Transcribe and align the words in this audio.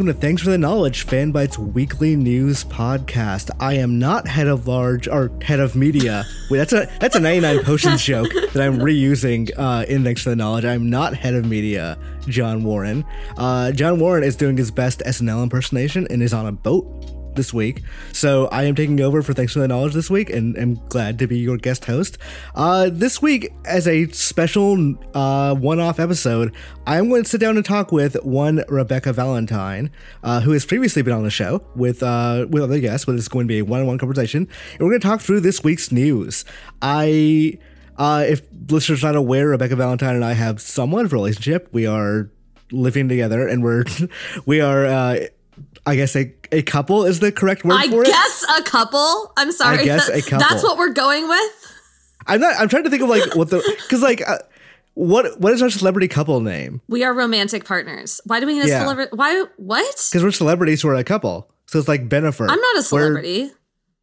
welcome 0.00 0.14
to 0.14 0.18
Thanks 0.18 0.40
for 0.40 0.48
the 0.48 0.56
Knowledge, 0.56 1.06
FanByte's 1.06 1.58
weekly 1.58 2.16
news 2.16 2.64
podcast. 2.64 3.50
I 3.60 3.74
am 3.74 3.98
not 3.98 4.26
head 4.26 4.46
of 4.46 4.66
large 4.66 5.06
or 5.06 5.30
head 5.42 5.60
of 5.60 5.76
media. 5.76 6.24
Wait, 6.48 6.56
that's 6.56 6.72
a 6.72 6.88
that's 7.00 7.16
a 7.16 7.20
99 7.20 7.62
potions 7.64 8.02
joke 8.06 8.30
that 8.54 8.62
I'm 8.62 8.78
reusing 8.78 9.50
uh, 9.58 9.84
in 9.86 10.02
Thanks 10.02 10.22
for 10.22 10.30
the 10.30 10.36
Knowledge. 10.36 10.64
I'm 10.64 10.88
not 10.88 11.12
head 11.12 11.34
of 11.34 11.44
media, 11.44 11.98
John 12.28 12.64
Warren. 12.64 13.04
Uh, 13.36 13.72
John 13.72 14.00
Warren 14.00 14.24
is 14.24 14.36
doing 14.36 14.56
his 14.56 14.70
best 14.70 15.00
SNL 15.00 15.42
impersonation 15.42 16.06
and 16.08 16.22
is 16.22 16.32
on 16.32 16.46
a 16.46 16.52
boat 16.52 16.86
this 17.34 17.52
week. 17.52 17.82
So 18.12 18.46
I 18.48 18.64
am 18.64 18.74
taking 18.74 19.00
over 19.00 19.22
for 19.22 19.32
Thanks 19.32 19.52
for 19.52 19.60
the 19.60 19.68
Knowledge 19.68 19.94
this 19.94 20.10
week 20.10 20.30
and 20.30 20.56
am 20.58 20.74
glad 20.88 21.18
to 21.20 21.26
be 21.26 21.38
your 21.38 21.56
guest 21.56 21.84
host. 21.84 22.18
Uh, 22.54 22.90
this 22.92 23.22
week, 23.22 23.52
as 23.64 23.86
a 23.86 24.06
special 24.08 24.94
uh, 25.14 25.54
one 25.54 25.80
off 25.80 25.98
episode, 26.00 26.54
I'm 26.86 27.08
going 27.08 27.24
to 27.24 27.28
sit 27.28 27.40
down 27.40 27.56
and 27.56 27.64
talk 27.64 27.92
with 27.92 28.14
one 28.24 28.64
Rebecca 28.68 29.12
Valentine, 29.12 29.90
uh, 30.22 30.40
who 30.40 30.52
has 30.52 30.64
previously 30.64 31.02
been 31.02 31.14
on 31.14 31.24
the 31.24 31.30
show 31.30 31.64
with, 31.74 32.02
uh, 32.02 32.46
with 32.50 32.62
other 32.62 32.80
guests, 32.80 33.06
but 33.06 33.14
it's 33.14 33.28
going 33.28 33.46
to 33.46 33.48
be 33.48 33.60
a 33.60 33.64
one 33.64 33.80
on 33.80 33.86
one 33.86 33.98
conversation. 33.98 34.48
And 34.72 34.80
we're 34.80 34.90
going 34.90 35.00
to 35.00 35.06
talk 35.06 35.20
through 35.20 35.40
this 35.40 35.62
week's 35.64 35.92
news. 35.92 36.44
I. 36.82 37.58
Uh, 37.98 38.24
if 38.26 38.40
listeners 38.70 39.02
not 39.02 39.14
aware, 39.14 39.48
Rebecca 39.48 39.76
Valentine 39.76 40.14
and 40.14 40.24
I 40.24 40.32
have 40.32 40.58
somewhat 40.58 41.04
of 41.04 41.12
a 41.12 41.16
relationship. 41.16 41.68
We 41.70 41.86
are 41.86 42.30
living 42.72 43.08
together, 43.10 43.46
and 43.46 43.62
we're 43.62 43.84
we 44.46 44.62
are 44.62 44.86
uh, 44.86 45.16
I 45.90 45.96
guess 45.96 46.14
a, 46.16 46.32
a 46.52 46.62
couple 46.62 47.04
is 47.04 47.20
the 47.20 47.32
correct 47.32 47.64
word 47.64 47.74
I 47.74 47.88
for 47.88 48.02
it. 48.02 48.08
I 48.08 48.10
guess 48.10 48.44
a 48.58 48.62
couple. 48.62 49.32
I'm 49.36 49.52
sorry. 49.52 49.78
I 49.80 49.84
guess 49.84 50.08
a 50.08 50.22
couple. 50.22 50.38
That's 50.38 50.62
what 50.62 50.78
we're 50.78 50.92
going 50.92 51.28
with. 51.28 51.52
I'm 52.26 52.40
not. 52.40 52.54
I'm 52.60 52.68
trying 52.68 52.84
to 52.84 52.90
think 52.90 53.02
of 53.02 53.08
like 53.08 53.34
what 53.34 53.50
the 53.50 53.58
because 53.82 54.02
like 54.02 54.26
uh, 54.28 54.38
what 54.94 55.40
what 55.40 55.52
is 55.52 55.62
our 55.62 55.70
celebrity 55.70 56.06
couple 56.08 56.40
name? 56.40 56.80
We 56.88 57.02
are 57.04 57.12
romantic 57.14 57.64
partners. 57.64 58.20
Why 58.24 58.40
do 58.40 58.46
we 58.46 58.54
need 58.54 58.64
a 58.64 58.68
Yeah. 58.68 58.80
celebrity? 58.82 59.10
Why? 59.14 59.44
What? 59.56 60.08
Because 60.10 60.22
we're 60.22 60.30
celebrities 60.30 60.82
who 60.82 60.88
are 60.88 60.94
a 60.94 61.04
couple. 61.04 61.50
So 61.66 61.78
it's 61.78 61.88
like 61.88 62.08
Bennifer. 62.08 62.48
I'm 62.48 62.60
not 62.60 62.74
a 62.76 62.78
We're- 62.78 62.82
celebrity. 62.82 63.50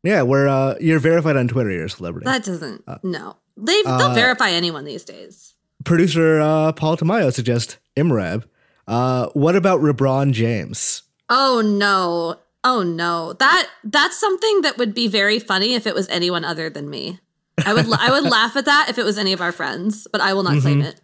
yeah, 0.04 0.24
we're 0.24 0.48
uh, 0.48 0.76
you're 0.80 1.00
verified 1.00 1.38
on 1.38 1.48
Twitter. 1.48 1.72
You're 1.72 1.86
a 1.86 1.90
celebrity. 1.90 2.26
That 2.26 2.44
doesn't. 2.44 2.84
no, 3.04 3.38
they 3.56 3.82
uh, 3.86 3.98
they'll 3.98 4.14
verify 4.14 4.50
anyone 4.52 4.84
these 4.86 5.04
days. 5.04 5.54
Producer 5.84 6.42
uh, 6.42 6.72
Paul 6.74 6.98
Tamayo 6.98 7.32
suggests 7.34 7.78
Imreb. 7.96 8.44
Uh, 8.88 9.28
what 9.34 9.56
about 9.56 9.82
LeBron 9.82 10.32
James? 10.32 11.04
Oh 11.30 11.62
no. 11.62 12.40
Oh 12.64 12.84
no. 12.84 13.34
That 13.34 13.68
that's 13.84 14.18
something 14.20 14.62
that 14.62 14.78
would 14.78 14.94
be 14.94 15.08
very 15.08 15.40
funny 15.40 15.74
if 15.76 15.86
it 15.88 15.94
was 15.96 16.08
anyone 16.10 16.44
other 16.46 16.70
than 16.70 16.90
me. 16.90 17.20
I 17.66 17.74
would 17.74 17.88
I 17.92 18.12
would 18.12 18.30
laugh 18.30 18.56
at 18.56 18.66
that 18.66 18.88
if 18.90 18.98
it 18.98 19.06
was 19.06 19.18
any 19.18 19.34
of 19.34 19.42
our 19.42 19.52
friends, 19.52 20.08
but 20.12 20.22
I 20.22 20.34
will 20.34 20.44
not 20.44 20.62
claim 20.62 20.80
Mm-hmm. 20.80 20.88
it. 20.88 21.02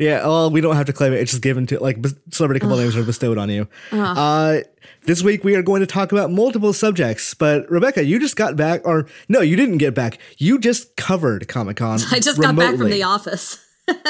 Yeah, 0.00 0.26
well, 0.26 0.50
we 0.50 0.60
don't 0.60 0.74
have 0.74 0.86
to 0.86 0.92
claim 0.92 1.12
it. 1.12 1.20
It's 1.20 1.30
just 1.30 1.42
given 1.42 1.66
to 1.68 1.78
like 1.78 1.98
celebrity 2.32 2.58
couple 2.58 2.76
names 2.78 2.96
are 2.96 3.04
bestowed 3.04 3.38
on 3.38 3.48
you. 3.48 3.68
Uh, 3.92 4.58
this 5.04 5.22
week 5.22 5.44
we 5.44 5.54
are 5.54 5.62
going 5.62 5.82
to 5.82 5.86
talk 5.86 6.10
about 6.10 6.32
multiple 6.32 6.72
subjects. 6.72 7.32
But 7.32 7.70
Rebecca, 7.70 8.04
you 8.04 8.18
just 8.18 8.34
got 8.34 8.56
back, 8.56 8.80
or 8.84 9.06
no, 9.28 9.40
you 9.40 9.54
didn't 9.54 9.78
get 9.78 9.94
back. 9.94 10.18
You 10.36 10.58
just 10.58 10.96
covered 10.96 11.46
Comic 11.46 11.76
Con. 11.76 12.00
I 12.10 12.18
just 12.18 12.40
got 12.40 12.56
back 12.56 12.76
from 12.76 12.90
the 12.90 13.04
office. 13.04 13.64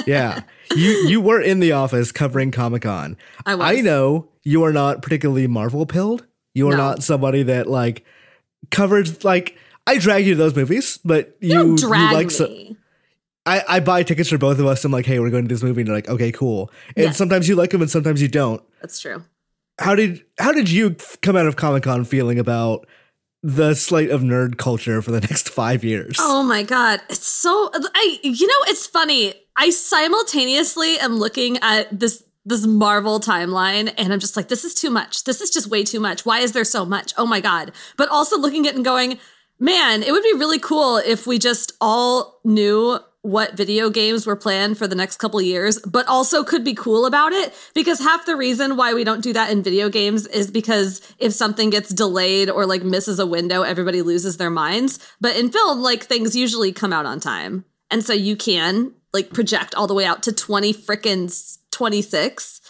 Yeah, 0.07 0.43
you 0.75 0.91
you 1.09 1.21
were 1.21 1.41
in 1.41 1.61
the 1.61 1.73
office 1.73 2.13
covering 2.13 2.51
Comic 2.51 2.83
Con. 2.83 3.17
I 3.47 3.55
was. 3.55 3.67
I 3.77 3.81
know 3.81 4.29
you 4.43 4.63
are 4.65 4.73
not 4.73 5.03
particularly 5.03 5.47
Marvel 5.47 5.87
pilled. 5.87 6.27
You 6.55 6.69
are 6.69 6.73
No. 6.73 6.77
not 6.79 7.03
somebody 7.03 7.43
that 7.45 7.67
like 7.69 8.05
covers 8.71 9.25
like. 9.25 9.57
I 9.87 9.99
drag 9.99 10.25
you 10.27 10.33
to 10.33 10.39
those 10.39 10.57
movies, 10.57 10.99
but 11.05 11.37
you, 11.41 11.73
You 11.73 11.77
drag 11.77 12.13
like 12.15 12.27
me. 12.29 12.33
so- 12.33 12.77
I, 13.47 13.63
I 13.69 13.81
buy 13.81 14.03
tickets 14.05 14.31
for 14.31 14.39
both 14.39 14.59
of 14.59 14.65
us. 14.65 14.83
I'm 14.87 14.91
like, 14.93 15.05
hey, 15.05 15.19
we're 15.19 15.29
going 15.29 15.45
to 15.47 15.55
this 15.55 15.63
movie, 15.63 15.83
and 15.83 15.89
you're 15.89 15.95
like, 15.97 16.09
okay, 16.09 16.33
cool. 16.33 16.71
And 16.97 17.05
Yes. 17.09 17.19
sometimes 17.19 17.47
you 17.47 17.57
like 17.57 17.69
them, 17.71 17.83
and 17.83 17.91
sometimes 17.91 18.23
you 18.23 18.29
don't. 18.29 18.63
That's 18.81 18.99
true. 18.99 19.23
How 19.79 19.95
did 19.95 20.25
how 20.39 20.53
did 20.53 20.71
you 20.71 20.97
come 21.21 21.37
out 21.37 21.47
of 21.47 21.57
Comic 21.57 21.83
Con 21.83 22.05
feeling 22.07 22.39
about 22.39 22.87
the 23.43 23.75
slate 23.75 24.09
of 24.11 24.23
nerd 24.23 24.57
culture 24.57 25.03
for 25.03 25.11
the 25.11 25.21
next 25.29 25.51
five 25.51 25.85
years? 25.85 26.17
Oh 26.19 26.43
my 26.43 26.63
god, 26.63 27.03
it's 27.11 27.27
so 27.27 27.71
I 27.75 28.19
you 28.23 28.47
know 28.47 28.55
it's 28.69 28.87
funny. 28.87 29.35
I 29.57 29.71
simultaneously 29.71 30.99
am 30.99 31.17
looking 31.17 31.59
at 31.63 31.99
this 31.99 32.25
this 32.47 32.67
Marvel 32.67 33.21
timeline 33.21 33.93
and 33.97 34.13
I'm 34.13 34.21
just 34.21 34.37
like 34.37 34.49
this 34.49 34.65
is 34.65 34.75
too 34.75 34.91
much. 34.91 35.25
This 35.25 35.41
is 35.41 35.51
just 35.51 35.69
way 35.69 35.83
too 35.83 36.01
much. 36.01 36.27
Why 36.27 36.41
is 36.41 36.53
there 36.53 36.65
so 36.65 36.85
much? 36.85 37.15
Oh 37.17 37.27
my 37.27 37.41
god. 37.41 37.73
But 37.97 38.11
also 38.11 38.39
looking 38.39 38.67
at 38.67 38.75
and 38.75 38.85
going, 38.85 39.19
"Man, 39.59 40.03
it 40.03 40.13
would 40.13 40.23
be 40.23 40.35
really 40.35 40.59
cool 40.59 40.99
if 40.99 41.27
we 41.27 41.39
just 41.39 41.73
all 41.81 42.41
knew 42.45 42.99
what 43.25 43.57
video 43.57 43.89
games 43.89 44.27
were 44.27 44.37
planned 44.37 44.77
for 44.77 44.87
the 44.87 44.95
next 44.95 45.17
couple 45.17 45.41
years, 45.41 45.79
but 45.79 46.07
also 46.07 46.45
could 46.45 46.63
be 46.63 46.75
cool 46.75 47.07
about 47.07 47.33
it. 47.33 47.55
Because 47.75 47.99
half 47.99 48.27
the 48.27 48.37
reason 48.37 48.77
why 48.77 48.93
we 48.93 49.03
don't 49.03 49.23
do 49.23 49.33
that 49.33 49.51
in 49.51 49.63
video 49.63 49.89
games 49.89 50.27
is 50.27 50.51
because 50.51 51.01
if 51.19 51.33
something 51.33 51.71
gets 51.71 51.89
delayed 51.89 52.51
or 52.51 52.67
like 52.67 52.83
misses 52.83 53.19
a 53.19 53.25
window, 53.25 53.63
everybody 53.63 54.03
loses 54.03 54.37
their 54.37 54.51
minds. 54.51 54.99
But 55.23 55.37
in 55.37 55.51
film, 55.51 55.81
like 55.81 56.03
things 56.03 56.37
usually 56.37 56.71
come 56.71 56.93
out 56.93 57.07
on 57.07 57.19
time. 57.19 57.65
And 57.91 58.05
so 58.05 58.13
you 58.13 58.37
can 58.37 58.93
like 59.15 59.33
project 59.33 59.75
all 59.75 59.87
the 59.87 59.95
way 59.95 60.05
out 60.05 60.23
to 60.25 60.33
20 60.33 60.75
frickin' 60.75 61.59
26. 61.71 62.61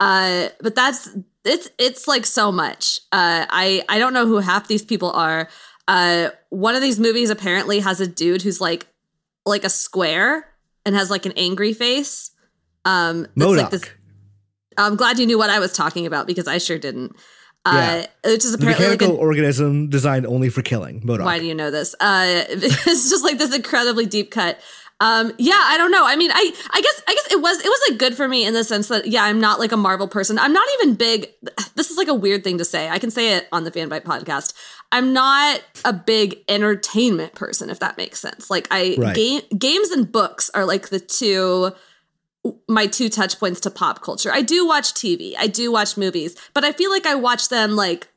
Uh, 0.00 0.48
but 0.60 0.74
that's 0.74 1.10
it's 1.44 1.68
it's 1.78 2.08
like 2.08 2.26
so 2.26 2.50
much. 2.50 3.00
Uh, 3.12 3.46
I 3.48 3.84
I 3.88 3.98
don't 3.98 4.14
know 4.14 4.26
who 4.26 4.38
half 4.38 4.66
these 4.66 4.84
people 4.84 5.12
are. 5.12 5.48
Uh, 5.86 6.30
one 6.48 6.74
of 6.74 6.82
these 6.82 6.98
movies 6.98 7.30
apparently 7.30 7.80
has 7.80 8.00
a 8.00 8.06
dude 8.06 8.42
who's 8.42 8.60
like 8.60 8.86
like 9.46 9.64
a 9.64 9.70
square 9.70 10.46
and 10.84 10.94
has 10.94 11.10
like 11.10 11.26
an 11.26 11.32
angry 11.36 11.72
face. 11.72 12.30
Um, 12.84 13.26
like 13.36 13.70
this. 13.70 13.84
I'm 14.78 14.96
glad 14.96 15.18
you 15.18 15.26
knew 15.26 15.36
what 15.36 15.50
I 15.50 15.58
was 15.58 15.72
talking 15.72 16.06
about 16.06 16.26
because 16.26 16.48
I 16.48 16.58
sure 16.58 16.78
didn't. 16.78 17.14
Uh, 17.66 18.04
which 18.24 18.42
is 18.44 18.52
the 18.52 18.58
apparently 18.58 18.86
like 18.86 19.00
mechanical 19.00 19.18
a, 19.18 19.20
organism 19.20 19.90
designed 19.90 20.24
only 20.24 20.48
for 20.48 20.62
killing. 20.62 21.02
MODOK. 21.02 21.24
why 21.24 21.38
do 21.38 21.44
you 21.44 21.54
know 21.54 21.70
this? 21.70 21.94
Uh, 22.00 22.44
it's 22.48 23.10
just 23.10 23.22
like 23.22 23.36
this 23.36 23.54
incredibly 23.54 24.06
deep 24.06 24.30
cut. 24.30 24.58
Um, 25.00 25.32
yeah, 25.38 25.58
I 25.58 25.78
don't 25.78 25.90
know. 25.90 26.04
I 26.06 26.14
mean, 26.16 26.30
I, 26.30 26.52
I 26.70 26.80
guess, 26.82 27.02
I 27.08 27.14
guess 27.14 27.32
it 27.32 27.40
was, 27.40 27.58
it 27.58 27.68
was 27.68 27.80
like 27.88 27.98
good 27.98 28.14
for 28.14 28.28
me 28.28 28.44
in 28.44 28.52
the 28.52 28.62
sense 28.62 28.88
that, 28.88 29.06
yeah, 29.06 29.24
I'm 29.24 29.40
not 29.40 29.58
like 29.58 29.72
a 29.72 29.76
Marvel 29.76 30.06
person. 30.06 30.38
I'm 30.38 30.52
not 30.52 30.68
even 30.74 30.94
big. 30.94 31.28
This 31.74 31.90
is 31.90 31.96
like 31.96 32.08
a 32.08 32.14
weird 32.14 32.44
thing 32.44 32.58
to 32.58 32.64
say. 32.64 32.88
I 32.90 32.98
can 32.98 33.10
say 33.10 33.34
it 33.36 33.48
on 33.50 33.64
the 33.64 33.70
Fanbyte 33.70 34.02
podcast. 34.02 34.52
I'm 34.92 35.12
not 35.14 35.62
a 35.84 35.92
big 35.94 36.40
entertainment 36.48 37.34
person, 37.34 37.70
if 37.70 37.78
that 37.80 37.96
makes 37.96 38.20
sense. 38.20 38.50
Like 38.50 38.68
I 38.70 38.96
Right. 38.98 39.14
game 39.14 39.42
games 39.56 39.90
and 39.90 40.10
books 40.10 40.50
are 40.52 40.66
like 40.66 40.88
the 40.90 41.00
two 41.00 41.72
my 42.68 42.86
two 42.86 43.08
touch 43.08 43.38
points 43.38 43.60
to 43.60 43.70
pop 43.70 44.02
culture. 44.02 44.30
I 44.32 44.42
do 44.42 44.66
watch 44.66 44.92
TV, 44.94 45.34
I 45.38 45.46
do 45.46 45.70
watch 45.72 45.96
movies, 45.96 46.36
but 46.54 46.64
I 46.64 46.72
feel 46.72 46.90
like 46.90 47.06
I 47.06 47.14
watch 47.14 47.48
them 47.48 47.76
like 47.76 48.08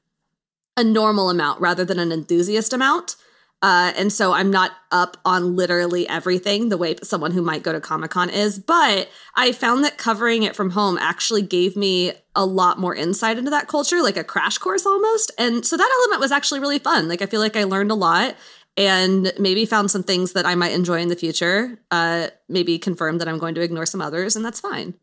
a 0.76 0.84
normal 0.84 1.30
amount 1.30 1.62
rather 1.62 1.86
than 1.86 2.00
an 2.00 2.12
enthusiast 2.12 2.74
amount. 2.74 3.16
Uh, 3.64 3.94
and 3.96 4.12
so 4.12 4.34
I'm 4.34 4.52
not 4.52 4.72
up 4.92 5.16
on 5.24 5.56
literally 5.56 6.06
everything 6.10 6.68
the 6.68 6.78
way 6.78 6.98
someone 7.02 7.32
who 7.32 7.42
might 7.42 7.64
go 7.64 7.72
to 7.72 7.80
Comic 7.80 8.12
Con 8.12 8.30
is. 8.30 8.60
But 8.60 9.10
I 9.36 9.54
found 9.54 9.86
that 9.86 9.98
covering 9.98 10.44
it 10.44 10.54
from 10.54 10.72
home 10.72 10.98
actually 10.98 11.44
gave 11.44 11.78
me 11.78 12.12
a 12.36 12.46
lot 12.46 12.78
more 12.78 12.94
insight 12.94 13.38
into 13.38 13.52
that 13.52 13.70
culture, 13.70 14.02
like 14.02 14.18
a 14.18 14.24
crash 14.24 14.58
course 14.58 14.86
almost. 14.86 15.32
And 15.38 15.66
so 15.66 15.78
that 15.78 16.00
element 16.02 16.20
was 16.20 16.34
actually 16.34 16.60
really 16.60 16.78
fun. 16.78 17.08
Like 17.08 17.22
I 17.22 17.26
feel 17.26 17.40
like 17.40 17.56
I 17.56 17.64
learned 17.64 17.90
a 17.90 17.96
lot 17.96 18.36
and 18.76 19.32
maybe 19.40 19.66
found 19.66 19.90
some 19.90 20.04
things 20.04 20.34
that 20.34 20.46
I 20.46 20.56
might 20.56 20.74
enjoy 20.74 21.00
in 21.00 21.08
the 21.08 21.16
future. 21.16 21.80
Uh, 21.90 22.28
maybe 22.50 22.78
confirmed 22.78 23.22
that 23.22 23.30
I'm 23.30 23.38
going 23.38 23.56
to 23.56 23.62
ignore 23.62 23.86
some 23.86 24.02
others, 24.02 24.36
and 24.36 24.44
that's 24.44 24.60
fine. 24.60 24.96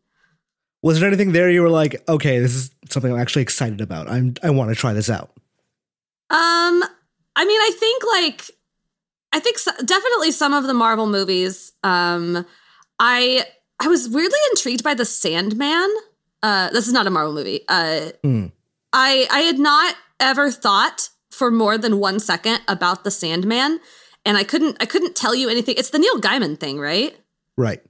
Was 0.83 0.99
there 0.99 1.07
anything 1.07 1.31
there 1.31 1.49
you 1.49 1.63
were 1.63 1.69
like, 1.69 2.07
okay, 2.07 2.37
this 2.39 2.53
is 2.53 2.71
something 2.89 3.11
I'm 3.11 3.19
actually 3.19 3.41
excited 3.41 3.81
about. 3.81 4.07
I'm 4.07 4.35
I 4.43 4.51
want 4.51 4.69
to 4.69 4.75
try 4.75 4.93
this 4.93 5.09
out. 5.09 5.31
Um, 6.29 6.83
I 7.35 7.45
mean, 7.45 7.61
I 7.61 7.71
think 7.77 8.03
like 8.03 8.51
I 9.33 9.39
think 9.39 9.57
so, 9.57 9.71
definitely 9.85 10.31
some 10.31 10.53
of 10.53 10.65
the 10.65 10.73
Marvel 10.73 11.07
movies. 11.07 11.71
Um, 11.83 12.45
I 12.99 13.45
I 13.79 13.87
was 13.87 14.09
weirdly 14.09 14.39
intrigued 14.51 14.83
by 14.83 14.93
the 14.93 15.05
Sandman. 15.05 15.89
Uh, 16.43 16.69
this 16.71 16.87
is 16.87 16.93
not 16.93 17.07
a 17.07 17.09
Marvel 17.09 17.33
movie. 17.33 17.61
Uh, 17.67 18.11
Hmm. 18.23 18.47
I 18.93 19.27
I 19.31 19.39
had 19.41 19.59
not 19.59 19.95
ever 20.19 20.51
thought 20.51 21.09
for 21.29 21.49
more 21.49 21.77
than 21.77 21.99
one 21.99 22.19
second 22.19 22.59
about 22.67 23.03
the 23.03 23.11
Sandman, 23.11 23.79
and 24.25 24.37
I 24.37 24.43
couldn't 24.43 24.77
I 24.81 24.85
couldn't 24.85 25.15
tell 25.15 25.33
you 25.33 25.49
anything. 25.49 25.75
It's 25.77 25.91
the 25.91 25.99
Neil 25.99 26.19
Gaiman 26.19 26.59
thing, 26.59 26.79
right? 26.79 27.15
Right. 27.57 27.81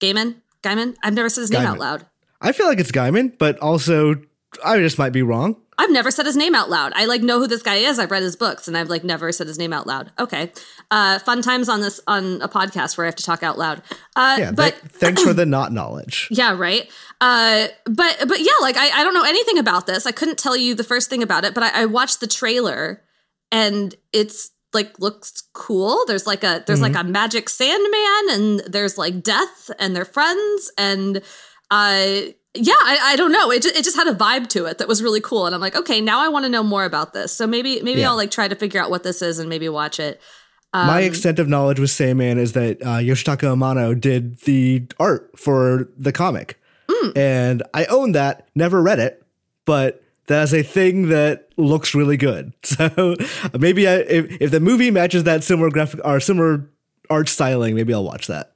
Gaiman, 0.00 0.36
Gaiman. 0.62 0.96
I've 1.02 1.14
never 1.14 1.28
said 1.28 1.42
his 1.42 1.50
name 1.50 1.66
out 1.66 1.78
loud. 1.78 2.06
I 2.40 2.52
feel 2.52 2.66
like 2.66 2.78
it's 2.78 2.92
Gaiman, 2.92 3.38
but 3.38 3.58
also 3.60 4.16
I 4.64 4.78
just 4.78 4.98
might 4.98 5.12
be 5.12 5.22
wrong. 5.22 5.56
I've 5.76 5.90
never 5.90 6.10
said 6.10 6.26
his 6.26 6.36
name 6.36 6.54
out 6.54 6.70
loud. 6.70 6.92
I 6.94 7.06
like 7.06 7.22
know 7.22 7.38
who 7.40 7.46
this 7.46 7.62
guy 7.62 7.76
is. 7.76 7.98
I've 7.98 8.10
read 8.10 8.22
his 8.22 8.36
books 8.36 8.68
and 8.68 8.76
I've 8.76 8.88
like 8.88 9.04
never 9.04 9.32
said 9.32 9.46
his 9.46 9.58
name 9.58 9.72
out 9.72 9.86
loud. 9.86 10.12
Okay. 10.18 10.52
Uh 10.90 11.18
fun 11.18 11.42
times 11.42 11.68
on 11.68 11.80
this 11.80 12.00
on 12.06 12.40
a 12.42 12.48
podcast 12.48 12.96
where 12.96 13.04
I 13.06 13.08
have 13.08 13.16
to 13.16 13.24
talk 13.24 13.42
out 13.42 13.58
loud. 13.58 13.82
Uh 14.14 14.36
Yeah, 14.38 14.52
but 14.52 14.78
th- 14.80 14.92
thanks 14.92 15.22
for 15.22 15.32
the 15.34 15.46
not 15.46 15.72
knowledge. 15.72 16.28
yeah, 16.30 16.56
right. 16.56 16.90
Uh 17.20 17.68
but 17.86 18.16
but 18.28 18.40
yeah, 18.40 18.52
like 18.60 18.76
I, 18.76 19.00
I 19.00 19.02
don't 19.04 19.14
know 19.14 19.24
anything 19.24 19.58
about 19.58 19.86
this. 19.86 20.06
I 20.06 20.12
couldn't 20.12 20.38
tell 20.38 20.56
you 20.56 20.74
the 20.74 20.84
first 20.84 21.10
thing 21.10 21.22
about 21.22 21.44
it, 21.44 21.54
but 21.54 21.62
I, 21.62 21.82
I 21.82 21.84
watched 21.86 22.20
the 22.20 22.26
trailer 22.26 23.02
and 23.50 23.94
it's 24.12 24.50
like 24.72 24.98
looks 24.98 25.42
cool. 25.52 26.04
There's 26.06 26.26
like 26.26 26.42
a 26.44 26.62
there's 26.66 26.80
like 26.80 26.96
a 26.96 27.04
magic 27.04 27.48
sandman 27.48 28.24
and 28.30 28.60
there's 28.60 28.98
like 28.98 29.22
death 29.22 29.70
and 29.78 29.94
they're 29.94 30.04
friends 30.04 30.72
and 30.76 31.22
uh 31.70 32.16
yeah, 32.54 32.72
I, 32.80 32.98
I 33.12 33.16
don't 33.16 33.32
know. 33.32 33.50
It 33.50 33.62
just, 33.62 33.76
it 33.76 33.84
just 33.84 33.96
had 33.96 34.06
a 34.06 34.14
vibe 34.14 34.48
to 34.50 34.66
it 34.66 34.78
that 34.78 34.88
was 34.88 35.02
really 35.02 35.20
cool, 35.20 35.46
and 35.46 35.54
I'm 35.54 35.60
like, 35.60 35.76
okay, 35.76 36.00
now 36.00 36.20
I 36.20 36.28
want 36.28 36.44
to 36.44 36.48
know 36.48 36.62
more 36.62 36.84
about 36.84 37.12
this. 37.12 37.34
So 37.34 37.46
maybe 37.46 37.80
maybe 37.82 38.00
Yeah. 38.00 38.10
I'll 38.10 38.16
like 38.16 38.30
try 38.30 38.48
to 38.48 38.54
figure 38.54 38.80
out 38.80 38.90
what 38.90 39.02
this 39.02 39.22
is 39.22 39.38
and 39.38 39.48
maybe 39.48 39.68
watch 39.68 39.98
it. 40.00 40.20
My 40.72 41.02
Um, 41.02 41.04
extent 41.04 41.38
of 41.38 41.46
knowledge 41.48 41.78
with 41.78 41.90
Sandman 41.90 42.36
is 42.38 42.52
that 42.54 42.82
uh, 42.82 42.98
Yoshitaka 42.98 43.46
Amano 43.54 43.98
did 43.98 44.38
the 44.40 44.86
art 44.98 45.30
for 45.36 45.88
the 45.96 46.10
comic, 46.12 46.58
Mm. 46.90 47.16
and 47.16 47.62
I 47.72 47.84
own 47.86 48.12
that. 48.12 48.48
Never 48.54 48.82
read 48.82 48.98
it, 48.98 49.24
but 49.64 50.02
that's 50.26 50.52
a 50.52 50.62
thing 50.62 51.08
that 51.10 51.48
looks 51.56 51.94
really 51.94 52.16
good. 52.16 52.52
So 52.64 53.16
maybe 53.58 53.86
I, 53.88 53.96
if 53.98 54.40
if 54.40 54.50
the 54.50 54.60
movie 54.60 54.90
matches 54.90 55.24
that 55.24 55.44
similar 55.44 55.70
graphic 55.70 56.00
or 56.04 56.18
similar 56.20 56.68
art 57.10 57.28
styling, 57.28 57.74
maybe 57.74 57.92
I'll 57.94 58.04
watch 58.04 58.26
that. 58.26 58.52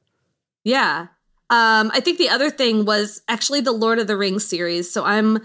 Yeah. 0.65 1.07
Um, 1.51 1.91
I 1.95 2.01
think 2.01 2.19
the 2.19 2.29
other 2.29 2.51
thing 2.51 2.85
was 2.85 3.23
actually 3.29 3.61
the 3.61 3.73
Lord 3.73 3.99
of 3.99 4.07
the 4.07 4.17
Rings 4.17 4.47
series. 4.47 4.91
So 4.91 5.05
I'm 5.05 5.41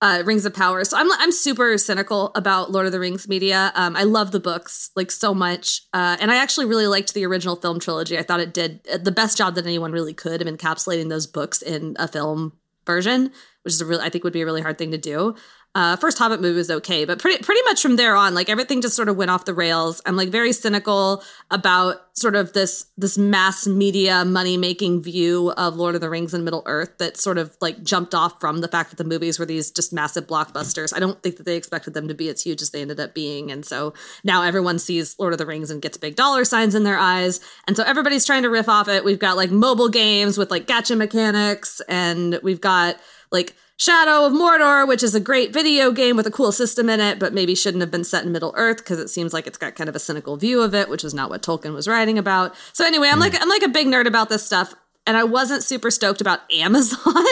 uh, 0.00 0.22
Rings 0.24 0.44
of 0.44 0.54
Power. 0.54 0.84
So 0.84 0.96
I'm 0.96 1.10
I'm 1.12 1.32
super 1.32 1.76
cynical 1.78 2.30
about 2.34 2.70
Lord 2.70 2.86
of 2.86 2.92
the 2.92 3.00
Rings 3.00 3.28
media. 3.28 3.72
Um, 3.74 3.96
I 3.96 4.04
love 4.04 4.30
the 4.30 4.40
books 4.40 4.90
like 4.94 5.10
so 5.10 5.34
much, 5.34 5.82
uh, 5.92 6.16
and 6.20 6.30
I 6.30 6.36
actually 6.36 6.66
really 6.66 6.86
liked 6.86 7.14
the 7.14 7.26
original 7.26 7.56
film 7.56 7.80
trilogy. 7.80 8.16
I 8.16 8.22
thought 8.22 8.40
it 8.40 8.54
did 8.54 8.86
uh, 8.92 8.98
the 8.98 9.10
best 9.10 9.36
job 9.36 9.54
that 9.56 9.66
anyone 9.66 9.92
really 9.92 10.14
could 10.14 10.40
of 10.40 10.48
encapsulating 10.48 11.08
those 11.08 11.26
books 11.26 11.62
in 11.62 11.96
a 11.98 12.06
film 12.06 12.52
version, 12.86 13.32
which 13.62 13.74
is 13.74 13.80
a 13.80 13.86
really 13.86 14.04
I 14.04 14.08
think 14.08 14.24
would 14.24 14.32
be 14.32 14.42
a 14.42 14.46
really 14.46 14.62
hard 14.62 14.78
thing 14.78 14.92
to 14.92 14.98
do. 14.98 15.34
Uh, 15.78 15.94
first 15.94 16.18
Hobbit 16.18 16.40
movie 16.40 16.56
was 16.56 16.72
okay, 16.72 17.04
but 17.04 17.20
pretty 17.20 17.40
pretty 17.40 17.62
much 17.62 17.80
from 17.80 17.94
there 17.94 18.16
on, 18.16 18.34
like 18.34 18.48
everything 18.48 18.82
just 18.82 18.96
sort 18.96 19.08
of 19.08 19.16
went 19.16 19.30
off 19.30 19.44
the 19.44 19.54
rails. 19.54 20.02
I'm 20.04 20.16
like 20.16 20.28
very 20.28 20.52
cynical 20.52 21.22
about 21.52 21.98
sort 22.18 22.34
of 22.34 22.52
this 22.52 22.86
this 22.96 23.16
mass 23.16 23.64
media 23.64 24.24
money 24.24 24.56
making 24.56 25.04
view 25.04 25.52
of 25.52 25.76
Lord 25.76 25.94
of 25.94 26.00
the 26.00 26.10
Rings 26.10 26.34
and 26.34 26.44
Middle 26.44 26.64
Earth 26.66 26.98
that 26.98 27.16
sort 27.16 27.38
of 27.38 27.56
like 27.60 27.80
jumped 27.84 28.12
off 28.12 28.40
from 28.40 28.58
the 28.58 28.66
fact 28.66 28.90
that 28.90 28.96
the 28.96 29.04
movies 29.04 29.38
were 29.38 29.46
these 29.46 29.70
just 29.70 29.92
massive 29.92 30.26
blockbusters. 30.26 30.92
I 30.92 30.98
don't 30.98 31.22
think 31.22 31.36
that 31.36 31.46
they 31.46 31.54
expected 31.54 31.94
them 31.94 32.08
to 32.08 32.14
be 32.14 32.28
as 32.28 32.42
huge 32.42 32.60
as 32.60 32.70
they 32.70 32.82
ended 32.82 32.98
up 32.98 33.14
being, 33.14 33.52
and 33.52 33.64
so 33.64 33.94
now 34.24 34.42
everyone 34.42 34.80
sees 34.80 35.14
Lord 35.16 35.32
of 35.32 35.38
the 35.38 35.46
Rings 35.46 35.70
and 35.70 35.80
gets 35.80 35.96
big 35.96 36.16
dollar 36.16 36.44
signs 36.44 36.74
in 36.74 36.82
their 36.82 36.98
eyes, 36.98 37.38
and 37.68 37.76
so 37.76 37.84
everybody's 37.84 38.26
trying 38.26 38.42
to 38.42 38.50
riff 38.50 38.68
off 38.68 38.88
it. 38.88 39.04
We've 39.04 39.20
got 39.20 39.36
like 39.36 39.52
mobile 39.52 39.90
games 39.90 40.38
with 40.38 40.50
like 40.50 40.66
gacha 40.66 40.98
mechanics, 40.98 41.80
and 41.88 42.40
we've 42.42 42.60
got 42.60 42.96
like 43.30 43.54
Shadow 43.78 44.26
of 44.26 44.32
Mordor, 44.32 44.88
which 44.88 45.04
is 45.04 45.14
a 45.14 45.20
great 45.20 45.52
video 45.52 45.92
game 45.92 46.16
with 46.16 46.26
a 46.26 46.32
cool 46.32 46.50
system 46.50 46.90
in 46.90 46.98
it, 46.98 47.20
but 47.20 47.32
maybe 47.32 47.54
shouldn't 47.54 47.80
have 47.80 47.92
been 47.92 48.02
set 48.02 48.24
in 48.24 48.32
Middle 48.32 48.52
Earth 48.56 48.78
because 48.78 48.98
it 48.98 49.08
seems 49.08 49.32
like 49.32 49.46
it's 49.46 49.56
got 49.56 49.76
kind 49.76 49.88
of 49.88 49.94
a 49.94 50.00
cynical 50.00 50.36
view 50.36 50.60
of 50.62 50.74
it, 50.74 50.88
which 50.88 51.04
is 51.04 51.14
not 51.14 51.30
what 51.30 51.42
Tolkien 51.42 51.74
was 51.74 51.86
writing 51.86 52.18
about. 52.18 52.56
So 52.72 52.84
anyway, 52.84 53.08
I'm 53.08 53.20
like 53.20 53.40
I'm 53.40 53.48
like 53.48 53.62
a 53.62 53.68
big 53.68 53.86
nerd 53.86 54.06
about 54.06 54.30
this 54.30 54.44
stuff. 54.44 54.74
And 55.06 55.16
I 55.16 55.24
wasn't 55.24 55.62
super 55.62 55.90
stoked 55.92 56.20
about 56.20 56.40
Amazon, 56.52 57.24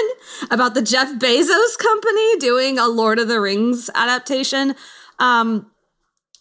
about 0.51 0.75
the 0.75 0.83
Jeff 0.83 1.13
Bezos 1.19 1.79
company 1.79 2.37
doing 2.39 2.79
a 2.79 2.87
Lord 2.87 3.19
of 3.19 3.27
the 3.27 3.41
Rings 3.41 3.91
adaptation. 3.95 4.77
Um, 5.19 5.71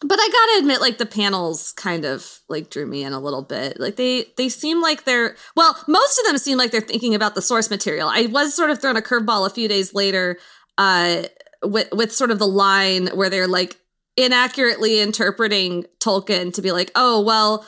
but 0.02 0.20
I 0.20 0.28
gotta 0.28 0.60
admit, 0.60 0.82
like 0.82 0.98
the 0.98 1.06
panels 1.06 1.72
kind 1.74 2.06
of 2.06 2.40
like 2.50 2.70
drew 2.70 2.86
me 2.86 3.04
in 3.04 3.14
a 3.14 3.20
little 3.20 3.42
bit. 3.42 3.80
Like 3.80 3.96
they 3.96 4.26
they 4.38 4.50
seem 4.50 4.82
like 4.82 5.06
they're 5.06 5.36
well, 5.56 5.78
most 5.88 6.20
of 6.20 6.26
them 6.26 6.38
seem 6.38 6.58
like 6.58 6.72
they're 6.72 6.82
thinking 6.82 7.16
about 7.16 7.36
the 7.36 7.42
source 7.42 7.70
material. 7.70 8.10
I 8.12 8.28
was 8.28 8.54
sort 8.54 8.70
of 8.70 8.82
thrown 8.82 8.98
a 8.98 9.02
curveball 9.02 9.46
a 9.46 9.50
few 9.50 9.68
days 9.68 9.94
later, 9.94 10.38
uh, 10.78 11.24
with 11.64 11.90
with 11.92 12.14
sort 12.14 12.32
of 12.32 12.40
the 12.40 12.48
line 12.48 13.08
where 13.08 13.30
they're 13.30 13.48
like 13.48 13.80
inaccurately 14.18 15.00
interpreting 15.00 15.86
Tolkien 16.00 16.54
to 16.54 16.62
be 16.62 16.72
like, 16.72 16.92
oh 16.96 17.22
well, 17.22 17.66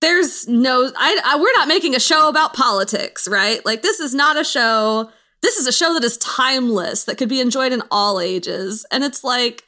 there's 0.00 0.46
no, 0.48 0.90
I, 0.96 1.20
I 1.24 1.40
we're 1.40 1.52
not 1.56 1.68
making 1.68 1.94
a 1.94 2.00
show 2.00 2.28
about 2.28 2.54
politics, 2.54 3.28
right? 3.28 3.64
Like 3.64 3.82
this 3.82 4.00
is 4.00 4.14
not 4.14 4.36
a 4.36 4.44
show. 4.44 5.10
This 5.40 5.56
is 5.56 5.66
a 5.68 5.72
show 5.72 5.94
that 5.94 6.02
is 6.02 6.18
timeless 6.18 7.04
that 7.04 7.16
could 7.16 7.28
be 7.28 7.40
enjoyed 7.40 7.72
in 7.72 7.82
all 7.90 8.20
ages, 8.20 8.84
and 8.90 9.04
it's 9.04 9.22
like 9.22 9.64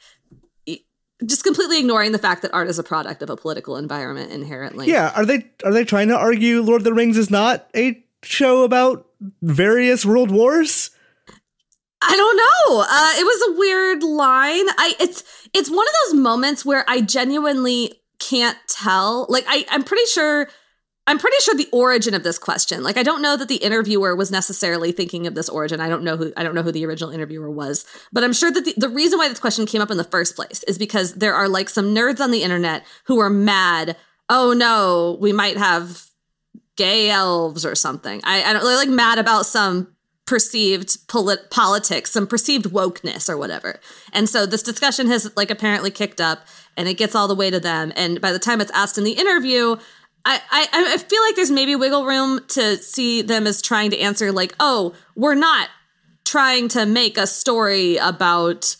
just 1.25 1.43
completely 1.43 1.79
ignoring 1.79 2.11
the 2.11 2.19
fact 2.19 2.41
that 2.41 2.53
art 2.53 2.67
is 2.67 2.79
a 2.79 2.83
product 2.83 3.21
of 3.21 3.29
a 3.29 3.35
political 3.35 3.77
environment 3.77 4.31
inherently. 4.31 4.87
Yeah, 4.87 5.11
are 5.15 5.25
they 5.25 5.49
are 5.63 5.71
they 5.71 5.85
trying 5.85 6.07
to 6.09 6.17
argue 6.17 6.61
Lord 6.61 6.81
of 6.81 6.85
the 6.85 6.93
Rings 6.93 7.17
is 7.17 7.29
not 7.29 7.67
a 7.75 8.03
show 8.23 8.63
about 8.63 9.07
various 9.41 10.05
world 10.05 10.31
wars? 10.31 10.91
I 12.01 12.15
don't 12.15 12.37
know. 12.37 12.81
Uh, 12.81 13.13
it 13.19 13.25
was 13.25 13.55
a 13.55 13.59
weird 13.59 14.03
line. 14.03 14.67
I 14.77 14.95
it's 14.99 15.23
it's 15.53 15.69
one 15.69 15.87
of 15.87 15.93
those 16.05 16.19
moments 16.19 16.65
where 16.65 16.83
I 16.87 17.01
genuinely 17.01 18.01
can't 18.19 18.57
tell. 18.67 19.27
Like 19.29 19.45
I 19.47 19.65
I'm 19.69 19.83
pretty 19.83 20.05
sure 20.05 20.49
I'm 21.07 21.17
pretty 21.17 21.37
sure 21.39 21.55
the 21.55 21.69
origin 21.71 22.13
of 22.13 22.23
this 22.23 22.37
question. 22.37 22.83
Like 22.83 22.97
I 22.97 23.03
don't 23.03 23.21
know 23.21 23.35
that 23.35 23.47
the 23.47 23.55
interviewer 23.55 24.15
was 24.15 24.31
necessarily 24.31 24.91
thinking 24.91 25.25
of 25.25 25.35
this 25.35 25.49
origin. 25.49 25.81
I 25.81 25.89
don't 25.89 26.03
know 26.03 26.15
who 26.15 26.31
I 26.37 26.43
don't 26.43 26.55
know 26.55 26.61
who 26.61 26.71
the 26.71 26.85
original 26.85 27.11
interviewer 27.11 27.49
was, 27.49 27.85
but 28.11 28.23
I'm 28.23 28.33
sure 28.33 28.51
that 28.51 28.65
the, 28.65 28.73
the 28.77 28.89
reason 28.89 29.17
why 29.17 29.27
this 29.27 29.39
question 29.39 29.65
came 29.65 29.81
up 29.81 29.91
in 29.91 29.97
the 29.97 30.03
first 30.03 30.35
place 30.35 30.63
is 30.63 30.77
because 30.77 31.15
there 31.15 31.33
are 31.33 31.49
like 31.49 31.69
some 31.69 31.95
nerds 31.95 32.19
on 32.19 32.31
the 32.31 32.43
internet 32.43 32.85
who 33.05 33.19
are 33.19 33.29
mad. 33.29 33.97
Oh 34.29 34.53
no, 34.53 35.17
we 35.19 35.33
might 35.33 35.57
have 35.57 36.05
gay 36.77 37.09
elves 37.09 37.65
or 37.65 37.75
something. 37.75 38.21
I, 38.23 38.43
I 38.43 38.53
don't 38.53 38.63
they're 38.63 38.77
like 38.77 38.89
mad 38.89 39.17
about 39.17 39.45
some 39.45 39.95
perceived 40.27 41.07
polit- 41.07 41.49
politics, 41.49 42.11
some 42.11 42.27
perceived 42.27 42.65
wokeness 42.67 43.27
or 43.27 43.37
whatever. 43.37 43.79
And 44.13 44.29
so 44.29 44.45
this 44.45 44.63
discussion 44.63 45.07
has 45.07 45.29
like 45.35 45.51
apparently 45.51 45.91
kicked 45.91 46.21
up 46.21 46.45
and 46.77 46.87
it 46.87 46.93
gets 46.93 47.15
all 47.15 47.27
the 47.27 47.35
way 47.35 47.49
to 47.49 47.59
them. 47.59 47.91
And 47.95 48.21
by 48.21 48.31
the 48.31 48.39
time 48.39 48.61
it's 48.61 48.71
asked 48.71 48.97
in 48.97 49.03
the 49.03 49.11
interview, 49.11 49.75
I, 50.25 50.39
I, 50.51 50.93
I 50.93 50.97
feel 50.97 51.21
like 51.21 51.35
there's 51.35 51.51
maybe 51.51 51.75
wiggle 51.75 52.05
room 52.05 52.41
to 52.49 52.77
see 52.77 53.21
them 53.21 53.47
as 53.47 53.61
trying 53.61 53.91
to 53.91 53.99
answer 53.99 54.31
like, 54.31 54.53
oh, 54.59 54.93
we're 55.15 55.35
not 55.35 55.69
trying 56.25 56.67
to 56.69 56.85
make 56.85 57.17
a 57.17 57.27
story 57.27 57.97
about 57.97 58.75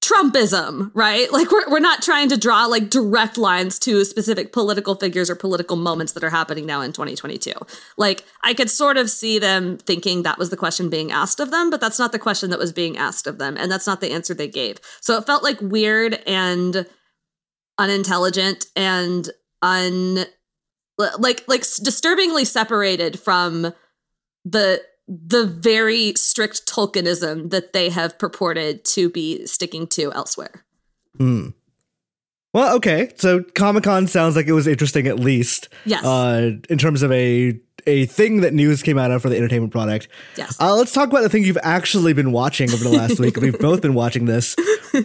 Trumpism, 0.00 0.90
right? 0.94 1.30
Like 1.38 1.50
we're 1.52 1.68
we're 1.70 1.80
not 1.80 2.02
trying 2.02 2.28
to 2.30 2.36
draw 2.36 2.66
like 2.66 2.90
direct 2.90 3.36
lines 3.36 3.78
to 3.80 4.04
specific 4.04 4.52
political 4.52 4.94
figures 4.94 5.28
or 5.30 5.34
political 5.34 5.76
moments 5.76 6.12
that 6.12 6.24
are 6.24 6.30
happening 6.30 6.66
now 6.66 6.80
in 6.80 6.92
2022. 6.92 7.52
Like 7.96 8.24
I 8.42 8.54
could 8.54 8.70
sort 8.70 8.96
of 8.96 9.10
see 9.10 9.38
them 9.38 9.76
thinking 9.76 10.22
that 10.22 10.38
was 10.38 10.50
the 10.50 10.56
question 10.56 10.88
being 10.88 11.12
asked 11.12 11.38
of 11.40 11.50
them, 11.50 11.70
but 11.70 11.80
that's 11.80 11.98
not 11.98 12.12
the 12.12 12.18
question 12.18 12.50
that 12.50 12.58
was 12.58 12.72
being 12.72 12.96
asked 12.96 13.26
of 13.26 13.38
them 13.38 13.56
and 13.56 13.70
that's 13.70 13.86
not 13.86 14.00
the 14.00 14.12
answer 14.12 14.34
they 14.34 14.48
gave. 14.48 14.78
So 15.00 15.16
it 15.16 15.26
felt 15.26 15.42
like 15.42 15.60
weird 15.60 16.14
and 16.26 16.86
unintelligent 17.78 18.66
and 18.74 19.28
un 19.62 20.24
like 20.98 21.44
like 21.46 21.60
disturbingly 21.60 22.44
separated 22.44 23.18
from 23.18 23.72
the 24.44 24.82
the 25.06 25.46
very 25.46 26.12
strict 26.14 26.66
Tolkienism 26.66 27.50
that 27.50 27.72
they 27.72 27.88
have 27.88 28.18
purported 28.18 28.84
to 28.86 29.08
be 29.08 29.46
sticking 29.46 29.86
to 29.88 30.12
elsewhere. 30.12 30.64
Hmm. 31.16 31.48
Well, 32.52 32.76
okay. 32.76 33.12
So 33.16 33.42
Comic 33.42 33.84
Con 33.84 34.06
sounds 34.06 34.36
like 34.36 34.46
it 34.46 34.52
was 34.52 34.66
interesting 34.66 35.06
at 35.06 35.18
least. 35.18 35.68
Yes. 35.84 36.04
Uh, 36.04 36.52
in 36.68 36.78
terms 36.78 37.02
of 37.02 37.12
a 37.12 37.58
a 37.86 38.06
thing 38.06 38.40
that 38.42 38.52
news 38.52 38.82
came 38.82 38.98
out 38.98 39.10
of 39.10 39.22
for 39.22 39.28
the 39.28 39.36
entertainment 39.36 39.72
product. 39.72 40.08
yes. 40.36 40.60
Uh, 40.60 40.74
let's 40.74 40.92
talk 40.92 41.08
about 41.08 41.22
the 41.22 41.28
thing 41.28 41.44
you've 41.44 41.58
actually 41.62 42.12
been 42.12 42.32
watching 42.32 42.70
over 42.70 42.84
the 42.84 42.90
last 42.90 43.18
week. 43.20 43.36
We've 43.36 43.58
both 43.58 43.80
been 43.80 43.94
watching 43.94 44.26
this. 44.26 44.56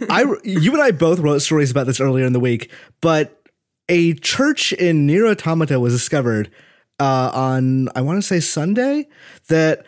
I, 0.10 0.26
you 0.44 0.74
and 0.74 0.82
I 0.82 0.92
both 0.92 1.20
wrote 1.20 1.42
stories 1.42 1.72
about 1.72 1.86
this 1.86 2.02
earlier 2.02 2.26
in 2.26 2.34
the 2.34 2.40
week, 2.40 2.72
but 3.00 3.43
a 3.90 4.13
church 4.16 4.74
in 4.74 5.06
Nier 5.06 5.28
Automata 5.28 5.80
was 5.80 5.94
discovered 5.94 6.52
uh, 7.00 7.32
on 7.34 7.90
I 7.96 8.02
want 8.02 8.18
to 8.18 8.22
say 8.22 8.40
Sunday 8.40 9.08
that 9.48 9.86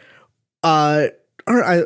uh 0.64 1.08
or 1.48 1.64
I 1.64 1.84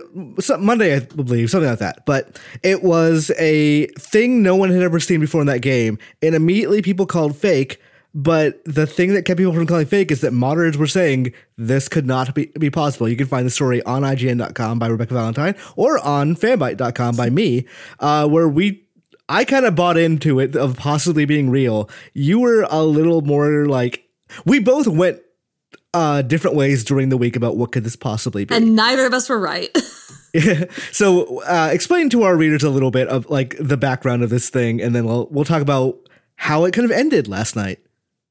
Monday 0.57 0.95
I 0.95 0.99
believe 0.99 1.49
something 1.49 1.69
like 1.69 1.79
that. 1.79 2.05
But 2.05 2.39
it 2.63 2.83
was 2.83 3.31
a 3.37 3.87
thing 3.87 4.41
no 4.41 4.55
one 4.55 4.69
had 4.69 4.81
ever 4.81 4.99
seen 4.99 5.19
before 5.19 5.41
in 5.41 5.47
that 5.47 5.61
game, 5.61 5.97
and 6.21 6.35
immediately 6.35 6.81
people 6.81 7.05
called 7.05 7.35
fake. 7.35 7.81
But 8.15 8.63
the 8.65 8.87
thing 8.87 9.13
that 9.13 9.25
kept 9.25 9.37
people 9.37 9.53
from 9.53 9.67
calling 9.67 9.85
fake 9.85 10.11
is 10.11 10.21
that 10.21 10.33
moderators 10.33 10.77
were 10.77 10.87
saying 10.87 11.31
this 11.57 11.87
could 11.87 12.07
not 12.07 12.33
be, 12.33 12.47
be 12.57 12.71
possible. 12.71 13.07
You 13.07 13.15
can 13.15 13.27
find 13.27 13.45
the 13.45 13.51
story 13.51 13.83
on 13.83 14.01
IGN.com 14.01 14.79
by 14.79 14.87
Rebecca 14.87 15.13
Valentine 15.13 15.55
or 15.75 15.99
on 15.99 16.35
fanbyte.com 16.35 17.15
by 17.15 17.29
me, 17.29 17.67
uh, 17.99 18.27
where 18.27 18.49
we 18.49 18.83
I 19.29 19.45
kind 19.45 19.65
of 19.65 19.75
bought 19.75 19.95
into 19.97 20.39
it 20.39 20.55
of 20.55 20.75
possibly 20.75 21.25
being 21.25 21.49
real. 21.49 21.89
You 22.13 22.39
were 22.39 22.65
a 22.69 22.83
little 22.83 23.21
more 23.21 23.67
like 23.67 24.03
we 24.43 24.59
both 24.59 24.87
went 24.87 25.21
uh 25.93 26.21
different 26.23 26.55
ways 26.55 26.83
during 26.83 27.09
the 27.09 27.17
week 27.17 27.35
about 27.35 27.55
what 27.57 27.71
could 27.71 27.83
this 27.83 27.95
possibly 27.95 28.45
be. 28.45 28.53
and 28.53 28.75
neither 28.75 29.05
of 29.05 29.13
us 29.13 29.29
were 29.29 29.39
right. 29.39 29.75
so 30.91 31.41
uh 31.43 31.69
explain 31.71 32.09
to 32.09 32.23
our 32.23 32.35
readers 32.35 32.63
a 32.63 32.69
little 32.69 32.91
bit 32.91 33.07
of 33.07 33.27
like 33.29 33.55
the 33.59 33.77
background 33.77 34.21
of 34.21 34.29
this 34.29 34.49
thing 34.49 34.81
and 34.81 34.93
then 34.93 35.05
we'll 35.05 35.27
we'll 35.31 35.45
talk 35.45 35.61
about 35.61 35.97
how 36.35 36.65
it 36.65 36.73
kind 36.73 36.85
of 36.85 36.91
ended 36.91 37.27
last 37.27 37.55
night. 37.55 37.79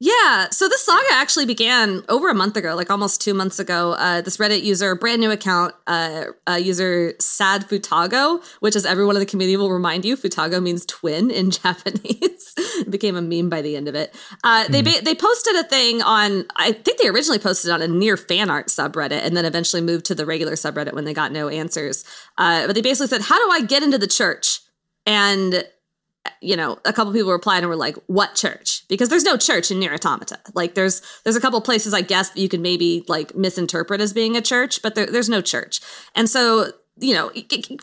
Yeah, 0.01 0.49
so 0.49 0.69
this 0.69 0.85
saga 0.85 1.03
actually 1.11 1.45
began 1.45 2.03
over 2.07 2.29
a 2.29 2.33
month 2.33 2.55
ago, 2.55 2.73
like 2.73 2.89
almost 2.89 3.19
two 3.19 3.33
months 3.33 3.59
ago. 3.59 3.93
Uh, 3.93 4.21
this 4.21 4.37
Reddit 4.37 4.63
user, 4.63 4.95
brand 4.95 5.19
new 5.19 5.29
account, 5.29 5.75
uh, 5.87 6.27
uh, 6.47 6.53
user 6.53 7.15
Sad 7.19 7.67
Futago, 7.67 8.41
which 8.61 8.77
as 8.77 8.85
everyone 8.85 9.17
in 9.17 9.19
the 9.19 9.25
community 9.25 9.57
will 9.57 9.71
remind 9.71 10.05
you, 10.05 10.15
Futago 10.15 10.63
means 10.63 10.85
twin 10.85 11.29
in 11.29 11.51
Japanese. 11.51 12.53
it 12.57 12.89
became 12.89 13.17
a 13.17 13.21
meme 13.21 13.49
by 13.49 13.61
the 13.61 13.75
end 13.75 13.89
of 13.89 13.95
it. 13.95 14.15
Uh, 14.41 14.63
mm. 14.63 14.67
They 14.67 14.81
ba- 14.81 15.03
they 15.03 15.15
posted 15.15 15.55
a 15.57 15.63
thing 15.63 16.01
on, 16.01 16.45
I 16.55 16.71
think 16.71 16.99
they 17.01 17.09
originally 17.09 17.39
posted 17.39 17.69
on 17.69 17.81
a 17.81 17.87
Nier 17.87 18.15
fan 18.15 18.49
art 18.49 18.67
subreddit, 18.67 19.25
and 19.25 19.35
then 19.35 19.43
eventually 19.43 19.81
moved 19.81 20.05
to 20.05 20.15
the 20.15 20.25
regular 20.25 20.53
subreddit 20.53 20.93
when 20.93 21.03
they 21.03 21.13
got 21.13 21.33
no 21.33 21.49
answers. 21.49 22.05
Uh, 22.37 22.67
but 22.67 22.73
they 22.73 22.81
basically 22.81 23.07
said, 23.07 23.21
"How 23.23 23.37
do 23.37 23.51
I 23.51 23.65
get 23.65 23.83
into 23.83 23.97
the 23.97 24.07
church?" 24.07 24.61
And 25.05 25.65
you 26.41 26.55
know, 26.55 26.79
a 26.85 26.93
couple 26.93 27.13
people 27.13 27.31
replied 27.31 27.59
and 27.59 27.69
were 27.69 27.75
like, 27.75 27.95
"What 28.07 28.35
church?" 28.35 28.83
Because 28.87 29.09
there's 29.09 29.23
no 29.23 29.37
church 29.37 29.71
in 29.71 29.79
Nier 29.79 29.93
Automata. 29.93 30.39
Like, 30.53 30.75
there's 30.75 31.01
there's 31.23 31.35
a 31.35 31.41
couple 31.41 31.59
places 31.61 31.93
I 31.93 32.01
guess 32.01 32.29
that 32.29 32.39
you 32.39 32.49
could 32.49 32.61
maybe 32.61 33.03
like 33.07 33.35
misinterpret 33.35 34.01
as 34.01 34.13
being 34.13 34.35
a 34.35 34.41
church, 34.41 34.81
but 34.81 34.95
there, 34.95 35.05
there's 35.05 35.29
no 35.29 35.41
church. 35.41 35.81
And 36.15 36.29
so, 36.29 36.71
you 36.97 37.13
know, 37.13 37.29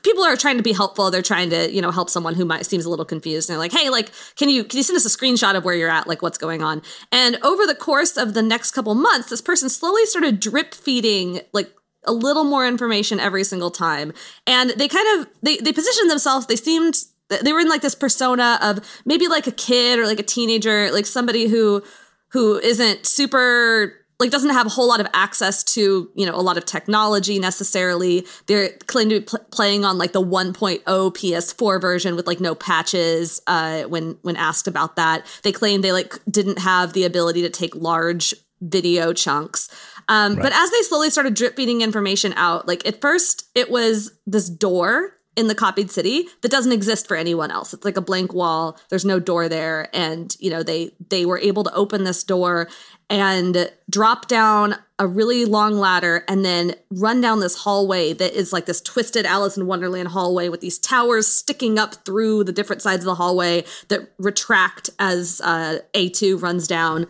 people 0.03 0.25
are 0.25 0.37
trying 0.37 0.57
to 0.57 0.62
be 0.62 0.73
helpful. 0.73 1.11
They're 1.11 1.23
trying 1.23 1.50
to, 1.50 1.73
you 1.73 1.81
know, 1.81 1.91
help 1.91 2.11
someone 2.11 2.35
who 2.35 2.45
might 2.45 2.67
seems 2.67 2.85
a 2.85 2.91
little 2.91 3.05
confused. 3.05 3.49
And 3.49 3.55
they're 3.55 3.59
like, 3.59 3.73
"Hey, 3.73 3.91
like, 3.91 4.11
can 4.37 4.49
you 4.49 4.65
can 4.65 4.76
you 4.76 4.83
send 4.83 4.97
us 4.97 5.07
a 5.07 5.17
screenshot 5.17 5.57
of 5.57 5.65
where 5.65 5.75
you're 5.75 5.91
at? 5.91 6.07
Like, 6.07 6.23
what's 6.23 6.38
going 6.38 6.62
on?" 6.62 6.83
And 7.12 7.38
over 7.43 7.67
the 7.67 7.75
course 7.75 8.17
of 8.17 8.35
the 8.35 8.43
next 8.43 8.73
couple 8.73 8.95
months, 8.95 9.31
this 9.31 9.43
person 9.43 9.69
slowly 9.69 10.07
started 10.07 10.41
drip 10.41 10.75
feeding 10.75 11.41
like 11.53 11.73
a 12.07 12.12
little 12.12 12.45
more 12.45 12.67
information 12.67 13.21
every 13.21 13.45
single 13.45 13.71
time. 13.71 14.12
And 14.47 14.71
they 14.71 14.88
kind 14.88 15.21
of 15.21 15.29
they 15.43 15.57
they 15.59 15.73
positioned 15.73 16.11
themselves. 16.11 16.47
They 16.47 16.57
seemed 16.57 16.97
they 17.28 17.52
were 17.52 17.61
in 17.61 17.68
like 17.68 17.83
this 17.83 17.95
persona 17.95 18.59
of 18.62 18.78
maybe 19.04 19.28
like 19.28 19.47
a 19.47 19.52
kid 19.52 19.99
or 19.99 20.06
like 20.06 20.21
a 20.21 20.25
teenager, 20.25 20.90
like 20.92 21.06
somebody 21.06 21.47
who 21.47 21.83
who 22.30 22.59
isn't 22.59 23.06
super 23.06 23.95
like 24.18 24.30
doesn't 24.30 24.50
have 24.50 24.66
a 24.66 24.71
whole 24.71 24.88
lot 24.88 25.00
of 25.00 25.06
access 25.12 25.62
to 25.62 26.11
you 26.14 26.25
know 26.26 26.35
a 26.35 26.40
lot 26.40 26.56
of 26.56 26.64
technology 26.64 27.38
necessarily. 27.38 28.26
They're 28.47 28.71
claimed 28.87 29.11
to 29.11 29.21
be 29.21 29.26
pl- 29.26 29.47
playing 29.50 29.85
on 29.85 29.99
like 29.99 30.12
the 30.12 30.23
1.0 30.23 30.83
ps4 30.85 31.80
version 31.80 32.16
with 32.16 32.26
like 32.26 32.40
no 32.40 32.54
patches 32.54 33.40
uh, 33.47 33.83
when 33.85 34.18
when 34.23 34.37
asked 34.37 34.68
about 34.68 34.97
that. 34.97 35.26
They 35.42 35.52
claim 35.52 35.80
they 35.80 35.92
like 35.92 36.18
didn't 36.30 36.61
have 36.61 36.92
the 36.92 37.04
ability 37.04 37.42
to 37.42 37.50
take 37.50 37.75
large 37.75 38.35
video 38.61 39.12
chunks. 39.12 39.68
Um, 40.09 40.35
right. 40.35 40.42
but 40.45 40.52
as 40.52 40.71
they 40.71 40.83
slowly 40.83 41.11
started 41.11 41.35
drip 41.35 41.56
feeding 41.56 41.80
information 41.83 42.33
out 42.35 42.68
like 42.68 42.87
at 42.87 43.00
first 43.00 43.49
it 43.56 43.71
was 43.71 44.12
this 44.25 44.49
door 44.49 45.16
in 45.37 45.49
the 45.49 45.55
copied 45.55 45.90
city 45.90 46.28
that 46.40 46.50
doesn't 46.50 46.73
exist 46.73 47.07
for 47.07 47.16
anyone 47.16 47.50
else. 47.50 47.75
It's 47.75 47.85
like 47.85 47.97
a 47.97 48.02
blank 48.02 48.33
wall. 48.33 48.78
There's 48.88 49.05
no 49.05 49.21
door 49.21 49.49
there 49.49 49.88
and 49.95 50.35
you 50.40 50.50
know 50.50 50.62
they 50.62 50.93
they 51.11 51.26
were 51.26 51.38
able 51.38 51.62
to 51.64 51.75
open 51.75 52.05
this 52.05 52.25
door 52.25 52.69
and 53.09 53.71
drop 53.88 54.26
down 54.26 54.76
a 54.99 55.07
really 55.07 55.45
long 55.45 55.75
ladder 55.75 56.25
and 56.26 56.45
then 56.45 56.75
run 56.90 57.21
down 57.21 57.40
this 57.40 57.55
hallway 57.55 58.12
that 58.14 58.33
is 58.33 58.52
like 58.52 58.66
this 58.66 58.81
twisted 58.81 59.26
Alice 59.26 59.57
in 59.57 59.66
Wonderland 59.66 60.09
hallway 60.09 60.49
with 60.49 60.61
these 60.61 60.78
towers 60.78 61.28
sticking 61.28 61.78
up 61.78 62.05
through 62.07 62.43
the 62.45 62.52
different 62.52 62.83
sides 62.83 63.02
of 63.02 63.07
the 63.07 63.14
hallway 63.14 63.62
that 63.88 64.11
retract 64.19 64.90
as 64.99 65.40
uh, 65.45 65.78
A2 65.95 66.40
runs 66.40 66.66
down. 66.66 67.07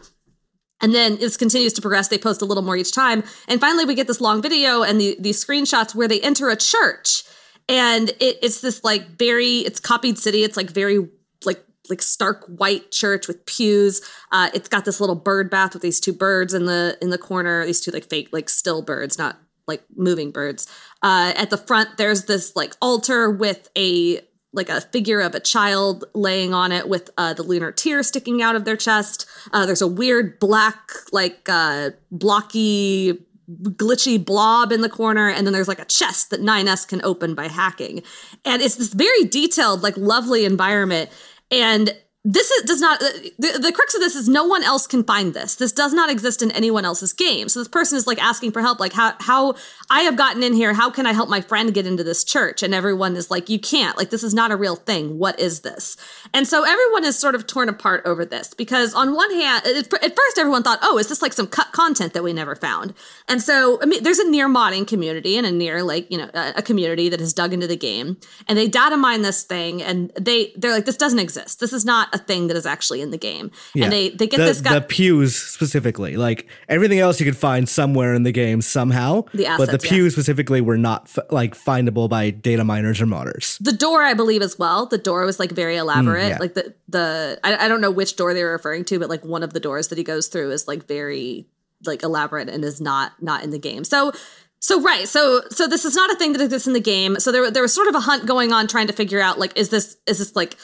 And 0.83 0.95
then 0.95 1.17
this 1.17 1.39
continues 1.39 1.73
to 1.75 1.81
progress. 1.81 2.09
They 2.09 2.19
post 2.19 2.43
a 2.43 2.45
little 2.45 2.63
more 2.63 2.77
each 2.77 2.93
time. 2.93 3.23
And 3.49 3.61
finally, 3.61 3.87
we 3.87 3.95
get 3.95 4.09
this 4.09 4.21
long 4.21 4.43
video 4.43 4.83
and 4.83 5.01
the, 5.01 5.17
these 5.19 5.43
screenshots 5.43 5.95
where 5.95 6.09
they 6.09 6.21
enter 6.21 6.51
a 6.51 6.57
church 6.57 7.23
and 7.69 8.11
it, 8.21 8.39
it's 8.43 8.61
this 8.61 8.85
like 8.85 9.19
very 9.19 9.59
it's 9.59 9.81
copied 9.81 10.19
city. 10.19 10.43
It's 10.43 10.57
like 10.57 10.71
very 10.71 11.09
like 11.45 11.65
like 11.89 12.03
stark 12.03 12.45
white 12.47 12.91
church 12.91 13.29
with 13.29 13.45
pews. 13.47 14.03
Uh 14.33 14.51
it's 14.55 14.69
got 14.69 14.85
this 14.85 15.01
little 15.01 15.17
bird 15.17 15.51
bath 15.51 15.75
with 15.75 15.83
these 15.83 16.01
two 16.01 16.13
birds 16.13 16.55
in 16.55 16.67
the 16.67 16.97
in 17.01 17.11
the 17.11 17.19
corner 17.19 17.65
these 17.65 17.81
two 17.81 17.91
like 17.91 18.09
fake 18.09 18.29
like 18.33 18.49
still 18.49 18.83
birds 18.83 19.19
not 19.19 19.39
like 19.67 19.83
moving 19.97 20.31
birds. 20.31 20.67
Uh 21.03 21.33
at 21.37 21.51
the 21.51 21.59
front 21.59 21.97
there's 21.97 22.25
this 22.25 22.55
like 22.55 22.75
altar 22.81 23.31
with 23.31 23.69
a 23.77 24.21
like 24.57 24.69
a 24.71 24.81
figure 24.81 25.21
of 25.21 25.35
a 25.35 25.41
child 25.41 26.05
laying 26.15 26.55
on 26.55 26.73
it 26.73 26.89
with 26.89 27.11
uh, 27.19 27.35
the 27.35 27.43
lunar 27.43 27.71
tear 27.71 28.03
sticking 28.03 28.43
out 28.43 28.57
of 28.57 28.65
their 28.65 28.77
chest. 28.77 29.27
Uh, 29.53 29.67
there's 29.67 29.83
a 29.83 29.87
weird 29.87 30.41
black, 30.41 30.91
like 31.13 31.47
uh, 31.49 31.91
blocky 32.11 33.23
glitchy 33.49 34.23
blob 34.23 34.73
in 34.73 34.81
the 34.81 34.89
corner 34.89 35.29
and 35.29 35.47
then 35.47 35.53
there's 35.53 35.69
like 35.69 35.79
a 35.79 35.85
chest 35.85 36.31
that 36.31 36.41
9s 36.41 36.87
can 36.87 37.03
open 37.05 37.35
by 37.35 37.49
hacking. 37.49 38.03
And 38.45 38.63
it's 38.63 38.77
this 38.77 38.93
very 38.93 39.25
detailed 39.25 39.83
like 39.83 39.97
lovely 39.97 40.45
environment. 40.45 41.11
And 41.51 41.95
this 42.29 42.51
is, 42.51 42.65
does 42.65 42.81
not 42.81 42.99
the, 42.99 43.59
the 43.63 43.71
crux 43.73 43.95
of 43.95 44.01
this 44.01 44.17
is 44.17 44.29
no 44.29 44.45
one 44.45 44.65
else 44.65 44.89
can 44.89 45.05
find 45.05 45.33
this. 45.33 45.55
This 45.55 45.71
does 45.71 45.95
not 45.95 46.11
exist 46.11 46.43
in 46.43 46.51
anyone 46.51 46.85
else's 46.85 47.13
game. 47.13 47.49
So 47.49 47.61
this 47.61 47.69
person 47.69 47.97
is 47.97 48.09
like 48.09 48.21
asking 48.21 48.51
for 48.51 48.61
help 48.61 48.81
like 48.81 48.93
how 48.93 49.15
how 49.21 49.55
i 49.91 50.01
have 50.01 50.17
gotten 50.17 50.43
in 50.43 50.53
here 50.53 50.75
how 50.75 50.91
can 50.91 51.07
i 51.07 51.13
help 51.13 51.29
my 51.29 51.41
friend 51.41 51.73
get 51.73 51.87
into 51.87 52.03
this 52.03 52.25
church? 52.25 52.65
And 52.65 52.75
everyone 52.75 53.15
is 53.15 53.31
like 53.31 53.49
you 53.49 53.61
can't. 53.61 53.97
Like 53.97 54.11
this 54.11 54.25
is 54.25 54.35
not 54.35 54.51
a 54.51 54.57
real 54.57 54.75
thing. 54.75 55.21
What 55.21 55.39
is 55.39 55.61
this? 55.61 55.97
And 56.35 56.49
so 56.49 56.65
everyone 56.65 57.05
is 57.05 57.17
sort 57.17 57.37
of 57.37 57.47
torn 57.47 57.69
apart 57.69 58.03
over 58.05 58.25
this 58.25 58.55
because 58.55 58.93
on 58.93 59.15
one 59.15 59.33
hand 59.33 59.65
at 59.65 59.89
first 59.89 60.39
everyone 60.39 60.65
thought 60.65 60.81
oh 60.83 60.99
is 60.99 61.07
this 61.07 61.23
like 61.23 61.33
some 61.33 61.47
cut 61.47 61.71
content 61.71 62.13
that 62.15 62.25
we 62.25 62.33
never 62.33 62.57
found? 62.57 62.93
And 63.29 63.41
so 63.41 63.79
i 63.81 63.87
mean 63.87 64.03
there's 64.03 64.19
a 64.19 64.29
Nier 64.29 64.49
modding 64.49 64.85
community 64.89 65.37
and 65.37 65.47
a 65.47 65.53
Nier 65.53 65.85
like 65.85 66.11
you 66.11 66.19
know 66.19 66.29
a, 66.35 66.55
a 66.57 66.63
community 66.63 67.09
that 67.09 67.21
has 67.21 67.33
dug 67.33 67.53
into 67.53 67.69
the 67.69 67.77
game 67.77 68.17
and 68.49 68.59
they 68.59 68.67
data 68.67 68.97
mine 68.97 69.23
this 69.23 69.45
thing 69.45 69.81
and 69.81 70.11
they 70.19 70.53
they're 70.57 70.73
like 70.73 70.87
this 70.87 70.97
doesn't 70.97 71.21
exist. 71.21 71.61
This 71.61 71.73
is 71.73 71.85
not 71.85 72.16
a 72.17 72.19
thing 72.19 72.49
that 72.49 72.57
is 72.57 72.67
actually 72.67 73.01
in 73.01 73.11
the 73.11 73.19
game. 73.19 73.51
Yeah. 73.75 73.85
And 73.85 73.93
they 73.93 74.09
they 74.11 74.27
get 74.27 74.39
the, 74.39 74.45
this 74.45 74.61
guy 74.61 74.75
the 74.75 74.81
pews 74.81 75.37
specifically. 75.37 76.17
Like 76.17 76.49
everything 76.69 76.99
else 76.99 77.21
you 77.21 77.27
could 77.27 77.37
find 77.37 77.69
somewhere 77.69 78.15
in 78.15 78.25
the 78.25 78.33
game 78.33 78.61
somehow. 78.61 79.25
The 79.33 79.47
assets, 79.47 79.71
but 79.71 79.81
the 79.81 79.89
pews 79.89 80.13
yeah. 80.13 80.17
specifically 80.17 80.61
were 80.61 80.79
not 80.79 81.03
f- 81.05 81.31
like 81.31 81.55
findable 81.55 82.09
by 82.09 82.31
data 82.31 82.65
miners 82.65 83.01
or 83.01 83.07
modders. 83.07 83.59
The 83.61 83.73
door 83.73 84.03
I 84.03 84.15
believe 84.15 84.43
as 84.43 84.59
well. 84.59 84.87
The 84.87 84.99
door 84.99 85.25
was 85.25 85.39
like 85.39 85.53
very 85.53 85.77
elaborate. 85.77 86.25
Mm, 86.25 86.29
yeah. 86.31 86.39
Like 86.39 86.55
the 86.55 86.75
the 86.89 87.41
I, 87.45 87.67
I 87.67 87.69
don't 87.69 87.81
know 87.81 87.91
which 87.91 88.17
door 88.17 88.35
they 88.35 88.43
were 88.43 88.53
referring 88.53 88.85
to, 88.87 88.99
but 88.99 89.09
like 89.09 89.25
one 89.25 89.43
of 89.43 89.53
the 89.53 89.61
doors 89.61 89.89
that 89.89 89.99
he 89.99 90.05
goes 90.05 90.29
through 90.29 90.51
is 90.51 90.67
like 90.67 90.87
very 90.87 91.47
like 91.85 92.03
elaborate 92.03 92.49
and 92.49 92.65
is 92.65 92.81
not 92.81 93.13
not 93.23 93.45
in 93.45 93.51
the 93.51 93.59
game. 93.59 93.85
So 93.85 94.13
so 94.59 94.81
right, 94.81 95.07
so 95.07 95.43
so 95.51 95.69
this 95.69 95.85
is 95.85 95.95
not 95.95 96.11
a 96.11 96.17
thing 96.17 96.33
that 96.33 96.41
exists 96.41 96.67
in 96.67 96.73
the 96.73 96.81
game. 96.81 97.21
So 97.21 97.31
there 97.31 97.51
there 97.51 97.63
was 97.63 97.75
sort 97.75 97.89
of 97.89 97.95
a 97.95 98.01
hunt 98.01 98.27
going 98.27 98.53
on 98.53 98.67
trying 98.67 98.87
to 98.87 98.93
figure 98.93 99.21
out 99.21 99.39
like 99.39 99.57
is 99.57 99.69
this 99.69 99.97
is 100.07 100.19
this 100.19 100.35
like 100.35 100.57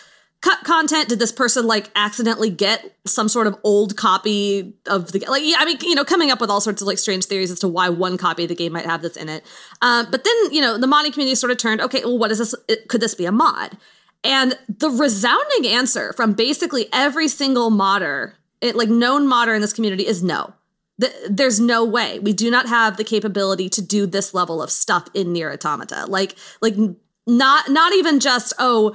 cut 0.43 0.63
content? 0.65 1.09
Did 1.09 1.19
this 1.19 1.33
person 1.33 1.67
like 1.67 1.91
accidentally 1.97 2.51
get 2.51 2.95
some 3.07 3.29
sort 3.29 3.47
of 3.47 3.57
old 3.65 3.97
copy 3.97 4.75
of 4.87 5.13
the 5.13 5.21
game? 5.21 5.31
like 5.31 5.43
yeah 5.45 5.57
i 5.59 5.65
mean 5.65 5.79
you 5.81 5.95
know 5.95 6.05
coming 6.05 6.31
up 6.31 6.41
with 6.41 6.51
all 6.51 6.61
sorts 6.61 6.83
of 6.83 6.87
like 6.87 6.99
strange 6.99 7.25
theories 7.25 7.51
as 7.51 7.59
to 7.61 7.69
why 7.69 7.89
one 7.89 8.19
copy 8.19 8.43
of 8.43 8.49
the 8.51 8.55
game 8.55 8.73
might 8.73 8.85
have 8.85 9.01
this 9.01 9.17
in 9.17 9.31
it. 9.31 9.45
Uh, 9.81 10.05
but 10.11 10.25
then 10.25 10.53
you 10.53 10.61
know 10.61 10.77
the 10.77 10.87
modding 10.87 11.13
community 11.13 11.35
sort 11.35 11.51
of 11.51 11.57
turned 11.57 11.81
okay 11.81 12.05
well 12.05 12.19
what 12.19 12.31
is 12.31 12.39
this 12.39 12.55
could 12.89 13.01
this 13.01 13.15
be 13.15 13.25
a 13.25 13.33
mod? 13.33 13.79
And 14.25 14.57
the 14.69 14.91
resounding 14.91 15.67
answer 15.67 16.13
from 16.13 16.35
basically 16.35 16.89
every 16.93 17.27
single 17.27 17.71
modder 17.71 18.37
it, 18.63 18.77
like 18.77 18.89
known 18.89 19.27
modder 19.27 19.55
in 19.55 19.61
this 19.61 19.73
community 19.73 20.07
is 20.07 20.23
no. 20.23 20.55
There's 21.29 21.59
no 21.59 21.85
way. 21.85 22.21
We 22.21 22.33
do 22.33 22.49
not 22.51 22.69
have 22.69 22.97
the 22.97 23.03
capability 23.03 23.69
to 23.71 23.83
do 23.83 24.07
this 24.07 24.33
level 24.33 24.63
of 24.63 24.71
stuff 24.71 25.09
in 25.15 25.33
Nier 25.33 25.51
Automata. 25.53 26.07
Like 26.07 26.37
like 26.61 26.77
not 27.27 27.69
not 27.69 27.93
even 27.93 28.21
just 28.21 28.53
oh 28.59 28.95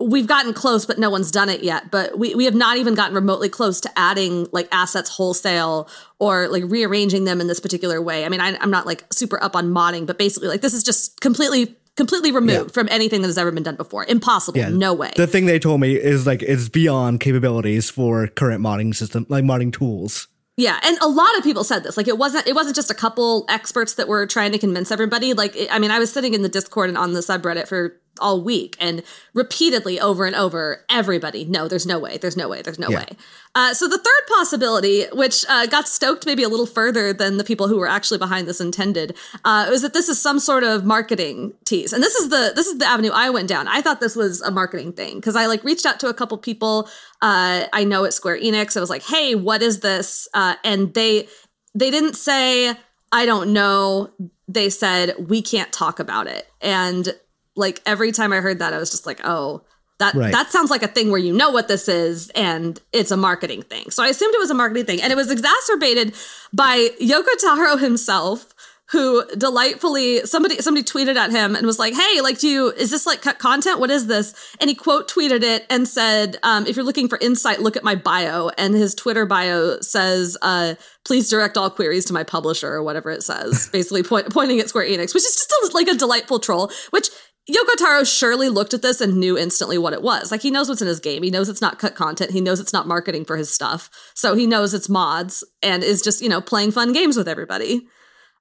we've 0.00 0.26
gotten 0.26 0.52
close, 0.52 0.86
but 0.86 0.98
no 0.98 1.10
one's 1.10 1.30
done 1.30 1.48
it 1.48 1.62
yet. 1.62 1.90
But 1.90 2.18
we, 2.18 2.34
we 2.34 2.44
have 2.44 2.54
not 2.54 2.76
even 2.76 2.94
gotten 2.94 3.14
remotely 3.14 3.48
close 3.48 3.80
to 3.82 3.98
adding 3.98 4.46
like 4.52 4.68
assets 4.70 5.10
wholesale 5.10 5.88
or 6.18 6.48
like 6.48 6.64
rearranging 6.66 7.24
them 7.24 7.40
in 7.40 7.46
this 7.46 7.60
particular 7.60 8.00
way. 8.00 8.24
I 8.24 8.28
mean, 8.28 8.40
I, 8.40 8.50
am 8.62 8.70
not 8.70 8.86
like 8.86 9.04
super 9.12 9.42
up 9.42 9.56
on 9.56 9.68
modding, 9.68 10.06
but 10.06 10.18
basically, 10.18 10.48
like 10.48 10.60
this 10.60 10.74
is 10.74 10.82
just 10.82 11.20
completely 11.20 11.76
completely 11.96 12.30
removed 12.30 12.70
yeah. 12.70 12.72
from 12.72 12.88
anything 12.92 13.22
that 13.22 13.28
has 13.28 13.38
ever 13.38 13.50
been 13.50 13.64
done 13.64 13.74
before. 13.74 14.04
Impossible. 14.04 14.58
Yeah. 14.58 14.68
No 14.68 14.94
way. 14.94 15.10
The 15.16 15.26
thing 15.26 15.46
they 15.46 15.58
told 15.58 15.80
me 15.80 15.96
is 15.96 16.26
like 16.26 16.42
it's 16.42 16.68
beyond 16.68 17.18
capabilities 17.18 17.90
for 17.90 18.28
current 18.28 18.62
modding 18.62 18.94
system, 18.94 19.26
like 19.28 19.44
modding 19.44 19.72
tools. 19.72 20.28
Yeah, 20.56 20.80
and 20.82 20.98
a 20.98 21.06
lot 21.06 21.38
of 21.38 21.44
people 21.44 21.62
said 21.62 21.84
this. 21.84 21.96
Like 21.96 22.08
it 22.08 22.18
wasn't 22.18 22.48
it 22.48 22.54
wasn't 22.54 22.74
just 22.74 22.90
a 22.90 22.94
couple 22.94 23.44
experts 23.48 23.94
that 23.94 24.08
were 24.08 24.26
trying 24.26 24.50
to 24.50 24.58
convince 24.58 24.90
everybody. 24.90 25.32
Like 25.32 25.54
it, 25.54 25.68
I 25.70 25.78
mean, 25.78 25.92
I 25.92 26.00
was 26.00 26.12
sitting 26.12 26.34
in 26.34 26.42
the 26.42 26.48
Discord 26.48 26.88
and 26.88 26.98
on 26.98 27.12
the 27.12 27.20
subreddit 27.20 27.68
for 27.68 28.00
all 28.18 28.42
week 28.42 28.76
and 28.80 29.02
repeatedly 29.34 30.00
over 30.00 30.26
and 30.26 30.36
over 30.36 30.84
everybody 30.90 31.44
no 31.44 31.68
there's 31.68 31.86
no 31.86 31.98
way 31.98 32.16
there's 32.16 32.36
no 32.36 32.48
way 32.48 32.62
there's 32.62 32.78
no 32.78 32.88
yeah. 32.88 32.98
way. 32.98 33.08
Uh, 33.54 33.74
so 33.74 33.88
the 33.88 33.98
third 33.98 34.36
possibility 34.36 35.06
which 35.12 35.44
uh, 35.48 35.66
got 35.66 35.88
stoked 35.88 36.26
maybe 36.26 36.42
a 36.42 36.48
little 36.48 36.66
further 36.66 37.12
than 37.12 37.38
the 37.38 37.44
people 37.44 37.66
who 37.66 37.78
were 37.78 37.88
actually 37.88 38.18
behind 38.18 38.46
this 38.46 38.60
intended 38.60 39.16
uh, 39.44 39.66
was 39.70 39.82
that 39.82 39.94
this 39.94 40.08
is 40.08 40.20
some 40.20 40.38
sort 40.38 40.62
of 40.62 40.84
marketing 40.84 41.52
tease. 41.64 41.92
And 41.92 42.02
this 42.02 42.14
is 42.14 42.28
the 42.28 42.52
this 42.54 42.66
is 42.66 42.78
the 42.78 42.86
avenue 42.86 43.10
i 43.12 43.30
went 43.30 43.48
down. 43.48 43.66
I 43.68 43.80
thought 43.80 44.00
this 44.00 44.14
was 44.14 44.40
a 44.42 44.50
marketing 44.50 44.92
thing 44.92 45.16
because 45.16 45.36
i 45.36 45.46
like 45.46 45.64
reached 45.64 45.86
out 45.86 45.98
to 46.00 46.08
a 46.08 46.14
couple 46.14 46.38
people 46.38 46.88
uh, 47.22 47.64
i 47.72 47.84
know 47.84 48.04
at 48.04 48.14
square 48.14 48.38
enix. 48.38 48.76
I 48.76 48.80
was 48.80 48.90
like 48.90 49.02
hey 49.02 49.34
what 49.34 49.62
is 49.62 49.80
this? 49.80 50.28
Uh, 50.34 50.54
and 50.64 50.94
they 50.94 51.28
they 51.74 51.90
didn't 51.90 52.14
say 52.14 52.74
i 53.12 53.26
don't 53.26 53.52
know. 53.52 54.10
They 54.46 54.70
said 54.70 55.14
we 55.28 55.42
can't 55.42 55.72
talk 55.72 55.98
about 56.00 56.26
it. 56.26 56.46
And 56.60 57.14
like 57.58 57.82
every 57.84 58.12
time 58.12 58.32
I 58.32 58.40
heard 58.40 58.58
that, 58.60 58.72
I 58.72 58.78
was 58.78 58.90
just 58.90 59.06
like, 59.06 59.20
oh, 59.24 59.62
That 59.98 60.14
Right. 60.14 60.32
that 60.32 60.52
sounds 60.52 60.70
like 60.70 60.84
a 60.84 60.88
thing 60.96 61.10
where 61.10 61.18
you 61.20 61.32
know 61.32 61.50
what 61.50 61.66
this 61.66 61.88
is 61.88 62.30
and 62.36 62.80
it's 62.92 63.10
a 63.10 63.16
marketing 63.16 63.62
thing. 63.62 63.90
So 63.90 64.02
I 64.04 64.08
assumed 64.08 64.32
it 64.32 64.38
was 64.38 64.50
a 64.50 64.54
marketing 64.54 64.86
thing. 64.86 65.02
And 65.02 65.12
it 65.12 65.16
was 65.16 65.28
exacerbated 65.30 66.14
by 66.52 66.90
Yoko 67.00 67.34
Taro 67.42 67.76
himself, 67.76 68.54
who 68.92 69.22
delightfully 69.36 70.24
somebody 70.24 70.56
somebody 70.62 70.84
tweeted 70.84 71.16
at 71.16 71.30
him 71.30 71.54
and 71.56 71.66
was 71.66 71.78
like, 71.78 71.94
"Hey, 71.94 72.20
like, 72.22 72.38
do 72.38 72.48
you 72.48 72.70
is 72.70 72.90
this 72.90 73.06
like 73.06 73.20
cut 73.20 73.38
content? 73.38 73.80
What 73.80 73.90
is 73.90 74.06
this?" 74.06 74.32
And 74.60 74.70
he 74.70 74.74
quote 74.74 75.10
tweeted 75.10 75.42
it 75.42 75.66
and 75.68 75.86
said, 75.86 76.38
um, 76.42 76.64
"If 76.66 76.76
you're 76.76 76.86
looking 76.86 77.08
for 77.08 77.18
insight, 77.20 77.60
look 77.60 77.76
at 77.76 77.84
my 77.84 77.96
bio." 77.96 78.50
And 78.56 78.74
his 78.74 78.94
Twitter 78.94 79.26
bio 79.26 79.80
says, 79.80 80.38
uh, 80.40 80.76
"Please 81.04 81.28
direct 81.28 81.58
all 81.58 81.68
queries 81.70 82.06
to 82.06 82.14
my 82.14 82.22
publisher" 82.24 82.72
or 82.72 82.82
whatever 82.82 83.10
it 83.10 83.22
says, 83.22 83.68
basically 83.72 84.02
point, 84.04 84.30
pointing 84.32 84.58
at 84.60 84.68
Square 84.70 84.86
Enix, 84.86 85.12
which 85.12 85.26
is 85.26 85.36
just 85.36 85.52
a, 85.52 85.70
like 85.74 85.88
a 85.88 85.94
delightful 85.94 86.38
troll. 86.38 86.70
Which 86.90 87.08
Yoko 87.50 87.76
Taro 87.78 88.04
surely 88.04 88.48
looked 88.48 88.74
at 88.74 88.82
this 88.82 89.00
and 89.00 89.16
knew 89.16 89.38
instantly 89.38 89.78
what 89.78 89.92
it 89.94 90.02
was. 90.02 90.30
Like 90.30 90.42
he 90.42 90.50
knows 90.50 90.68
what's 90.68 90.82
in 90.82 90.88
his 90.88 91.00
game. 91.00 91.22
He 91.22 91.30
knows 91.30 91.48
it's 91.48 91.62
not 91.62 91.78
cut 91.78 91.94
content. 91.94 92.30
He 92.32 92.40
knows 92.40 92.60
it's 92.60 92.72
not 92.72 92.86
marketing 92.86 93.24
for 93.24 93.36
his 93.36 93.52
stuff. 93.52 93.88
So 94.14 94.34
he 94.34 94.46
knows 94.46 94.74
it's 94.74 94.88
mods 94.88 95.42
and 95.62 95.82
is 95.82 96.02
just 96.02 96.20
you 96.20 96.28
know 96.28 96.40
playing 96.40 96.72
fun 96.72 96.92
games 96.92 97.16
with 97.16 97.28
everybody. 97.28 97.86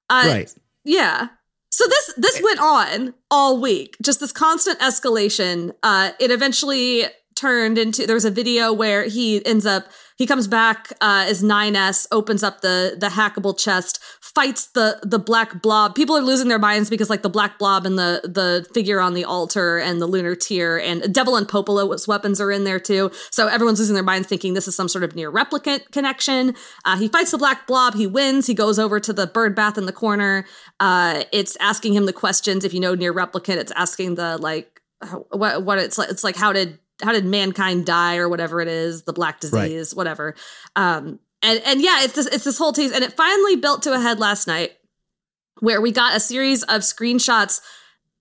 Uh, 0.09 0.23
Right. 0.27 0.55
yeah. 0.83 1.29
So 1.69 1.85
this 1.87 2.13
this 2.17 2.41
went 2.41 2.59
on 2.59 3.13
all 3.29 3.61
week, 3.61 3.97
just 4.01 4.19
this 4.19 4.31
constant 4.31 4.79
escalation. 4.79 5.73
Uh, 5.83 6.11
it 6.19 6.31
eventually 6.31 7.05
turned 7.37 7.77
into 7.77 8.05
there 8.05 8.15
was 8.15 8.25
a 8.25 8.31
video 8.31 8.73
where 8.73 9.03
he 9.03 9.45
ends 9.45 9.65
up 9.65 9.85
he 10.17 10.25
comes 10.25 10.47
back 10.47 10.91
uh, 10.99 11.25
as 11.27 11.43
9s 11.43 12.07
opens 12.11 12.43
up 12.43 12.61
the 12.61 12.97
the 12.99 13.07
hackable 13.07 13.57
chest 13.57 13.99
fights 14.19 14.67
the 14.69 14.99
the 15.03 15.19
black 15.19 15.61
blob. 15.61 15.95
People 15.95 16.17
are 16.17 16.21
losing 16.21 16.47
their 16.47 16.59
minds 16.59 16.89
because 16.89 17.09
like 17.09 17.21
the 17.21 17.29
black 17.29 17.59
blob 17.59 17.85
and 17.85 17.97
the 17.97 18.21
the 18.23 18.67
figure 18.73 18.99
on 18.99 19.13
the 19.13 19.23
altar 19.23 19.77
and 19.77 20.01
the 20.01 20.07
lunar 20.07 20.35
tear 20.35 20.79
and 20.79 21.01
Devola 21.03 21.37
and 21.37 21.47
Popola's 21.47 22.07
weapons 22.07 22.41
are 22.41 22.51
in 22.51 22.63
there 22.63 22.79
too. 22.79 23.11
So 23.31 23.47
everyone's 23.47 23.79
losing 23.79 23.93
their 23.93 24.03
minds 24.03 24.27
thinking 24.27 24.53
this 24.53 24.67
is 24.67 24.75
some 24.75 24.89
sort 24.89 25.03
of 25.03 25.15
Nier 25.15 25.31
Replicant 25.31 25.91
connection. 25.91 26.55
Uh, 26.83 26.97
he 26.97 27.07
fights 27.07 27.31
the 27.31 27.37
black 27.37 27.67
blob 27.67 27.93
he 27.93 28.07
wins 28.07 28.47
he 28.47 28.53
goes 28.55 28.79
over 28.79 28.99
to 28.99 29.13
the 29.13 29.27
bird 29.27 29.55
bath 29.55 29.77
in 29.77 29.85
the 29.85 29.93
corner. 29.93 30.45
Uh, 30.79 31.23
it's 31.31 31.55
asking 31.57 31.93
him 31.93 32.05
the 32.05 32.13
questions. 32.13 32.65
If 32.65 32.73
you 32.73 32.79
know 32.79 32.95
Nier 32.95 33.13
Replicant 33.13 33.57
it's 33.57 33.71
asking 33.73 34.15
the 34.15 34.37
like 34.37 34.81
what 35.29 35.63
what 35.63 35.77
it's 35.77 35.97
like 35.97 36.09
it's 36.09 36.23
like 36.23 36.35
how 36.35 36.51
did 36.51 36.79
how 37.01 37.11
did 37.11 37.25
mankind 37.25 37.85
die 37.85 38.17
or 38.17 38.27
whatever 38.29 38.61
it 38.61 38.67
is 38.67 39.03
the 39.03 39.13
black 39.13 39.35
Right. 39.51 39.67
disease 39.67 39.93
whatever 39.95 40.35
um 40.75 41.19
and 41.43 41.61
and 41.65 41.81
yeah 41.81 42.03
it's 42.03 42.13
this 42.13 42.25
it's 42.27 42.43
this 42.43 42.57
whole 42.57 42.73
tease 42.73 42.91
and 42.91 43.03
it 43.03 43.13
finally 43.13 43.55
built 43.55 43.83
to 43.83 43.93
a 43.93 43.99
head 43.99 44.19
last 44.19 44.47
night 44.47 44.71
where 45.59 45.81
we 45.81 45.91
got 45.91 46.15
a 46.15 46.19
series 46.19 46.63
of 46.63 46.81
screenshots 46.81 47.61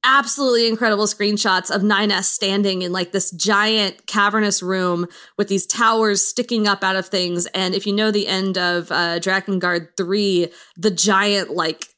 absolutely 0.04 0.68
incredible 0.68 1.06
screenshots 1.06 1.68
of 1.74 1.82
9s 1.82 2.24
standing 2.24 2.82
in 2.82 2.92
like 2.92 3.10
this 3.12 3.30
giant 3.32 4.06
cavernous 4.06 4.62
room 4.62 5.06
with 5.36 5.48
these 5.48 5.66
towers 5.66 6.22
sticking 6.24 6.68
up 6.68 6.84
out 6.84 6.94
of 6.96 7.06
things 7.06 7.46
and 7.46 7.74
if 7.74 7.86
you 7.86 7.92
know 7.92 8.10
the 8.10 8.28
end 8.28 8.56
of 8.56 8.92
uh 8.92 9.18
Drakengard 9.18 9.88
3 9.96 10.48
the 10.76 10.90
giant 10.92 11.50
like 11.50 11.88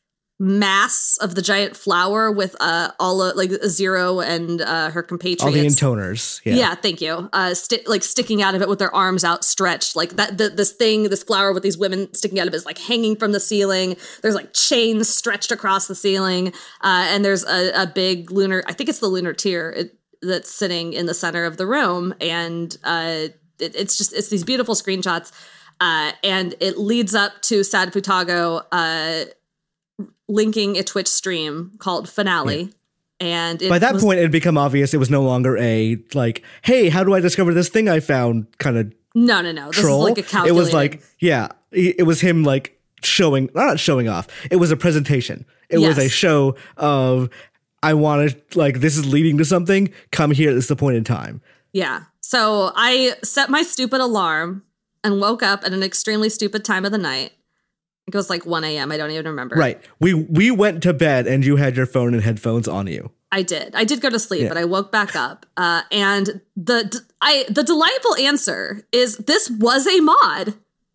mass 0.41 1.19
of 1.21 1.35
the 1.35 1.43
giant 1.43 1.77
flower 1.77 2.31
with 2.31 2.55
uh 2.61 2.93
all 3.01 3.21
of, 3.21 3.35
like 3.35 3.51
zero 3.67 4.21
and 4.21 4.61
uh 4.61 4.89
her 4.91 5.03
compatriots 5.03 5.43
All 5.43 5.51
the 5.51 5.67
intoners. 5.67 6.41
Yeah. 6.45 6.55
yeah, 6.55 6.75
thank 6.77 7.01
you. 7.01 7.29
Uh, 7.33 7.55
sti- 7.55 7.83
like 7.87 8.05
sticking 8.05 8.41
out 8.41 8.55
of 8.55 8.63
it 8.63 8.69
with 8.69 8.79
their 8.79 8.95
arms 8.95 9.25
outstretched, 9.25 9.97
like 9.97 10.11
that. 10.17 10.39
th 10.39 10.53
this 10.53 10.71
thing, 10.73 11.05
this 11.05 11.25
flower 11.25 11.53
with 11.53 11.65
these 11.65 11.77
women 11.77 12.13
sticking 12.15 12.39
out 12.39 12.47
of 12.47 12.55
it 12.55 12.57
is 12.57 12.65
like 12.67 12.79
hanging 12.79 13.17
from 13.17 13.33
the 13.33 13.41
ceiling. 13.41 13.97
There's 14.23 14.37
like 14.37 14.53
chains 14.55 15.09
stretched 15.09 15.51
across 15.51 15.89
the 15.89 15.97
ceiling, 15.97 16.53
uh, 16.83 17.07
and 17.11 17.25
there's 17.25 17.45
a, 17.45 17.83
a 17.83 17.87
big 17.87 18.31
lunar. 18.31 18.63
I 18.67 18.73
think 18.75 18.89
it's 18.89 19.01
the 19.01 19.09
lunar 19.09 19.33
tear 19.33 19.73
it, 19.73 19.99
that's 20.23 20.51
sitting 20.51 20.93
in 20.93 21.07
the 21.07 21.15
center 21.15 21.45
of 21.47 21.57
the 21.57 21.67
room, 21.67 22.15
and 22.21 22.77
uh, 22.85 23.27
it, 23.59 23.75
it's 23.75 23.99
just 23.99 24.13
it's 24.13 24.29
these 24.29 24.45
beautiful 24.45 24.77
screenshots, 24.77 25.33
uh, 25.81 26.13
and 26.23 26.55
it 26.61 26.79
leads 26.79 27.15
up 27.15 27.43
to 27.43 27.65
Sad 27.65 27.93
Futago 27.93 28.63
uh, 28.71 29.25
linking 30.29 30.77
a 30.77 30.83
Twitch 30.83 31.09
stream 31.09 31.73
called 31.79 32.09
Finale. 32.09 32.71
And 33.21 33.61
it 33.61 33.69
By 33.69 33.79
that 33.81 33.95
was- 33.95 34.03
point, 34.05 34.19
it 34.21 34.23
had 34.23 34.31
become 34.31 34.57
obvious 34.57 34.95
it 34.95 34.99
was 34.99 35.11
no 35.11 35.23
longer 35.23 35.57
a 35.59 35.99
like, 36.15 36.43
"Hey, 36.63 36.89
how 36.89 37.03
do 37.03 37.15
I 37.15 37.21
discover 37.21 37.53
this 37.53 37.69
thing 37.69 37.89
I 37.89 37.99
found?" 38.01 38.47
kind 38.59 38.77
of 38.79 38.93
no, 39.15 39.41
no, 39.41 39.51
no. 39.51 39.69
This 39.69 39.81
troll. 39.81 40.07
is 40.07 40.11
like 40.11 40.19
a 40.19 40.23
calculated. 40.23 40.55
it 40.55 40.59
was 40.59 40.73
like, 40.73 41.03
yeah, 41.19 41.49
it 41.73 42.07
was 42.07 42.21
him 42.21 42.45
like 42.45 42.79
showing, 43.03 43.51
not 43.55 43.81
showing 43.81 44.09
off. 44.09 44.29
It 44.51 44.57
was 44.57 44.71
a 44.71 44.77
presentation. 44.77 45.45
It 45.69 45.79
was 45.79 45.99
a 45.99 46.09
show 46.09 46.55
of, 46.77 47.29
I 47.83 47.95
want 47.95 48.31
to 48.31 48.59
like 48.59 48.81
this 48.81 48.97
is 48.97 49.07
leading 49.07 49.39
to 49.39 49.45
something. 49.45 49.93
Come 50.13 50.31
here. 50.31 50.51
At 50.51 50.55
this 50.55 50.65
is 50.65 50.69
the 50.69 50.77
point 50.77 50.97
in 50.97 51.05
time. 51.05 51.41
Yeah. 51.73 52.05
So 52.21 52.73
I 52.77 53.15
set 53.25 53.51
my 53.51 53.63
stupid 53.63 54.01
alarm 54.01 54.63
and 55.03 55.21
woke 55.21 55.43
up 55.43 55.65
at 55.65 55.73
an 55.73 55.83
extremely 55.83 56.29
stupid 56.29 56.65
time 56.65 56.85
of 56.85 56.93
the 56.93 56.99
night. 56.99 57.33
It 58.09 58.15
was 58.15 58.31
like 58.31 58.47
1 58.47 58.65
a.m. 58.65 58.91
I 58.91 58.97
don't 58.97 59.11
even 59.11 59.27
remember. 59.27 59.55
Right. 59.57 59.81
We 60.01 60.15
we 60.15 60.51
went 60.51 60.83
to 60.85 60.93
bed 60.95 61.27
and 61.27 61.45
you 61.45 61.57
had 61.57 61.77
your 61.77 61.87
phone 61.87 62.15
and 62.15 62.23
headphones 62.23 62.67
on 62.67 62.87
you. 62.87 63.11
I 63.31 63.43
did. 63.43 63.75
I 63.75 63.85
did 63.85 64.01
go 64.01 64.09
to 64.09 64.19
sleep, 64.19 64.43
Yeah. 64.43 64.49
but 64.49 64.57
I 64.57 64.65
woke 64.65 64.91
back 64.91 65.15
up. 65.15 65.45
Uh, 65.57 65.83
and 65.93 66.41
the 66.57 67.01
I 67.21 67.45
the 67.51 67.63
delightful 67.63 68.17
answer 68.17 68.83
is 68.93 69.19
this 69.19 69.51
was 69.51 69.87
a 69.87 70.01
mod. 70.01 70.55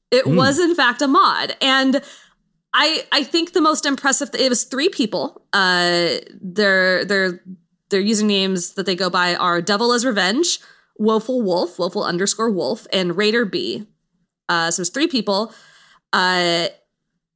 It 0.09 0.25
Hmm. 0.25 0.35
was 0.35 0.59
in 0.59 0.73
fact 0.75 1.01
a 1.03 1.07
mod, 1.07 1.55
and 1.61 2.01
I 2.73 3.05
I 3.11 3.23
think 3.23 3.53
the 3.53 3.61
most 3.61 3.85
impressive. 3.85 4.29
it 4.33 4.49
was 4.49 4.63
three 4.63 4.89
people. 4.89 5.45
Uh, 5.53 6.15
their 6.41 7.05
their 7.05 7.43
their 7.89 8.01
usernames 8.01 8.73
that 8.73 8.87
they 8.87 8.95
go 8.95 9.09
by 9.11 9.35
are 9.35 9.61
Devil 9.61 9.93
as 9.93 10.03
Revenge, 10.03 10.59
Woeful 10.97 11.43
Wolf, 11.43 11.77
Woeful 11.77 12.03
underscore 12.03 12.49
Wolf, 12.49 12.87
and 12.91 13.15
Raider 13.15 13.45
B. 13.45 13.85
Uh, 14.49 14.71
so 14.71 14.81
it's 14.81 14.89
three 14.89 15.07
people. 15.07 15.53
Uh, 16.11 16.67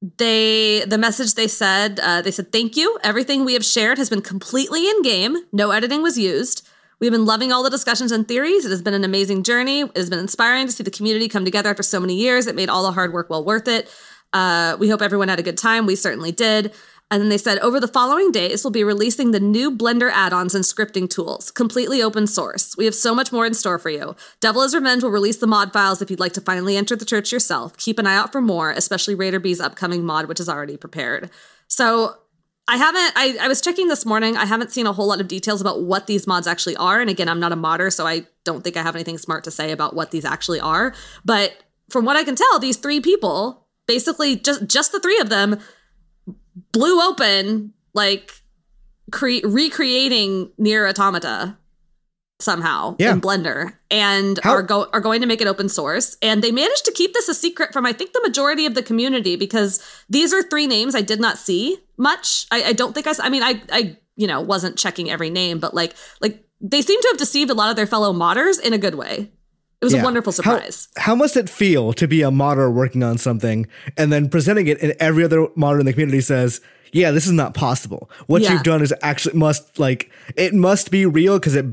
they 0.02 0.84
the 0.86 0.98
message 0.98 1.34
they 1.34 1.48
said 1.48 2.00
uh, 2.00 2.22
they 2.22 2.32
said 2.32 2.52
thank 2.52 2.76
you. 2.76 2.98
Everything 3.04 3.46
we 3.46 3.54
have 3.54 3.66
shared 3.66 3.98
has 3.98 4.10
been 4.10 4.22
completely 4.22 4.88
in 4.88 5.02
game. 5.02 5.38
No 5.52 5.72
editing 5.72 6.02
was 6.02 6.18
used. 6.18 6.68
We've 7.00 7.12
been 7.12 7.26
loving 7.26 7.52
all 7.52 7.64
the 7.64 7.70
discussions 7.70 8.12
and 8.12 8.28
theories. 8.28 8.66
It 8.66 8.70
has 8.70 8.82
been 8.82 8.96
an 8.96 9.04
amazing 9.04 9.44
journey. 9.44 9.82
It 9.82 9.98
has 9.98 10.10
been 10.10 10.20
inspiring 10.20 10.66
to 10.66 10.72
see 10.72 10.84
the 10.84 10.92
community 10.92 11.28
come 11.28 11.46
together 11.46 11.70
after 11.70 11.84
so 11.84 12.00
many 12.00 12.16
years. 12.16 12.48
It 12.48 12.56
made 12.56 12.70
all 12.70 12.84
the 12.84 12.92
hard 12.92 13.14
work 13.14 13.30
well 13.30 13.44
worth 13.44 13.68
it. 13.68 13.88
Uh, 14.34 14.76
we 14.80 14.90
hope 14.90 15.02
everyone 15.02 15.30
had 15.30 15.40
a 15.40 15.44
good 15.44 15.58
time. 15.58 15.86
We 15.86 15.96
certainly 15.96 16.32
did 16.32 16.74
and 17.10 17.22
then 17.22 17.30
they 17.30 17.38
said 17.38 17.58
over 17.60 17.80
the 17.80 17.88
following 17.88 18.32
days 18.32 18.64
we'll 18.64 18.72
be 18.72 18.84
releasing 18.84 19.32
the 19.32 19.40
new 19.40 19.76
blender 19.76 20.12
add-ons 20.12 20.54
and 20.54 20.64
scripting 20.64 21.10
tools 21.10 21.52
completely 21.52 22.02
open 22.02 22.28
source 22.28 22.76
we 22.78 22.86
have 22.86 22.96
so 22.96 23.14
much 23.16 23.32
more 23.32 23.46
in 23.46 23.54
store 23.54 23.80
for 23.80 23.90
you 23.90 24.16
devil 24.40 24.62
is 24.62 24.76
revenge 24.76 25.04
will 25.04 25.12
release 25.12 25.38
the 25.38 25.48
mod 25.48 25.72
files 25.72 26.02
if 26.02 26.10
you'd 26.10 26.20
like 26.20 26.34
to 26.34 26.42
finally 26.42 26.78
enter 26.78 26.96
the 26.96 27.06
church 27.06 27.32
yourself 27.32 27.76
keep 27.78 28.00
an 28.00 28.08
eye 28.08 28.16
out 28.16 28.32
for 28.32 28.42
more 28.42 28.72
especially 28.72 29.16
raider 29.16 29.40
b's 29.40 29.60
upcoming 29.60 30.06
mod 30.06 30.28
which 30.28 30.40
is 30.40 30.50
already 30.50 30.78
prepared 30.78 31.30
so 31.68 32.16
I 32.68 32.76
haven't. 32.76 33.14
I, 33.16 33.38
I 33.46 33.48
was 33.48 33.62
checking 33.62 33.88
this 33.88 34.06
morning. 34.06 34.36
I 34.36 34.46
haven't 34.46 34.72
seen 34.72 34.88
a 34.88 34.92
whole 34.92 35.08
lot 35.08 35.22
of 35.22 35.28
details 35.30 35.62
about 35.62 35.84
what 35.84 36.08
these 36.08 36.28
mods 36.28 36.48
actually 36.48 36.76
are. 36.76 37.00
And 37.00 37.10
again, 37.10 37.30
I'm 37.30 37.40
not 37.40 37.54
a 37.54 37.56
modder, 37.56 37.90
so 37.90 38.06
I 38.06 38.26
don't 38.44 38.62
think 38.62 38.76
I 38.76 38.84
have 38.84 38.96
anything 38.96 39.18
smart 39.18 39.46
to 39.46 39.52
say 39.52 39.72
about 39.72 39.96
what 39.96 40.12
these 40.12 40.26
actually 40.26 40.60
are. 40.60 40.94
But 41.24 41.64
from 41.90 42.04
what 42.04 42.18
I 42.18 42.26
can 42.26 42.36
tell, 42.36 42.60
these 42.60 42.76
three 42.76 43.00
people, 43.00 43.66
basically 43.88 44.36
just 44.36 44.68
just 44.68 44.92
the 44.92 45.00
three 45.00 45.20
of 45.20 45.30
them, 45.30 45.60
blew 46.72 47.02
open 47.02 47.74
like 47.94 48.32
cre- 49.12 49.46
recreating 49.46 50.52
Nier 50.58 50.88
Automata 50.88 51.58
somehow 52.40 52.96
Yeah. 53.00 53.14
in 53.14 53.22
Blender 53.22 53.74
and 53.90 54.40
How- 54.44 54.52
are 54.54 54.62
go 54.62 54.88
are 54.94 55.00
going 55.02 55.22
to 55.22 55.28
make 55.28 55.42
it 55.42 55.48
open 55.48 55.70
source. 55.70 56.18
And 56.22 56.44
they 56.44 56.52
managed 56.52 56.86
to 56.86 56.92
keep 56.92 57.14
this 57.14 57.28
a 57.28 57.34
secret 57.34 57.74
from 57.74 57.86
I 57.86 57.94
think 57.94 58.14
the 58.14 58.22
majority 58.22 58.66
of 58.68 58.76
the 58.76 58.84
community 58.84 59.36
because 59.36 59.82
these 60.10 60.34
are 60.34 60.44
three 60.44 60.68
names 60.68 60.94
I 60.94 61.02
did 61.02 61.20
not 61.20 61.38
see 61.40 61.78
much. 61.98 62.46
I, 62.52 62.64
I 62.64 62.74
don't 62.74 62.94
think 62.94 63.08
i 63.08 63.14
i 63.22 63.30
mean, 63.30 63.42
I 63.44 63.62
I 63.72 63.98
you 64.16 64.28
know 64.28 64.42
wasn't 64.42 64.78
checking 64.78 65.10
every 65.10 65.30
name, 65.32 65.60
but 65.60 65.74
like 65.74 65.96
like 66.22 66.44
they 66.62 66.82
seem 66.82 67.00
to 67.02 67.08
have 67.12 67.18
deceived 67.18 67.50
a 67.50 67.56
lot 67.56 67.70
of 67.70 67.76
their 67.76 67.88
fellow 67.88 68.14
modders 68.14 68.60
in 68.60 68.74
a 68.74 68.78
good 68.78 68.96
way. 68.96 69.32
It 69.82 69.86
was 69.86 69.94
Yeah. 69.94 70.02
a 70.02 70.04
wonderful 70.04 70.32
How- 70.32 70.36
surprise. 70.58 70.88
How, 70.98 71.14
must 71.16 71.38
it 71.38 71.50
feel 71.50 71.94
to 71.94 72.08
be 72.08 72.22
a 72.24 72.32
modder 72.32 72.70
working 72.72 73.04
on 73.04 73.18
something 73.18 73.68
and 73.96 74.12
then 74.12 74.28
presenting 74.30 74.68
it, 74.68 74.82
and 74.82 74.96
every 75.00 75.24
other 75.24 75.48
modder 75.56 75.80
in 75.80 75.86
the 75.86 75.94
community 75.94 76.22
says, 76.22 76.62
"Yeah, 76.92 77.12
this 77.12 77.26
is 77.28 77.32
not 77.34 77.54
possible. 77.54 78.10
What 78.26 78.42
Yeah. 78.42 78.54
you've 78.54 78.64
done 78.64 78.82
is 78.82 78.94
actually 79.04 79.38
must 79.38 79.78
like 79.78 80.10
it 80.36 80.54
must 80.56 80.90
be 80.90 81.06
real 81.06 81.38
because 81.40 81.56
it 81.56 81.66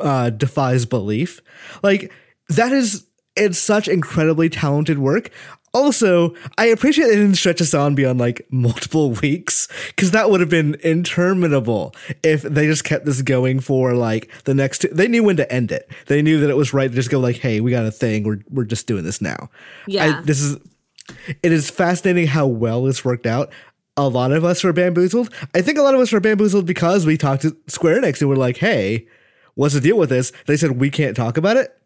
uh, 0.00 0.30
defies 0.30 0.86
belief." 0.86 1.40
Like 1.82 2.10
that 2.48 2.72
is 2.72 3.04
it's 3.36 3.58
such 3.58 3.86
incredibly 3.88 4.48
talented 4.48 4.98
work. 4.98 5.30
Also, 5.74 6.34
I 6.58 6.66
appreciate 6.66 7.06
they 7.06 7.16
didn't 7.16 7.36
stretch 7.36 7.62
us 7.62 7.72
on 7.72 7.94
beyond 7.94 8.20
like 8.20 8.46
multiple 8.50 9.12
weeks 9.22 9.68
because 9.88 10.10
that 10.10 10.30
would 10.30 10.40
have 10.40 10.50
been 10.50 10.76
interminable 10.82 11.94
if 12.22 12.42
they 12.42 12.66
just 12.66 12.84
kept 12.84 13.06
this 13.06 13.22
going 13.22 13.60
for 13.60 13.94
like 13.94 14.30
the 14.44 14.54
next. 14.54 14.80
Two, 14.80 14.88
they 14.88 15.08
knew 15.08 15.22
when 15.22 15.36
to 15.36 15.50
end 15.50 15.72
it. 15.72 15.90
They 16.06 16.20
knew 16.20 16.40
that 16.40 16.50
it 16.50 16.56
was 16.56 16.74
right 16.74 16.90
to 16.90 16.94
just 16.94 17.10
go 17.10 17.18
like, 17.18 17.36
"Hey, 17.36 17.60
we 17.60 17.70
got 17.70 17.86
a 17.86 17.90
thing. 17.90 18.24
We're 18.24 18.40
we're 18.50 18.64
just 18.64 18.86
doing 18.86 19.04
this 19.04 19.22
now." 19.22 19.48
Yeah. 19.86 20.18
I, 20.18 20.22
this 20.22 20.42
is. 20.42 20.58
It 21.42 21.52
is 21.52 21.68
fascinating 21.68 22.28
how 22.28 22.46
well 22.46 22.84
this 22.84 23.04
worked 23.04 23.26
out. 23.26 23.50
A 23.96 24.08
lot 24.08 24.30
of 24.30 24.44
us 24.44 24.62
were 24.62 24.72
bamboozled. 24.72 25.32
I 25.54 25.62
think 25.62 25.78
a 25.78 25.82
lot 25.82 25.94
of 25.94 26.00
us 26.00 26.12
were 26.12 26.20
bamboozled 26.20 26.66
because 26.66 27.06
we 27.06 27.16
talked 27.16 27.42
to 27.42 27.56
Square 27.66 28.02
Enix 28.02 28.20
and 28.20 28.28
we're 28.28 28.36
like, 28.36 28.58
"Hey, 28.58 29.06
what's 29.54 29.74
the 29.74 29.80
deal 29.80 29.96
with 29.96 30.10
this? 30.10 30.32
They 30.46 30.56
said 30.56 30.72
we 30.72 30.90
can't 30.90 31.16
talk 31.16 31.36
about 31.36 31.56
it. 31.56 31.76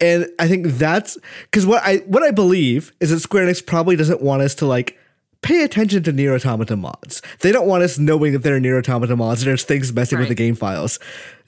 And 0.00 0.26
I 0.38 0.48
think 0.48 0.66
that's 0.66 1.18
because 1.44 1.66
what 1.66 1.82
I 1.84 1.98
what 1.98 2.22
I 2.22 2.30
believe 2.30 2.92
is 3.00 3.10
that 3.10 3.20
Square 3.20 3.46
Enix 3.46 3.64
probably 3.64 3.96
doesn't 3.96 4.22
want 4.22 4.42
us 4.42 4.54
to 4.56 4.66
like 4.66 4.98
pay 5.42 5.62
attention 5.64 6.02
to 6.02 6.12
Nier 6.12 6.34
Automata 6.34 6.76
mods. 6.76 7.22
They 7.40 7.52
don't 7.52 7.66
want 7.66 7.82
us 7.82 7.98
knowing 7.98 8.32
that 8.32 8.42
there 8.42 8.56
are 8.56 8.60
Nier 8.60 8.78
Automata 8.78 9.16
mods. 9.16 9.42
and 9.42 9.48
There's 9.48 9.64
things 9.64 9.92
messing 9.92 10.16
right. 10.16 10.22
with 10.22 10.28
the 10.28 10.34
game 10.34 10.54
files. 10.54 10.98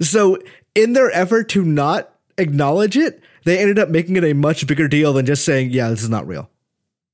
So 0.01 0.39
in 0.75 0.93
their 0.93 1.11
effort 1.13 1.49
to 1.51 1.65
not 1.65 2.15
acknowledge 2.39 2.97
it, 2.97 3.23
they 3.45 3.59
ended 3.59 3.79
up 3.79 3.89
making 3.89 4.17
it 4.17 4.25
a 4.25 4.33
much 4.35 4.67
bigger 4.67 4.89
deal 4.89 5.13
than 5.13 5.27
just 5.27 5.45
saying, 5.45 5.71
"Yeah, 5.71 5.89
this 5.91 6.03
is 6.03 6.09
not 6.11 6.27
real." 6.27 6.49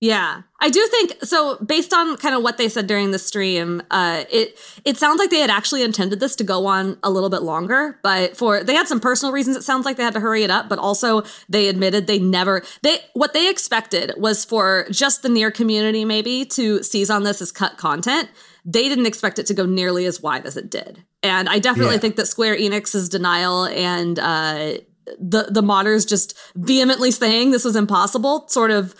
Yeah, 0.00 0.42
I 0.60 0.70
do 0.70 0.86
think 0.86 1.24
so. 1.24 1.56
Based 1.56 1.92
on 1.92 2.16
kind 2.18 2.36
of 2.36 2.42
what 2.44 2.56
they 2.56 2.68
said 2.68 2.86
during 2.86 3.10
the 3.10 3.18
stream, 3.18 3.82
uh, 3.90 4.24
it 4.30 4.56
it 4.84 4.96
sounds 4.96 5.18
like 5.18 5.30
they 5.30 5.40
had 5.40 5.50
actually 5.50 5.82
intended 5.82 6.20
this 6.20 6.36
to 6.36 6.44
go 6.44 6.66
on 6.66 6.98
a 7.02 7.10
little 7.10 7.30
bit 7.30 7.42
longer, 7.42 7.98
but 8.04 8.36
for 8.36 8.62
they 8.62 8.74
had 8.74 8.86
some 8.86 9.00
personal 9.00 9.32
reasons. 9.32 9.56
It 9.56 9.64
sounds 9.64 9.84
like 9.84 9.96
they 9.96 10.04
had 10.04 10.14
to 10.14 10.20
hurry 10.20 10.44
it 10.44 10.50
up, 10.50 10.68
but 10.68 10.78
also 10.78 11.24
they 11.48 11.66
admitted 11.66 12.06
they 12.06 12.20
never 12.20 12.62
they 12.82 12.98
what 13.14 13.32
they 13.32 13.50
expected 13.50 14.12
was 14.16 14.44
for 14.44 14.86
just 14.92 15.22
the 15.22 15.28
Nier 15.28 15.50
community 15.50 16.04
maybe 16.04 16.44
to 16.44 16.80
seize 16.84 17.10
on 17.10 17.24
this 17.24 17.42
as 17.42 17.50
cut 17.50 17.76
content. 17.76 18.28
They 18.64 18.88
didn't 18.88 19.06
expect 19.06 19.40
it 19.40 19.46
to 19.46 19.54
go 19.54 19.66
nearly 19.66 20.04
as 20.04 20.22
wide 20.22 20.46
as 20.46 20.56
it 20.56 20.70
did, 20.70 21.04
and 21.24 21.48
I 21.48 21.58
definitely 21.58 21.94
yeah. 21.94 22.00
think 22.00 22.16
that 22.16 22.26
Square 22.26 22.58
Enix's 22.58 23.08
denial 23.08 23.64
and 23.64 24.16
uh, 24.20 24.74
the 25.18 25.48
the 25.50 25.62
modders 25.62 26.06
just 26.08 26.38
vehemently 26.54 27.10
saying 27.10 27.50
this 27.50 27.64
was 27.64 27.74
impossible 27.74 28.46
sort 28.48 28.70
of 28.70 28.94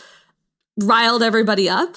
riled 0.78 1.22
everybody 1.22 1.68
up 1.68 1.96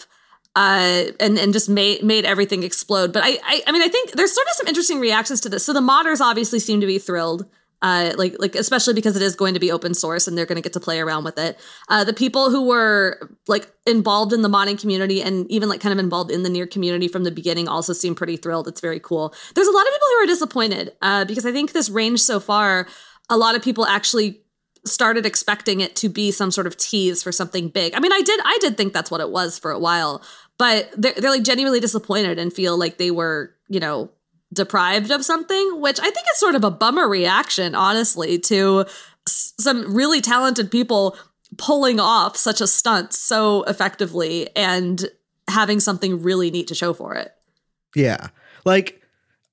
uh, 0.56 1.04
and 1.20 1.38
and 1.38 1.54
just 1.54 1.70
made 1.70 2.04
made 2.04 2.26
everything 2.26 2.64
explode. 2.64 3.14
But 3.14 3.24
I, 3.24 3.38
I, 3.44 3.64
I 3.68 3.72
mean 3.72 3.82
I 3.82 3.88
think 3.88 4.12
there's 4.12 4.34
sort 4.34 4.48
of 4.48 4.54
some 4.54 4.68
interesting 4.68 5.00
reactions 5.00 5.42
to 5.42 5.50
this. 5.50 5.66
So 5.66 5.74
the 5.74 5.82
modders 5.82 6.20
obviously 6.20 6.60
seem 6.60 6.82
to 6.82 6.88
be 6.88 7.00
thrilled. 7.00 7.46
Uh, 7.84 8.14
like 8.16 8.36
like 8.38 8.54
especially 8.54 8.94
because 8.94 9.16
it 9.16 9.24
is 9.24 9.36
going 9.36 9.56
to 9.56 9.60
be 9.60 9.72
open 9.72 9.96
source 9.96 10.28
and 10.28 10.38
they're 10.38 10.46
going 10.46 10.56
to 10.56 10.62
get 10.62 10.74
to 10.74 10.80
play 10.80 11.00
around 11.00 11.24
with 11.24 11.40
it. 11.40 11.58
Uh, 11.90 12.04
the 12.04 12.14
people 12.14 12.52
who 12.52 12.68
were 12.68 13.32
like 13.48 13.72
involved 13.88 14.34
in 14.34 14.44
the 14.44 14.50
modding 14.50 14.80
community 14.80 15.20
and 15.20 15.50
even 15.50 15.68
like 15.68 15.82
kind 15.82 15.92
of 15.92 15.98
involved 15.98 16.30
in 16.30 16.44
the 16.44 16.50
Nier 16.50 16.68
community 16.68 17.08
from 17.08 17.24
the 17.24 17.32
beginning 17.32 17.68
also 17.68 17.92
seem 17.92 18.14
pretty 18.14 18.38
thrilled. 18.38 18.68
It's 18.68 18.82
very 18.82 19.00
cool. 19.00 19.34
There's 19.56 19.68
a 19.68 19.72
lot 19.72 19.82
of 19.82 19.94
people 19.94 20.08
who 20.10 20.24
are 20.24 20.28
disappointed 20.28 20.92
uh, 21.02 21.26
because 21.26 21.44
I 21.44 21.52
think 21.52 21.72
this 21.72 21.90
range 21.90 22.20
so 22.20 22.40
far, 22.40 22.88
a 23.32 23.38
lot 23.38 23.56
of 23.56 23.64
people 23.64 23.88
actually 23.88 24.41
started 24.86 25.26
expecting 25.26 25.80
it 25.80 25.96
to 25.98 26.10
be 26.10 26.32
some 26.32 26.52
sort 26.52 26.68
of 26.68 26.78
tease 26.78 27.22
for 27.22 27.32
something 27.32 27.70
big. 27.70 27.94
I 27.94 28.00
mean, 28.00 28.12
I 28.12 28.22
did 28.22 28.40
I 28.44 28.58
did 28.62 28.78
think 28.78 28.94
that's 28.94 29.12
what 29.12 29.22
it 29.22 29.30
was 29.30 29.60
for 29.60 29.72
a 29.72 29.80
while, 29.80 30.24
but 30.58 30.90
they're, 30.98 31.14
they're 31.14 31.32
like 31.32 31.44
genuinely 31.44 31.80
disappointed 31.80 32.40
and 32.40 32.52
feel 32.52 32.78
like 32.78 32.98
they 32.98 33.12
were, 33.12 33.54
you 33.70 33.80
know, 33.80 34.10
deprived 34.54 35.12
of 35.12 35.24
something, 35.24 35.82
which 35.82 36.00
I 36.00 36.10
think 36.10 36.26
is 36.34 36.40
sort 36.40 36.56
of 36.56 36.64
a 36.64 36.72
bummer 36.72 37.08
reaction, 37.08 37.76
honestly, 37.76 38.40
to 38.40 38.86
some 39.28 39.96
really 39.96 40.22
talented 40.22 40.72
people 40.72 41.16
pulling 41.58 42.00
off 42.00 42.38
such 42.38 42.62
a 42.62 42.68
stunt 42.68 43.14
so 43.14 43.64
effectively 43.64 44.50
and 44.56 45.06
having 45.48 45.80
something 45.80 46.22
really 46.22 46.50
neat 46.50 46.68
to 46.68 46.76
show 46.76 46.94
for 46.94 47.16
it. 47.16 47.34
Yeah. 47.96 48.30
Like 48.66 49.01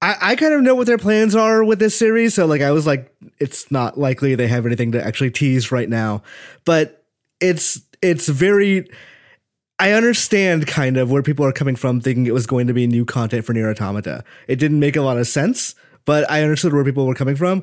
I, 0.01 0.17
I 0.21 0.37
kind 0.37 0.55
of 0.55 0.63
know 0.63 0.75
what 0.75 0.87
their 0.87 0.99
plans 0.99 1.35
are 1.35 1.65
with 1.65 1.79
this 1.79 1.99
series, 1.99 2.35
so 2.35 2.47
like 2.47 2.61
I 2.61 2.71
was 2.71 2.87
like, 2.87 3.13
it's 3.39 3.71
not 3.71 3.99
likely 3.99 4.35
they 4.35 4.47
have 4.49 4.65
anything 4.65 4.93
to 4.93 5.05
actually 5.05 5.31
tease 5.31 5.73
right 5.73 5.89
now. 5.89 6.23
But 6.65 7.05
it's 7.41 7.81
it's 8.01 8.29
very 8.29 8.89
I 9.79 9.93
understand 9.93 10.67
kind 10.67 10.97
of 10.97 11.11
where 11.11 11.23
people 11.23 11.45
are 11.45 11.53
coming 11.53 11.77
from 11.77 12.01
thinking 12.01 12.27
it 12.27 12.35
was 12.35 12.47
going 12.47 12.67
to 12.67 12.75
be 12.75 12.87
new 12.87 13.05
content 13.05 13.45
for 13.45 13.53
Nier 13.53 13.71
Automata. 13.71 14.25
It 14.49 14.57
didn't 14.57 14.81
make 14.81 14.97
a 14.97 15.03
lot 15.03 15.19
of 15.19 15.27
sense, 15.27 15.75
but 16.05 16.29
I 16.31 16.43
understood 16.43 16.73
where 16.73 16.85
people 16.85 17.07
were 17.07 17.15
coming 17.15 17.37
from. 17.37 17.63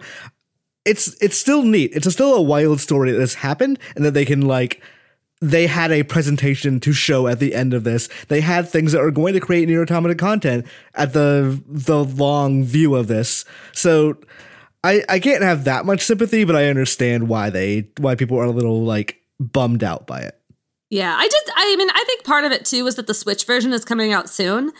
It's 0.85 1.21
it's 1.21 1.37
still 1.37 1.63
neat. 1.63 1.91
It's 1.93 2.05
a, 2.05 2.11
still 2.11 2.35
a 2.35 2.41
wild 2.41 2.79
story 2.79 3.11
that 3.11 3.17
this 3.17 3.35
happened 3.35 3.79
and 3.95 4.05
that 4.05 4.13
they 4.13 4.25
can 4.25 4.41
like 4.41 4.81
they 5.41 5.67
had 5.67 5.91
a 5.91 6.03
presentation 6.03 6.79
to 6.79 6.93
show 6.93 7.27
at 7.27 7.39
the 7.39 7.53
end 7.53 7.73
of 7.73 7.83
this. 7.83 8.09
They 8.27 8.41
had 8.41 8.69
things 8.69 8.93
that 8.93 9.01
are 9.01 9.11
going 9.11 9.33
to 9.33 9.39
create 9.39 9.67
Nier 9.67 9.81
Automata 9.81 10.15
content 10.15 10.65
at 10.93 11.13
the 11.13 11.61
the 11.67 12.03
long 12.03 12.63
view 12.63 12.95
of 12.95 13.07
this. 13.07 13.45
So 13.73 14.17
I 14.83 15.03
I 15.09 15.19
can't 15.19 15.43
have 15.43 15.65
that 15.65 15.85
much 15.85 16.01
sympathy, 16.01 16.43
but 16.45 16.55
I 16.55 16.67
understand 16.67 17.27
why 17.27 17.49
they 17.49 17.89
why 17.97 18.15
people 18.15 18.37
are 18.39 18.45
a 18.45 18.51
little 18.51 18.83
like 18.83 19.21
bummed 19.39 19.83
out 19.83 20.07
by 20.07 20.21
it. 20.21 20.39
Yeah, 20.89 21.15
I 21.17 21.27
just 21.27 21.51
I 21.55 21.75
mean, 21.75 21.89
I 21.89 22.03
think 22.05 22.23
part 22.23 22.45
of 22.45 22.51
it 22.51 22.63
too 22.63 22.83
was 22.83 22.95
that 22.95 23.07
the 23.07 23.13
Switch 23.13 23.45
version 23.45 23.73
is 23.73 23.83
coming 23.83 24.13
out 24.13 24.29
soon, 24.29 24.71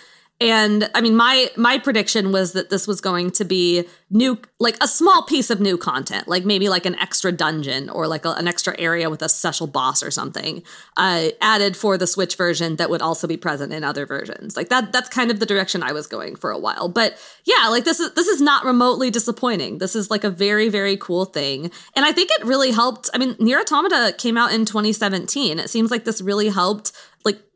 and 0.42 0.90
I 0.94 1.00
mean, 1.00 1.16
my 1.16 1.50
my 1.56 1.78
prediction 1.78 2.34
was 2.34 2.52
that 2.54 2.70
this 2.70 2.88
was 2.88 3.00
going 3.00 3.32
to 3.32 3.46
be 3.46 3.86
new, 4.10 4.38
like 4.60 4.76
a 4.84 4.88
small 4.88 5.24
piece 5.24 5.50
of 5.50 5.62
new 5.62 5.78
content, 5.78 6.28
like 6.28 6.44
maybe 6.44 6.68
like 6.68 6.86
an 6.86 6.96
extra 6.96 7.32
dungeon 7.32 7.90
or 7.90 8.06
like 8.06 8.26
a, 8.26 8.32
an 8.32 8.46
extra 8.46 8.78
area 8.78 9.10
with 9.10 9.22
a 9.22 9.30
special 9.30 9.66
boss 9.66 10.04
or 10.04 10.12
something, 10.12 10.62
uh, 10.98 11.30
added 11.40 11.78
for 11.78 11.98
the 11.98 12.06
Switch 12.06 12.36
version 12.36 12.76
that 12.76 12.90
would 12.90 13.02
also 13.02 13.28
be 13.28 13.38
present 13.38 13.72
in 13.72 13.86
other 13.86 14.06
versions. 14.06 14.58
Like 14.58 14.68
that. 14.70 14.92
That's 14.92 15.08
kind 15.08 15.32
of 15.32 15.40
the 15.40 15.46
direction 15.46 15.82
I 15.82 15.94
was 15.94 16.06
going 16.06 16.36
for 16.36 16.52
a 16.52 16.60
while. 16.60 16.90
But 16.90 17.18
yeah, 17.46 17.70
like 17.70 17.86
this 17.86 18.02
is 18.02 18.14
this 18.16 18.28
is 18.28 18.42
not 18.42 18.66
remotely 18.66 19.10
disappointing. 19.10 19.78
This 19.78 19.96
is 19.96 20.12
like 20.12 20.26
a 20.26 20.30
very 20.30 20.68
very 20.68 20.98
cool 20.98 21.24
thing, 21.24 21.72
and 21.96 22.06
I 22.06 22.12
think 22.12 22.30
it 22.32 22.44
really 22.44 22.72
helped. 22.72 23.10
I 23.14 23.20
mean, 23.20 23.38
Nier 23.40 23.62
Automata 23.62 24.14
came 24.18 24.38
out 24.38 24.52
in 24.52 24.66
2017. 24.66 25.60
It 25.60 25.70
seems 25.70 25.92
like 25.92 26.04
this 26.04 26.22
really 26.22 26.50
helped 26.50 26.92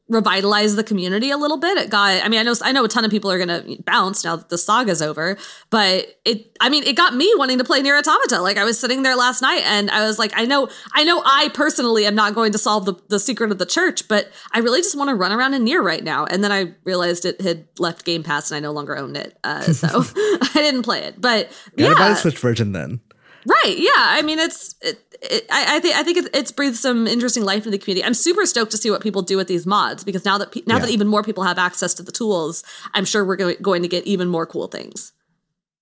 revitalize 0.10 0.76
the 0.76 0.84
community 0.84 1.30
a 1.30 1.38
little 1.38 1.58
bit. 1.58 1.78
It 1.78 1.90
got 1.90 2.24
I 2.24 2.28
mean 2.28 2.40
I 2.40 2.44
know 2.44 2.56
I 2.62 2.72
know 2.72 2.84
a 2.84 2.88
ton 2.88 3.06
of 3.06 3.12
people 3.12 3.32
are 3.32 3.44
going 3.44 3.48
to 3.48 3.84
bounce 3.84 4.24
now 4.24 4.36
that 4.36 4.50
the 4.50 4.58
saga's 4.58 5.02
over, 5.02 5.38
but 5.70 6.20
it 6.26 6.58
I 6.60 6.70
mean 6.70 6.84
it 6.84 6.96
got 6.96 7.16
me 7.16 7.32
wanting 7.38 7.60
to 7.60 7.64
play 7.64 7.82
Nier 7.82 7.98
Automata. 7.98 8.42
Like 8.42 8.58
I 8.58 8.64
was 8.64 8.80
sitting 8.80 9.04
there 9.04 9.16
last 9.16 9.42
night 9.42 9.62
and 9.66 9.90
I 9.92 10.06
was 10.06 10.20
like 10.20 10.34
I 10.36 10.46
know 10.46 10.68
I 10.94 11.04
know 11.04 11.22
I 11.24 11.50
personally 11.54 12.06
am 12.06 12.16
not 12.16 12.34
going 12.34 12.52
to 12.52 12.58
solve 12.58 12.86
the 12.86 12.96
the 13.08 13.20
secret 13.20 13.52
of 13.52 13.60
the 13.60 13.66
church, 13.66 14.08
but 14.08 14.30
I 14.52 14.60
really 14.60 14.82
just 14.82 14.98
want 14.98 15.10
to 15.10 15.16
run 15.16 15.32
around 15.32 15.54
in 15.54 15.64
Nier 15.64 15.82
right 15.82 16.04
now. 16.04 16.26
And 16.26 16.44
then 16.44 16.52
I 16.52 16.74
realized 16.84 17.26
it 17.26 17.40
had 17.42 17.68
left 17.78 18.04
Game 18.04 18.24
Pass 18.24 18.52
and 18.52 18.58
I 18.58 18.60
no 18.60 18.72
longer 18.72 18.98
owned 18.98 19.16
it. 19.16 19.38
Uh, 19.44 19.62
so 19.62 19.88
I 20.16 20.52
didn't 20.56 20.84
play 20.84 21.04
it. 21.04 21.22
But 21.22 21.52
yeah. 21.76 21.94
buy 21.94 22.10
the 22.10 22.16
Switch 22.16 22.40
version 22.40 22.72
then. 22.72 23.00
Right. 23.46 23.76
Yeah. 23.78 23.92
I 23.96 24.22
mean, 24.22 24.40
it's. 24.40 24.76
It, 24.82 25.02
it, 25.22 25.46
I, 25.52 25.78
I 25.78 25.80
think 25.80 25.96
I 25.96 26.04
think 26.04 26.18
it's, 26.18 26.30
it's 26.34 26.52
breathed 26.52 26.78
some 26.78 27.06
interesting 27.06 27.44
life 27.44 27.58
into 27.58 27.72
the 27.72 27.78
community. 27.78 28.06
I'm 28.06 28.14
super 28.14 28.46
stoked 28.46 28.72
to 28.72 28.78
see 28.78 28.90
what 28.90 29.02
people 29.02 29.22
do 29.22 29.36
with 29.36 29.48
these 29.48 29.66
mods 29.66 30.04
because 30.04 30.24
now 30.24 30.38
that 30.38 30.52
pe- 30.52 30.62
now 30.66 30.76
yeah. 30.76 30.82
that 30.82 30.90
even 30.92 31.08
more 31.08 31.24
people 31.24 31.44
have 31.44 31.58
access 31.58 31.94
to 31.96 32.04
the 32.04 32.12
tools, 32.12 32.64
I'm 32.94 33.06
sure 33.06 33.26
we're 33.26 33.36
go- 33.36 33.56
going 33.62 33.82
to 33.82 33.88
get 33.88 34.06
even 34.06 34.30
more 34.30 34.46
cool 34.46 34.68
things. 34.68 35.12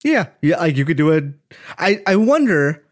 Yeah. 0.04 0.28
Yeah. 0.42 0.58
Like 0.58 0.76
you 0.76 0.86
could 0.86 0.98
do 0.98 1.12
it. 1.12 1.26
I 1.78 2.02
I 2.08 2.16
wonder 2.16 2.84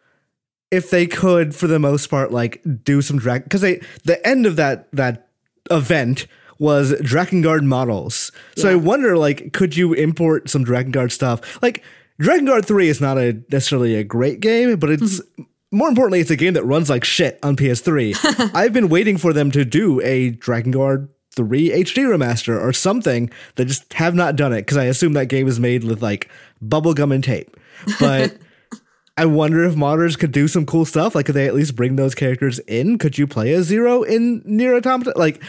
if 0.71 0.89
they 0.89 1.07
could, 1.07 1.55
for 1.55 1.67
the 1.67 1.79
most 1.79 2.07
part, 2.07 2.31
like 2.31 2.61
do 2.83 3.01
some 3.01 3.17
drag 3.17 3.43
because 3.43 3.61
they 3.61 3.81
the 4.03 4.25
end 4.27 4.45
of 4.45 4.55
that 4.57 4.87
that 4.91 5.29
event 5.71 6.27
was 6.57 6.93
Drakengard 6.93 7.63
models. 7.63 8.31
So 8.55 8.69
yeah. 8.69 8.73
I 8.73 8.77
wonder, 8.77 9.17
like, 9.17 9.51
could 9.51 9.75
you 9.75 9.93
import 9.93 10.49
some 10.49 10.63
Drakengard 10.63 11.11
stuff? 11.11 11.61
Like 11.61 11.83
Drakengard 12.21 12.65
3 12.65 12.87
is 12.87 13.01
not 13.01 13.17
a 13.17 13.41
necessarily 13.51 13.95
a 13.95 14.03
great 14.03 14.39
game, 14.39 14.77
but 14.77 14.89
it's 14.89 15.19
mm-hmm. 15.19 15.43
more 15.71 15.89
importantly, 15.89 16.19
it's 16.19 16.31
a 16.31 16.35
game 16.35 16.53
that 16.53 16.63
runs 16.63 16.89
like 16.89 17.03
shit 17.03 17.39
on 17.43 17.55
PS3. 17.55 18.51
I've 18.55 18.73
been 18.73 18.89
waiting 18.89 19.17
for 19.17 19.33
them 19.33 19.51
to 19.51 19.65
do 19.65 20.01
a 20.01 20.31
Drakengard 20.31 21.09
3 21.35 21.69
HD 21.69 22.05
remaster 22.05 22.59
or 22.59 22.71
something 22.71 23.29
They 23.55 23.65
just 23.65 23.91
have 23.93 24.15
not 24.15 24.37
done 24.37 24.53
it 24.53 24.61
because 24.61 24.77
I 24.77 24.85
assume 24.85 25.13
that 25.13 25.27
game 25.27 25.47
is 25.47 25.59
made 25.59 25.83
with 25.83 26.01
like 26.01 26.29
bubblegum 26.63 27.13
and 27.13 27.23
tape. 27.23 27.57
But 27.99 28.37
I 29.17 29.25
wonder 29.25 29.63
if 29.63 29.75
modders 29.75 30.17
could 30.17 30.31
do 30.31 30.47
some 30.47 30.65
cool 30.65 30.85
stuff. 30.85 31.15
Like, 31.15 31.25
could 31.25 31.35
they 31.35 31.47
at 31.47 31.55
least 31.55 31.75
bring 31.75 31.95
those 31.95 32.15
characters 32.15 32.59
in? 32.59 32.97
Could 32.97 33.17
you 33.17 33.27
play 33.27 33.53
a 33.53 33.63
Zero 33.63 34.03
in 34.03 34.41
Nier 34.45 34.75
Automata? 34.75 35.13
Like, 35.15 35.41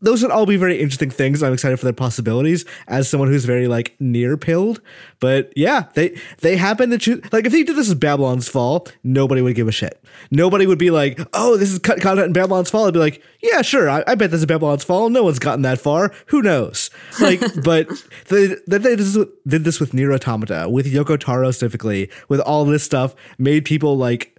those 0.00 0.22
would 0.22 0.30
all 0.30 0.44
be 0.44 0.56
very 0.56 0.80
interesting 0.80 1.10
things. 1.10 1.42
I'm 1.42 1.52
excited 1.54 1.78
for 1.78 1.84
their 1.86 1.92
possibilities 1.92 2.64
as 2.88 3.08
someone 3.08 3.28
who's 3.28 3.44
very 3.44 3.68
like 3.68 3.96
Nier 4.00 4.36
pilled. 4.36 4.82
But 5.18 5.52
yeah, 5.56 5.84
they 5.94 6.18
they 6.40 6.56
happen 6.56 6.90
to 6.90 6.98
choose 6.98 7.22
like 7.32 7.46
if 7.46 7.52
they 7.52 7.62
did 7.62 7.76
this 7.76 7.88
as 7.88 7.94
Babylon's 7.94 8.48
Fall, 8.48 8.86
nobody 9.02 9.40
would 9.40 9.54
give 9.54 9.66
a 9.68 9.72
shit. 9.72 10.02
Nobody 10.30 10.66
would 10.66 10.78
be 10.78 10.90
like, 10.90 11.20
oh, 11.32 11.56
this 11.56 11.70
is 11.70 11.78
cut 11.78 12.00
content 12.00 12.26
in 12.26 12.32
Babylon's 12.32 12.70
Fall. 12.70 12.86
I'd 12.86 12.92
be 12.92 12.98
like, 12.98 13.22
yeah, 13.42 13.62
sure, 13.62 13.88
I, 13.88 14.04
I 14.06 14.14
bet 14.14 14.30
this 14.30 14.40
is 14.40 14.46
Babylon's 14.46 14.84
Fall. 14.84 15.08
No 15.08 15.24
one's 15.24 15.38
gotten 15.38 15.62
that 15.62 15.80
far. 15.80 16.12
Who 16.26 16.42
knows? 16.42 16.90
Like, 17.20 17.40
but 17.62 17.88
they, 18.28 18.48
they, 18.66 18.78
they 18.78 18.96
did 18.96 19.64
this 19.64 19.80
with 19.80 19.94
Nier 19.94 20.12
Automata, 20.12 20.68
with 20.68 20.92
Yoko 20.92 21.18
Taro 21.18 21.50
specifically, 21.52 22.10
with 22.28 22.40
all 22.40 22.64
this 22.64 22.82
stuff, 22.82 23.14
made 23.38 23.64
people 23.64 23.96
like 23.96 24.38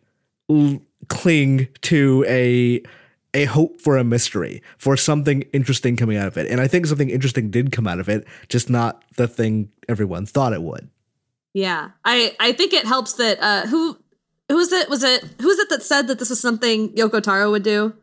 l- 0.49 0.81
cling 1.07 1.67
to 1.81 2.23
a 2.27 2.83
a 3.35 3.45
hope 3.45 3.81
for 3.81 3.97
a 3.97 4.03
mystery, 4.03 4.63
for 4.77 4.97
something 4.97 5.43
interesting 5.53 5.95
coming 5.95 6.17
out 6.17 6.27
of 6.27 6.37
it. 6.37 6.49
And 6.49 6.59
I 6.61 6.67
think 6.67 6.87
something 6.87 7.09
interesting 7.09 7.51
did 7.51 7.71
come 7.71 7.85
out 7.85 7.99
of 7.99 8.09
it, 8.09 8.25
just 8.49 8.69
not 8.69 9.03
the 9.17 9.27
thing 9.27 9.69
everyone 9.87 10.25
thought 10.25 10.53
it 10.53 10.63
would. 10.63 10.89
Yeah. 11.53 11.91
I 12.03 12.35
I 12.39 12.53
think 12.53 12.73
it 12.73 12.85
helps 12.85 13.13
that 13.13 13.37
uh 13.41 13.67
who 13.67 13.97
who 14.49 14.55
was 14.55 14.71
it 14.71 14.89
was 14.89 15.03
it 15.03 15.23
who 15.39 15.47
was 15.47 15.59
it 15.59 15.69
that 15.69 15.83
said 15.83 16.07
that 16.07 16.17
this 16.17 16.31
is 16.31 16.39
something 16.39 16.93
Yoko 16.93 17.21
Taro 17.21 17.51
would 17.51 17.63
do? 17.63 17.93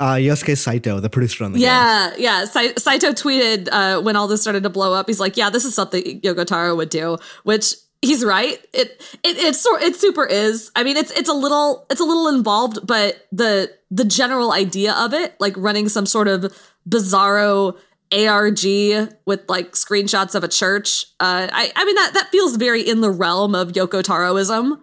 Uh, 0.00 0.14
Yosuke 0.14 0.56
Saito, 0.56 1.00
the 1.00 1.10
producer 1.10 1.42
on 1.42 1.50
the 1.50 1.58
yeah, 1.58 2.10
game. 2.10 2.20
Yeah, 2.20 2.44
yeah. 2.54 2.72
Saito 2.76 3.10
tweeted 3.10 3.68
uh, 3.72 4.00
when 4.00 4.14
all 4.14 4.28
this 4.28 4.40
started 4.40 4.62
to 4.62 4.70
blow 4.70 4.94
up. 4.94 5.08
He's 5.08 5.18
like, 5.18 5.36
"Yeah, 5.36 5.50
this 5.50 5.64
is 5.64 5.74
something 5.74 6.20
Yoko 6.20 6.46
Taro 6.46 6.76
would 6.76 6.88
do," 6.88 7.18
which 7.42 7.74
he's 8.02 8.24
right. 8.24 8.58
It 8.72 9.00
it 9.24 9.36
it's 9.38 9.66
it 9.66 9.96
super 9.96 10.24
is. 10.24 10.70
I 10.76 10.84
mean, 10.84 10.96
it's 10.96 11.10
it's 11.12 11.28
a 11.28 11.34
little 11.34 11.86
it's 11.90 12.00
a 12.00 12.04
little 12.04 12.28
involved, 12.28 12.86
but 12.86 13.26
the 13.32 13.72
the 13.90 14.04
general 14.04 14.52
idea 14.52 14.92
of 14.94 15.14
it, 15.14 15.34
like 15.40 15.54
running 15.56 15.88
some 15.88 16.06
sort 16.06 16.28
of 16.28 16.52
bizarro 16.88 17.76
ARG 18.12 19.12
with 19.26 19.48
like 19.48 19.72
screenshots 19.72 20.34
of 20.34 20.44
a 20.44 20.48
church. 20.48 21.04
Uh, 21.20 21.48
I 21.52 21.72
I 21.74 21.84
mean 21.84 21.96
that 21.96 22.14
that 22.14 22.28
feels 22.28 22.56
very 22.56 22.82
in 22.82 23.00
the 23.00 23.10
realm 23.10 23.54
of 23.54 23.72
Yoko 23.72 24.02
Taroism. 24.02 24.80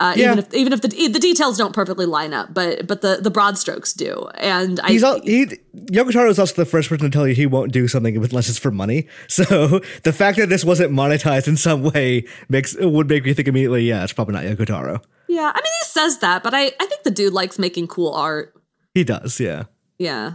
Uh, 0.00 0.14
Yeah. 0.16 0.32
Even 0.32 0.38
if 0.38 0.54
even 0.54 0.72
if 0.72 0.80
the 0.80 0.88
the 0.88 1.18
details 1.20 1.56
don't 1.56 1.72
perfectly 1.72 2.06
line 2.06 2.32
up, 2.34 2.52
but 2.52 2.86
but 2.86 3.02
the 3.02 3.18
the 3.20 3.30
broad 3.30 3.56
strokes 3.56 3.92
do. 3.92 4.28
And 4.34 4.80
I 4.80 4.90
He's 4.92 5.04
all, 5.04 5.20
he 5.20 5.46
Yoko 5.76 6.10
Taro 6.12 6.28
is 6.28 6.38
also 6.38 6.54
the 6.56 6.64
first 6.66 6.88
person 6.88 7.08
to 7.08 7.16
tell 7.16 7.28
you 7.28 7.34
he 7.34 7.46
won't 7.46 7.70
do 7.72 7.86
something 7.86 8.16
unless 8.16 8.48
it's 8.48 8.58
for 8.58 8.70
money. 8.72 9.06
So 9.28 9.80
the 10.02 10.12
fact 10.12 10.38
that 10.38 10.48
this 10.48 10.64
wasn't 10.64 10.92
monetized 10.92 11.46
in 11.46 11.56
some 11.56 11.82
way 11.84 12.24
makes 12.48 12.74
would 12.80 13.08
make 13.08 13.24
me 13.24 13.32
think 13.32 13.46
immediately, 13.48 13.84
yeah, 13.84 14.02
it's 14.02 14.12
probably 14.12 14.34
not 14.34 14.44
Yoko 14.44 14.66
Taro. 14.66 15.00
yeah, 15.28 15.52
I 15.54 15.58
mean 15.58 15.72
he 15.80 15.84
says 15.86 16.18
that, 16.18 16.42
but 16.42 16.52
I 16.52 16.72
I 16.80 16.86
think 16.86 17.04
the 17.04 17.10
dude 17.12 17.32
likes 17.32 17.58
making 17.58 17.86
cool 17.86 18.12
art. 18.12 18.54
He 18.94 19.04
does, 19.04 19.38
yeah. 19.40 19.64
Yeah. 19.98 20.32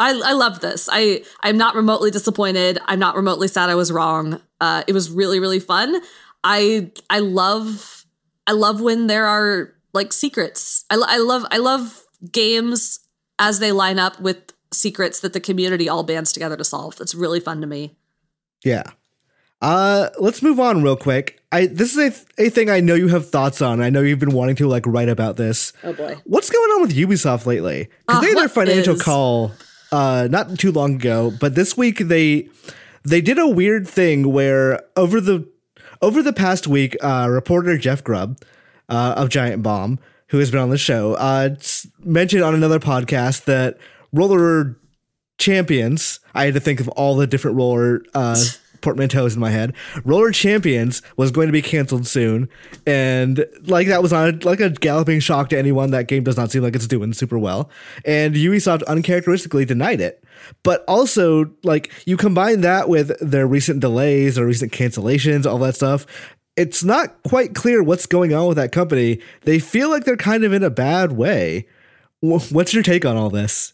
I, 0.00 0.10
I 0.24 0.32
love 0.32 0.58
this. 0.60 0.88
I 0.90 1.22
I'm 1.42 1.56
not 1.56 1.76
remotely 1.76 2.10
disappointed. 2.10 2.78
I'm 2.86 2.98
not 2.98 3.14
remotely 3.14 3.46
sad 3.46 3.70
I 3.70 3.76
was 3.76 3.92
wrong. 3.92 4.40
Uh, 4.60 4.82
it 4.88 4.92
was 4.92 5.08
really 5.10 5.38
really 5.38 5.60
fun. 5.60 6.00
I 6.42 6.90
I 7.08 7.20
love 7.20 8.01
I 8.46 8.52
love 8.52 8.80
when 8.80 9.06
there 9.06 9.26
are 9.26 9.72
like 9.92 10.12
secrets. 10.12 10.84
I, 10.90 10.96
I 11.06 11.18
love 11.18 11.44
I 11.50 11.58
love 11.58 12.02
games 12.30 13.00
as 13.38 13.58
they 13.58 13.72
line 13.72 13.98
up 13.98 14.20
with 14.20 14.52
secrets 14.72 15.20
that 15.20 15.32
the 15.32 15.40
community 15.40 15.88
all 15.88 16.02
bands 16.02 16.32
together 16.32 16.56
to 16.56 16.64
solve. 16.64 17.00
It's 17.00 17.14
really 17.14 17.40
fun 17.40 17.60
to 17.60 17.66
me. 17.66 17.96
Yeah. 18.64 18.84
Uh, 19.60 20.08
let's 20.18 20.42
move 20.42 20.58
on 20.58 20.82
real 20.82 20.96
quick. 20.96 21.40
I 21.52 21.66
this 21.66 21.96
is 21.96 22.24
a, 22.38 22.42
a 22.46 22.48
thing 22.50 22.68
I 22.68 22.80
know 22.80 22.94
you 22.94 23.08
have 23.08 23.30
thoughts 23.30 23.62
on. 23.62 23.80
I 23.80 23.90
know 23.90 24.00
you've 24.00 24.18
been 24.18 24.32
wanting 24.32 24.56
to 24.56 24.66
like 24.68 24.84
write 24.86 25.08
about 25.08 25.36
this. 25.36 25.72
Oh 25.84 25.92
boy. 25.92 26.16
What's 26.24 26.50
going 26.50 26.70
on 26.70 26.82
with 26.82 26.96
Ubisoft 26.96 27.46
lately? 27.46 27.88
Because 28.06 28.18
Uh, 28.18 28.20
they 28.22 28.28
had 28.28 28.38
their 28.38 28.48
financial 28.48 28.94
is? 28.96 29.02
call 29.02 29.52
uh, 29.92 30.26
not 30.30 30.58
too 30.58 30.72
long 30.72 30.96
ago, 30.96 31.32
but 31.38 31.54
this 31.54 31.76
week 31.76 31.98
they 31.98 32.48
they 33.04 33.20
did 33.20 33.38
a 33.38 33.46
weird 33.46 33.86
thing 33.86 34.32
where 34.32 34.82
over 34.96 35.20
the 35.20 35.46
over 36.02 36.22
the 36.22 36.32
past 36.32 36.66
week, 36.66 36.96
uh, 37.02 37.28
reporter 37.30 37.78
Jeff 37.78 38.04
Grubb 38.04 38.38
uh, 38.88 39.14
of 39.16 39.30
Giant 39.30 39.62
Bomb, 39.62 39.98
who 40.28 40.38
has 40.38 40.50
been 40.50 40.60
on 40.60 40.70
the 40.70 40.78
show, 40.78 41.14
uh, 41.14 41.54
mentioned 42.00 42.42
on 42.42 42.54
another 42.54 42.80
podcast 42.80 43.44
that 43.44 43.78
roller 44.12 44.76
champions. 45.38 46.20
I 46.34 46.46
had 46.46 46.54
to 46.54 46.60
think 46.60 46.80
of 46.80 46.88
all 46.90 47.16
the 47.16 47.26
different 47.26 47.56
roller 47.56 48.02
uh, 48.14 48.42
portmanteaus 48.82 49.34
in 49.34 49.40
my 49.40 49.50
head. 49.50 49.74
Roller 50.04 50.32
Champions 50.32 51.00
was 51.16 51.30
going 51.30 51.46
to 51.46 51.52
be 51.52 51.62
canceled 51.62 52.06
soon, 52.06 52.48
and 52.86 53.46
like 53.62 53.86
that 53.86 54.02
was 54.02 54.12
not 54.12 54.44
like 54.44 54.60
a 54.60 54.70
galloping 54.70 55.20
shock 55.20 55.48
to 55.50 55.58
anyone. 55.58 55.92
That 55.92 56.08
game 56.08 56.24
does 56.24 56.36
not 56.36 56.50
seem 56.50 56.62
like 56.62 56.74
it's 56.74 56.86
doing 56.86 57.12
super 57.12 57.38
well, 57.38 57.70
and 58.04 58.34
Ubisoft 58.34 58.82
uncharacteristically 58.86 59.64
denied 59.64 60.00
it. 60.00 60.21
But 60.62 60.84
also, 60.86 61.50
like 61.62 61.92
you 62.06 62.16
combine 62.16 62.60
that 62.62 62.88
with 62.88 63.12
their 63.20 63.46
recent 63.46 63.80
delays 63.80 64.38
or 64.38 64.46
recent 64.46 64.72
cancellations, 64.72 65.46
all 65.46 65.58
that 65.58 65.76
stuff. 65.76 66.06
It's 66.56 66.84
not 66.84 67.22
quite 67.22 67.54
clear 67.54 67.82
what's 67.82 68.06
going 68.06 68.34
on 68.34 68.46
with 68.46 68.58
that 68.58 68.72
company. 68.72 69.20
They 69.42 69.58
feel 69.58 69.88
like 69.88 70.04
they're 70.04 70.16
kind 70.16 70.44
of 70.44 70.52
in 70.52 70.62
a 70.62 70.70
bad 70.70 71.12
way. 71.12 71.66
What's 72.20 72.74
your 72.74 72.82
take 72.82 73.04
on 73.04 73.16
all 73.16 73.30
this? 73.30 73.72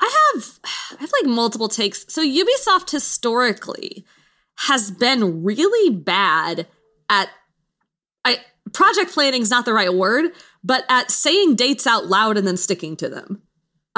I 0.00 0.32
have 0.34 0.60
I 0.64 0.96
have 1.00 1.12
like 1.22 1.30
multiple 1.30 1.68
takes. 1.68 2.04
So 2.12 2.22
Ubisoft 2.22 2.90
historically 2.90 4.04
has 4.56 4.90
been 4.90 5.42
really 5.42 5.94
bad 5.94 6.66
at 7.08 7.28
I 8.24 8.38
project 8.72 9.12
planning 9.12 9.42
is 9.42 9.50
not 9.50 9.64
the 9.64 9.72
right 9.72 9.92
word, 9.92 10.32
but 10.62 10.84
at 10.88 11.10
saying 11.10 11.56
dates 11.56 11.86
out 11.86 12.06
loud 12.06 12.36
and 12.36 12.46
then 12.46 12.56
sticking 12.56 12.96
to 12.96 13.08
them. 13.08 13.42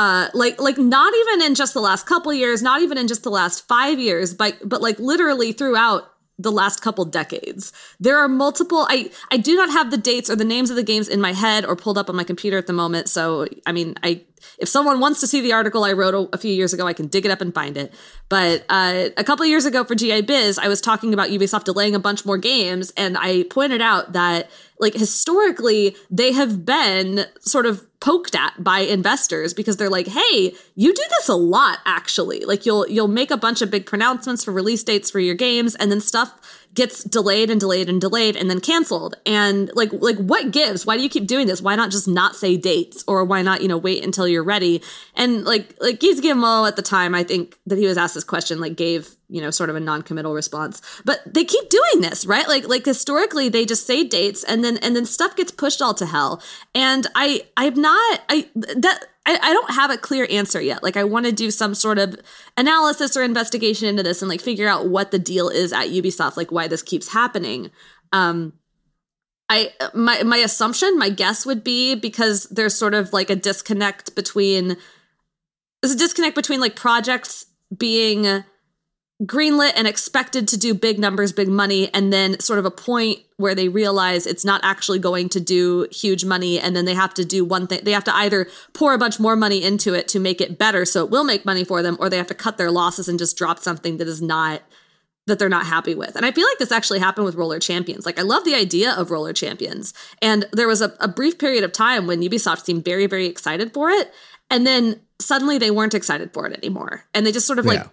Uh 0.03 0.29
like 0.35 0.61
like 0.61 0.79
not 0.79 1.13
even 1.23 1.43
in 1.47 1.55
just 1.55 1.75
the 1.75 1.81
last 1.81 2.07
couple 2.07 2.33
years, 2.33 2.61
not 2.61 2.83
even 2.83 2.99
in 2.99 3.07
just 3.07 3.23
the 3.23 3.31
last 3.31 3.69
5 3.69 4.01
years, 4.01 4.35
but 4.35 4.53
but 4.65 4.81
like 4.83 4.99
literally 4.99 5.53
throughout 5.53 6.03
the 6.39 6.51
last 6.51 6.83
couple 6.83 7.05
decades. 7.05 7.73
There 8.01 8.19
are 8.19 8.29
multiple 8.29 8.87
I 8.89 9.11
I 9.31 9.37
do 9.37 9.55
not 9.55 9.71
have 9.71 9.91
the 9.93 9.97
dates 10.11 10.29
or 10.29 10.37
the 10.37 10.45
names 10.55 10.71
of 10.71 10.77
the 10.77 10.83
games 10.83 11.09
in 11.09 11.21
my 11.21 11.33
head 11.33 11.65
or 11.65 11.77
pulled 11.77 11.99
up 11.99 12.09
on 12.11 12.17
my 12.17 12.25
computer 12.25 12.59
at 12.59 12.67
the 12.67 12.73
moment, 12.73 13.09
so 13.09 13.47
I 13.65 13.73
mean, 13.73 13.95
I 14.03 14.11
if 14.63 14.69
someone 14.69 15.01
wants 15.01 15.19
to 15.21 15.27
see 15.27 15.41
the 15.41 15.53
article 15.53 15.83
I 15.83 15.93
wrote 15.93 16.15
a, 16.15 16.37
a 16.37 16.39
few 16.39 16.55
years 16.55 16.73
ago, 16.73 16.87
I 16.87 16.93
can 16.93 17.09
dig 17.09 17.27
it 17.27 17.33
up 17.33 17.41
and 17.41 17.53
find 17.53 17.77
it. 17.77 17.93
But 18.29 18.65
uh, 18.71 19.09
a 19.17 19.25
couple 19.25 19.43
of 19.43 19.51
years 19.51 19.67
ago 19.67 19.83
for 19.83 19.97
GA 19.97 20.21
Biz, 20.21 20.57
I 20.57 20.69
was 20.69 20.81
talking 20.81 21.13
about 21.13 21.31
Ubisoft 21.31 21.65
delaying 21.65 21.97
a 21.97 21.99
bunch 21.99 22.25
more 22.25 22.39
games, 22.39 22.93
and 22.97 23.19
I 23.19 23.43
pointed 23.51 23.83
out 23.83 24.13
that, 24.13 24.49
like, 24.79 24.95
historically, 24.95 25.97
they 26.11 26.31
have 26.33 26.65
been 26.65 27.27
sort 27.41 27.67
of 27.67 27.85
poked 27.99 28.37
at 28.37 28.63
by 28.63 28.81
investors 28.81 29.53
because 29.53 29.77
they're 29.79 29.91
like, 29.91 30.07
"Hey, 30.07 30.55
you 30.77 30.95
do 30.95 31.03
this 31.19 31.29
a 31.29 31.35
lot, 31.35 31.81
actually. 31.85 32.45
Like, 32.45 32.65
you'll 32.65 32.89
you'll 32.89 33.09
make 33.09 33.33
a 33.33 33.37
bunch 33.37 33.63
of 33.63 33.71
big 33.71 33.85
pronouncements 33.85 34.45
for 34.45 34.53
release 34.53 34.85
dates 34.85 35.11
for 35.11 35.19
your 35.19 35.35
games, 35.35 35.75
and 35.75 35.91
then 35.91 36.01
stuff." 36.01 36.33
Gets 36.75 37.05
delayed 37.05 37.51
and 37.51 37.61
delayed 37.61 37.89
and 37.89 38.01
delayed 38.01 38.37
and 38.37 38.49
then 38.49 38.61
canceled. 38.61 39.17
And 39.27 39.71
like 39.75 39.91
like 39.93 40.17
what 40.17 40.51
gives? 40.51 40.87
Why 40.87 40.97
do 40.97 41.03
you 41.03 41.09
keep 41.11 41.27
doing 41.27 41.47
this? 41.47 41.61
Why 41.61 41.77
not 41.77 41.91
just 41.91 42.09
not 42.09 42.35
say 42.35 42.57
dates? 42.57 43.05
Or 43.07 43.25
why 43.25 43.43
not 43.43 43.61
you 43.61 43.69
know 43.69 43.77
wait 43.77 44.05
until 44.05 44.27
you're 44.27 44.43
ready? 44.43 44.83
And 45.15 45.45
like 45.45 45.75
like 45.81 46.03
Yves 46.03 46.21
Guillemot 46.21 46.69
at 46.69 46.77
the 46.77 46.83
time 46.83 47.15
I 47.15 47.25
think 47.25 47.59
that 47.67 47.79
he 47.79 47.87
was 47.87 47.99
asked 47.99 48.15
this 48.15 48.25
question 48.25 48.61
like 48.61 48.77
gave 48.77 49.15
you 49.33 49.41
know 49.41 49.51
sort 49.51 49.71
of 49.71 49.77
a 49.77 49.81
non-committal 49.81 50.35
response 50.35 50.83
but 51.05 51.21
they 51.27 51.45
keep 51.45 51.69
doing 51.71 52.03
this 52.03 52.27
right 52.27 52.47
like 52.47 52.69
like 52.69 52.85
historically 52.85 53.49
they 53.49 53.65
just 53.65 53.87
say 53.87 54.05
dates 54.05 54.45
and 54.45 54.63
then 54.63 54.77
and 54.79 54.95
then 54.95 55.07
stuff 55.07 55.35
gets 55.35 55.51
pushed 55.51 55.81
all 55.81 55.95
to 55.95 56.07
hell 56.07 56.41
and 56.75 57.07
I 57.15 57.43
I'm 57.57 57.81
not 57.81 58.21
I 58.29 58.49
that 58.55 59.07
I, 59.25 59.39
I 59.41 59.53
don't 59.53 59.71
have 59.71 59.91
a 59.93 59.97
clear 59.97 60.27
answer 60.31 60.61
yet. 60.61 60.83
Like 60.83 60.97
I 60.97 61.05
want 61.05 61.27
to 61.27 61.33
do 61.33 61.53
some 61.53 61.77
sort 61.77 61.99
of 61.99 62.17
analysis 62.57 63.17
or 63.17 63.23
investigation 63.23 63.87
into 63.87 64.03
this 64.03 64.21
and 64.21 64.29
like 64.29 64.41
figure 64.41 64.69
out 64.69 64.89
what 64.89 65.13
the 65.13 65.19
deal 65.19 65.49
is 65.49 65.73
at 65.73 65.91
Ubisoft, 65.91 66.37
like 66.37 66.51
why 66.51 66.67
this 66.67 66.83
keeps 66.83 67.13
happening. 67.13 67.71
Um 68.13 68.55
I 69.49 69.73
my 69.95 70.23
my 70.25 70.39
assumption, 70.39 70.99
my 70.99 71.09
guess 71.09 71.47
would 71.47 71.63
be 71.63 71.95
because 71.95 72.45
there's 72.45 72.75
sort 72.75 72.95
of 72.95 73.13
like 73.13 73.31
a 73.31 73.37
disconnect 73.37 74.17
between 74.17 74.77
there's 75.81 75.95
a 75.95 75.99
disconnect 75.99 76.35
between 76.35 76.61
like 76.61 76.75
projects 76.75 77.47
being 77.77 78.45
greenlit 79.25 79.73
and 79.77 79.87
expected 79.87 80.49
to 80.49 80.57
do 80.57 80.75
big 80.75 80.99
numbers, 80.99 81.33
big 81.33 81.49
money, 81.49 81.93
and 81.95 82.13
then 82.13 82.41
sort 82.41 82.59
of 82.59 82.65
a 82.65 82.71
point 82.71 83.21
where 83.37 83.55
they 83.55 83.69
realize 83.69 84.27
it's 84.27 84.45
not 84.45 84.61
actually 84.65 84.99
going 84.99 85.29
to 85.31 85.41
do 85.41 85.87
huge 85.93 86.25
money, 86.25 86.59
and 86.59 86.75
then 86.75 86.85
they 86.85 86.95
have 86.95 87.15
to 87.15 87.25
do 87.25 87.45
one 87.45 87.67
thing. 87.67 87.81
They 87.85 87.93
have 87.93 88.05
to 88.05 88.15
either 88.15 88.49
pour 88.73 88.95
a 88.95 88.99
bunch 88.99 89.21
more 89.21 89.37
money 89.37 89.63
into 89.63 89.95
it 89.95 90.09
to 90.09 90.21
make 90.21 90.41
it 90.41 90.59
better 90.59 90.85
so 90.85 91.05
it 91.05 91.11
will 91.11 91.25
make 91.25 91.45
money 91.45 91.65
for 91.65 91.83
them, 91.83 91.97
or 92.01 92.09
they 92.09 92.17
have 92.17 92.27
to 92.29 92.35
cut 92.35 92.59
their 92.59 92.71
losses 92.71 93.09
and 93.09 93.19
just 93.19 93.37
drop 93.37 93.59
something 93.59 93.99
that 93.99 94.09
is 94.09 94.21
not 94.23 94.63
that 95.29 95.39
they're 95.39 95.49
not 95.49 95.67
happy 95.67 95.95
with. 95.95 96.17
And 96.17 96.27
I 96.27 96.33
feel 96.33 96.49
like 96.49 96.59
this 96.59 96.73
actually 96.73 96.99
happened 96.99 97.27
with 97.27 97.37
Roller 97.37 97.61
Champions. 97.61 98.05
Like 98.05 98.19
I 98.19 98.23
love 98.23 98.45
the 98.45 98.57
idea 98.57 98.93
of 98.93 99.13
Roller 99.13 99.33
Champions. 99.33 99.95
And 100.21 100.47
there 100.53 100.67
was 100.67 100.83
a, 100.83 100.97
a 100.99 101.07
brief 101.07 101.39
period 101.39 101.63
of 101.63 101.71
time 101.71 102.09
when 102.09 102.23
Ubisoft 102.23 102.65
seemed 102.65 102.85
very, 102.85 103.07
very 103.07 103.27
excited 103.27 103.73
for 103.73 103.89
it. 103.89 104.13
And 104.51 104.67
then 104.67 105.01
suddenly 105.21 105.59
they 105.59 105.71
weren't 105.71 105.95
excited 105.95 106.35
for 106.35 106.49
it 106.49 106.59
anymore. 106.59 107.05
And 107.15 107.25
they 107.25 107.31
just 107.31 107.47
sort 107.47 107.61
of 107.61 107.67
like 107.67 107.79
Yeah. 107.79 107.89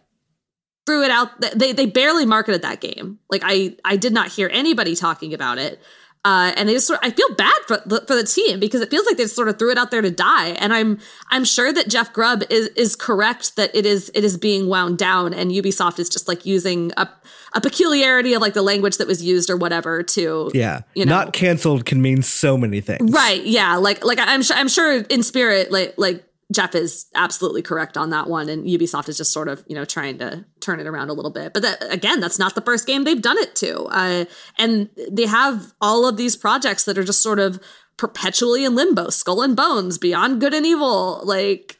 Threw 0.90 1.04
it 1.04 1.12
out. 1.12 1.30
They 1.60 1.72
they 1.74 1.86
barely 1.86 2.26
marketed 2.26 2.64
that 2.64 2.82
game. 2.82 3.20
Like 3.30 3.44
I 3.46 3.76
I 3.86 3.96
did 3.96 4.12
not 4.14 4.28
hear 4.30 4.50
anybody 4.52 4.96
talking 4.96 5.34
about 5.34 5.58
it. 5.60 5.80
Uh, 6.26 6.52
and 6.58 6.68
they 6.68 6.74
just 6.74 6.86
sort 6.86 7.00
of, 7.02 7.10
I 7.10 7.16
feel 7.16 7.34
bad 7.36 7.56
for 7.66 7.78
the, 7.86 8.04
for 8.06 8.14
the 8.14 8.26
team 8.26 8.60
because 8.60 8.82
it 8.82 8.90
feels 8.92 9.06
like 9.06 9.16
they 9.16 9.24
just 9.24 9.38
sort 9.38 9.48
of 9.48 9.58
threw 9.58 9.72
it 9.72 9.78
out 9.78 9.90
there 9.90 10.02
to 10.02 10.12
die. 10.12 10.50
And 10.50 10.74
I'm 10.74 11.00
I'm 11.30 11.46
sure 11.46 11.72
that 11.72 11.88
Jeff 11.88 12.12
Grubb 12.12 12.44
is 12.50 12.68
is 12.76 12.98
correct 12.98 13.56
that 13.56 13.74
it 13.74 13.86
is 13.86 14.12
it 14.14 14.26
is 14.26 14.38
being 14.38 14.68
wound 14.68 14.98
down, 14.98 15.34
and 15.34 15.50
Ubisoft 15.52 15.98
is 15.98 16.10
just 16.10 16.28
like 16.28 16.46
using 16.46 16.92
a 16.98 17.08
a 17.54 17.62
peculiarity 17.62 18.34
of 18.34 18.42
like 18.42 18.54
the 18.54 18.62
language 18.62 18.98
that 18.98 19.08
was 19.08 19.24
used 19.24 19.50
or 19.50 19.56
whatever 19.56 20.04
to 20.04 20.52
Yeah, 20.54 20.82
You 20.94 21.06
know. 21.06 21.16
not 21.16 21.32
canceled 21.34 21.86
can 21.86 22.02
mean 22.02 22.22
so 22.22 22.58
many 22.58 22.82
things. 22.82 23.12
Right. 23.12 23.42
Yeah. 23.46 23.78
Like 23.78 24.04
like 24.04 24.20
I'm 24.20 24.44
sure 24.44 24.58
I'm 24.58 24.68
sure 24.68 24.98
in 25.04 25.24
spirit 25.24 25.72
like 25.72 25.94
like 25.98 26.26
Jeff 26.52 26.74
is 26.74 27.06
absolutely 27.14 27.62
correct 27.62 27.96
on 27.96 28.10
that 28.10 28.28
one, 28.28 28.50
and 28.50 28.66
Ubisoft 28.66 29.08
is 29.08 29.18
just 29.18 29.32
sort 29.32 29.48
of 29.48 29.64
you 29.68 29.76
know 29.76 29.86
trying 29.86 30.18
to 30.18 30.46
turn 30.62 30.80
it 30.80 30.88
around 30.88 31.10
a 31.10 31.14
little 31.14 31.32
bit. 31.32 31.54
But 31.54 31.62
that 31.64 31.94
again, 31.94 32.20
that's 32.20 32.40
not 32.40 32.56
the 32.56 32.62
first 32.62 32.88
game 32.88 33.04
they've 33.04 33.22
done 33.22 33.38
it 33.38 33.56
to, 33.58 33.84
uh, 33.86 34.26
and 34.58 34.90
they 35.12 35.28
have 35.28 35.74
all 35.80 36.08
of 36.08 36.18
these 36.18 36.36
projects 36.36 36.86
that 36.86 36.98
are 36.98 37.04
just 37.04 37.22
sort 37.22 37.40
of 37.40 37.60
perpetually 37.98 38.64
in 38.66 38.76
limbo, 38.76 39.10
Skull 39.10 39.42
and 39.42 39.56
Bones, 39.56 39.98
Beyond 39.98 40.40
Good 40.42 40.54
and 40.54 40.66
Evil, 40.66 41.22
like. 41.24 41.76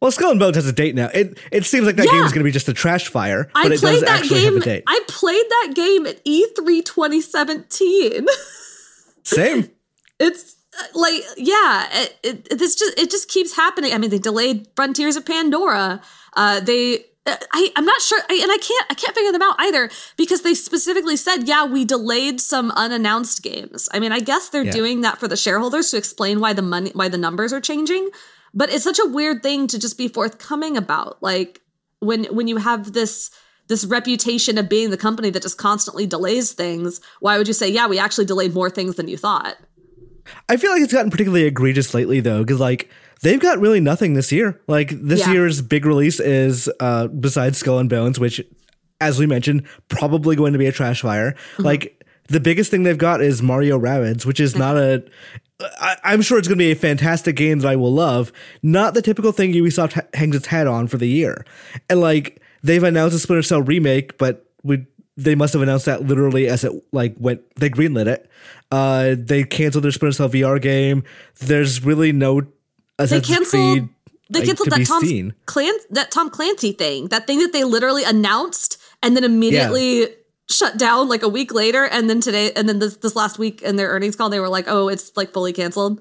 Well, 0.00 0.10
Skull 0.10 0.30
and 0.30 0.40
Bones 0.40 0.56
has 0.56 0.66
a 0.66 0.72
date 0.72 0.94
now. 0.94 1.10
It 1.12 1.36
it 1.52 1.64
seems 1.66 1.84
like 1.84 1.96
that 1.96 2.06
Yeah. 2.06 2.12
game 2.12 2.22
is 2.24 2.32
going 2.32 2.40
to 2.40 2.44
be 2.44 2.52
just 2.52 2.68
a 2.68 2.72
trash 2.72 3.08
fire, 3.08 3.50
I 3.54 3.64
but 3.64 3.72
it 3.72 3.80
played 3.80 4.00
does 4.00 4.02
actually 4.04 4.40
game. 4.40 4.54
have 4.54 4.62
a 4.62 4.64
date. 4.64 4.84
I 4.86 5.00
played 5.08 5.44
that 5.50 5.72
game 5.74 6.06
at 6.06 6.20
E 6.24 6.46
E3 6.56 6.84
2017. 6.84 8.26
Same. 9.24 9.68
it's 10.18 10.54
uh, 10.54 10.57
like 10.94 11.22
yeah 11.36 11.86
it, 11.92 12.16
it 12.22 12.58
this 12.58 12.74
just 12.74 12.98
it 12.98 13.10
just 13.10 13.28
keeps 13.28 13.54
happening 13.56 13.92
i 13.92 13.98
mean 13.98 14.10
they 14.10 14.18
delayed 14.18 14.66
frontiers 14.76 15.16
of 15.16 15.24
pandora 15.26 16.00
uh 16.34 16.60
they 16.60 17.04
I, 17.52 17.70
I'm 17.76 17.84
not 17.84 18.00
sure, 18.00 18.18
I, 18.30 18.40
and 18.42 18.50
I 18.50 18.56
can't 18.56 18.86
I 18.88 18.94
can't 18.94 19.14
figure 19.14 19.32
them 19.32 19.42
out 19.42 19.56
either 19.58 19.90
because 20.16 20.40
they 20.40 20.54
specifically 20.54 21.14
said, 21.18 21.42
yeah, 21.46 21.66
we 21.66 21.84
delayed 21.84 22.40
some 22.40 22.70
unannounced 22.70 23.42
games. 23.42 23.86
I 23.92 23.98
mean, 24.00 24.12
I 24.12 24.20
guess 24.20 24.48
they're 24.48 24.64
Yeah. 24.64 24.72
doing 24.72 25.02
that 25.02 25.18
for 25.18 25.28
the 25.28 25.36
shareholders 25.36 25.90
to 25.90 25.98
explain 25.98 26.40
why 26.40 26.54
the 26.54 26.62
money 26.62 26.90
why 26.94 27.10
the 27.10 27.18
numbers 27.18 27.52
are 27.52 27.60
changing, 27.60 28.08
but 28.54 28.70
it's 28.72 28.82
such 28.84 28.98
a 28.98 29.04
weird 29.06 29.42
thing 29.42 29.66
to 29.66 29.78
just 29.78 29.98
be 29.98 30.08
forthcoming 30.08 30.78
about. 30.78 31.22
Like 31.22 31.60
when 32.00 32.24
when 32.34 32.48
you 32.48 32.56
have 32.56 32.94
this 32.94 33.30
this 33.66 33.84
reputation 33.84 34.56
of 34.56 34.70
being 34.70 34.88
the 34.88 34.96
company 34.96 35.28
that 35.28 35.42
just 35.42 35.58
constantly 35.58 36.06
delays 36.06 36.52
things, 36.52 36.98
why 37.20 37.36
would 37.36 37.46
you 37.46 37.52
say, 37.52 37.68
yeah, 37.68 37.86
we 37.88 37.98
actually 37.98 38.24
delayed 38.24 38.54
more 38.54 38.70
things 38.70 38.94
than 38.94 39.06
you 39.06 39.18
thought? 39.18 39.56
I 40.48 40.56
feel 40.56 40.70
like 40.72 40.82
it's 40.82 40.92
gotten 40.92 41.10
particularly 41.10 41.44
egregious 41.44 41.94
lately 41.94 42.20
though, 42.20 42.42
because 42.44 42.60
like 42.60 42.90
they've 43.22 43.40
got 43.40 43.58
really 43.58 43.80
nothing 43.80 44.14
this 44.14 44.30
year. 44.32 44.60
Like 44.66 44.90
this 44.90 45.20
Yeah. 45.20 45.32
year's 45.32 45.62
big 45.62 45.84
release 45.86 46.20
is 46.20 46.68
uh 46.80 47.06
besides 47.08 47.58
Skull 47.58 47.78
and 47.78 47.88
Bones, 47.90 48.18
which 48.20 48.40
as 49.00 49.18
we 49.18 49.26
mentioned, 49.26 49.62
probably 49.88 50.34
going 50.36 50.52
to 50.52 50.58
be 50.58 50.66
a 50.66 50.72
trash 50.72 51.02
fire. 51.02 51.32
Mm-hmm. 51.32 51.62
Like 51.62 52.04
the 52.28 52.40
biggest 52.40 52.70
thing 52.70 52.82
they've 52.82 52.98
got 52.98 53.22
is 53.22 53.42
Mario 53.42 53.78
Rabbids, 53.78 54.26
which 54.26 54.40
is 54.40 54.54
not 54.56 54.76
a 54.76 55.04
I, 55.60 55.96
I'm 56.04 56.22
sure 56.22 56.38
it's 56.38 56.46
going 56.46 56.58
to 56.58 56.64
be 56.64 56.70
a 56.70 56.76
fantastic 56.76 57.34
game 57.34 57.58
that 57.60 57.68
I 57.68 57.74
will 57.76 57.92
love. 57.92 58.30
Not 58.62 58.94
the 58.94 59.02
typical 59.02 59.32
thing 59.32 59.52
Ubisoft 59.54 59.94
ha- 59.94 60.02
hangs 60.14 60.36
its 60.36 60.46
hat 60.46 60.68
on 60.68 60.86
for 60.86 60.98
the 60.98 61.08
year. 61.08 61.44
And 61.90 62.00
like 62.00 62.40
they've 62.62 62.82
announced 62.82 63.16
a 63.16 63.18
Splinter 63.18 63.42
Cell 63.42 63.62
remake, 63.62 64.18
but 64.18 64.46
we 64.62 64.86
they 65.16 65.34
must 65.34 65.52
have 65.52 65.62
announced 65.62 65.86
that 65.86 66.04
literally 66.04 66.46
as 66.46 66.62
it 66.62 66.72
like 66.92 67.14
went. 67.18 67.40
They 67.56 67.70
greenlit 67.70 68.06
it. 68.06 68.30
Uh, 68.70 69.14
they 69.18 69.44
canceled 69.44 69.84
their 69.84 69.92
Splinter 69.92 70.12
Cell 70.14 70.28
VR 70.28 70.60
game. 70.60 71.02
There's 71.40 71.82
really 71.84 72.12
no 72.12 72.42
They 72.98 73.20
canceled 73.20 73.78
Creed, 73.78 73.88
they 74.30 74.44
canceled 74.44 74.70
that 74.70 74.86
Tom. 74.86 75.32
Clan 75.46 75.74
that 75.90 76.10
Tom 76.10 76.30
Clancy 76.30 76.72
thing, 76.72 77.08
that 77.08 77.26
thing 77.26 77.38
that 77.38 77.52
they 77.52 77.64
literally 77.64 78.04
announced 78.04 78.78
and 79.02 79.16
then 79.16 79.24
immediately 79.24 80.08
shut 80.50 80.78
down 80.78 81.08
like 81.08 81.22
a 81.22 81.28
week 81.28 81.52
later, 81.54 81.84
and 81.84 82.10
then 82.10 82.20
today 82.20 82.52
and 82.52 82.68
then 82.68 82.78
this 82.78 82.96
this 82.98 83.16
last 83.16 83.38
week 83.38 83.62
in 83.62 83.76
their 83.76 83.88
earnings 83.88 84.16
call 84.16 84.28
they 84.28 84.40
were 84.40 84.48
like, 84.48 84.66
oh, 84.68 84.88
it's 84.88 85.16
like 85.16 85.32
fully 85.32 85.52
canceled. 85.52 86.00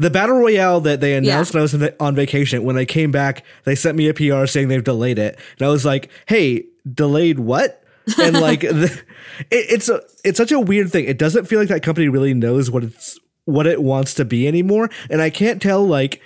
The 0.00 0.10
battle 0.10 0.36
royale 0.38 0.80
that 0.82 1.00
they 1.00 1.14
announced 1.14 1.52
Yeah. 1.52 1.60
when 1.62 1.68
I 1.68 1.88
was 1.88 1.92
on 1.98 2.14
vacation, 2.14 2.62
when 2.62 2.78
I 2.78 2.84
came 2.84 3.10
back, 3.10 3.44
they 3.64 3.74
sent 3.74 3.96
me 3.96 4.08
a 4.08 4.14
PR 4.14 4.46
saying 4.46 4.68
they've 4.68 4.84
delayed 4.84 5.18
it, 5.18 5.36
and 5.58 5.66
I 5.66 5.70
was 5.70 5.84
like, 5.84 6.08
"Hey, 6.26 6.66
delayed 6.92 7.40
what?" 7.40 7.82
And 8.18 8.40
like, 8.40 8.60
the, 8.60 9.02
it, 9.50 9.66
it's 9.70 9.88
a 9.88 10.02
it's 10.24 10.38
such 10.38 10.52
a 10.52 10.60
weird 10.60 10.90
thing. 10.90 11.04
It 11.04 11.18
doesn't 11.18 11.46
feel 11.46 11.58
like 11.58 11.68
that 11.68 11.82
company 11.82 12.08
really 12.08 12.34
knows 12.34 12.70
what 12.70 12.84
it's 12.84 13.18
what 13.44 13.66
it 13.66 13.82
wants 13.82 14.14
to 14.14 14.24
be 14.24 14.46
anymore, 14.46 14.90
and 15.10 15.20
I 15.20 15.30
can't 15.30 15.60
tell 15.60 15.86
like. 15.86 16.20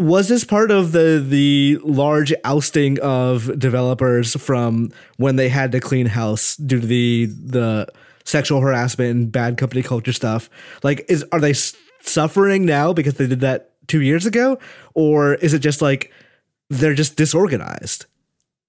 Was 0.00 0.28
this 0.28 0.44
part 0.44 0.70
of 0.70 0.92
the 0.92 1.18
the 1.28 1.80
large 1.82 2.32
ousting 2.44 3.00
of 3.00 3.58
developers 3.58 4.40
from 4.40 4.92
when 5.16 5.34
they 5.34 5.48
had 5.48 5.72
to 5.72 5.80
clean 5.80 6.06
house 6.06 6.54
due 6.54 6.80
to 6.80 6.86
the 6.86 7.26
the 7.26 7.88
sexual 8.24 8.60
harassment 8.60 9.10
and 9.10 9.32
bad 9.32 9.56
company 9.56 9.82
culture 9.82 10.12
stuff? 10.12 10.48
Like, 10.84 11.04
is 11.08 11.24
are 11.32 11.40
they 11.40 11.52
suffering 12.02 12.64
now 12.64 12.92
because 12.92 13.14
they 13.14 13.26
did 13.26 13.40
that 13.40 13.72
two 13.88 14.02
years 14.02 14.24
ago, 14.26 14.58
or 14.94 15.34
is 15.34 15.52
it 15.52 15.60
just 15.60 15.82
like 15.82 16.12
they're 16.70 16.94
just 16.94 17.16
disorganized? 17.16 18.06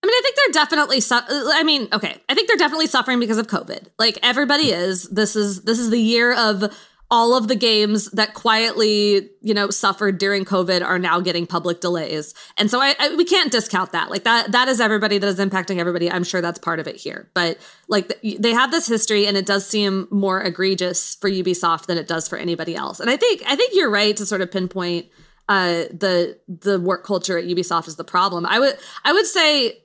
I 0.01 0.07
mean, 0.07 0.13
I 0.13 0.21
think 0.23 0.35
they're 0.37 0.63
definitely. 0.63 1.01
Su- 1.01 1.51
I 1.53 1.63
mean, 1.63 1.87
okay, 1.91 2.21
I 2.29 2.33
think 2.33 2.47
they're 2.47 2.57
definitely 2.57 2.87
suffering 2.87 3.19
because 3.19 3.37
of 3.37 3.47
COVID. 3.47 3.87
Like 3.97 4.17
everybody 4.23 4.71
is. 4.71 5.03
This 5.09 5.35
is 5.35 5.63
this 5.63 5.77
is 5.77 5.89
the 5.89 5.99
year 5.99 6.33
of 6.33 6.73
all 7.11 7.35
of 7.35 7.47
the 7.47 7.55
games 7.55 8.05
that 8.11 8.35
quietly, 8.35 9.29
you 9.41 9.53
know, 9.53 9.71
suffered 9.71 10.19
during 10.19 10.45
COVID 10.45 10.85
are 10.85 10.99
now 10.99 11.19
getting 11.19 11.47
public 11.47 11.81
delays, 11.81 12.33
and 12.57 12.71
so 12.71 12.79
I, 12.79 12.95
I 12.97 13.15
we 13.15 13.25
can't 13.25 13.51
discount 13.51 13.91
that. 13.91 14.09
Like 14.09 14.23
that 14.23 14.53
that 14.53 14.69
is 14.69 14.79
everybody 14.79 15.17
that 15.17 15.27
is 15.27 15.37
impacting 15.37 15.79
everybody. 15.79 16.09
I'm 16.09 16.23
sure 16.23 16.39
that's 16.39 16.59
part 16.59 16.79
of 16.79 16.87
it 16.87 16.95
here, 16.95 17.29
but 17.33 17.57
like 17.89 18.21
th- 18.21 18.37
they 18.37 18.53
have 18.53 18.71
this 18.71 18.87
history, 18.87 19.27
and 19.27 19.35
it 19.35 19.45
does 19.45 19.67
seem 19.67 20.07
more 20.11 20.41
egregious 20.41 21.15
for 21.15 21.29
Ubisoft 21.29 21.87
than 21.87 21.97
it 21.97 22.07
does 22.07 22.29
for 22.29 22.37
anybody 22.37 22.73
else. 22.73 23.01
And 23.01 23.09
I 23.09 23.17
think 23.17 23.43
I 23.45 23.57
think 23.57 23.73
you're 23.73 23.89
right 23.89 24.15
to 24.15 24.25
sort 24.25 24.39
of 24.39 24.49
pinpoint 24.49 25.07
uh, 25.49 25.85
the 25.91 26.37
the 26.47 26.79
work 26.79 27.03
culture 27.03 27.37
at 27.37 27.43
Ubisoft 27.43 27.87
is 27.89 27.97
the 27.97 28.05
problem. 28.05 28.45
I 28.45 28.59
would 28.59 28.77
I 29.03 29.11
would 29.11 29.25
say 29.25 29.79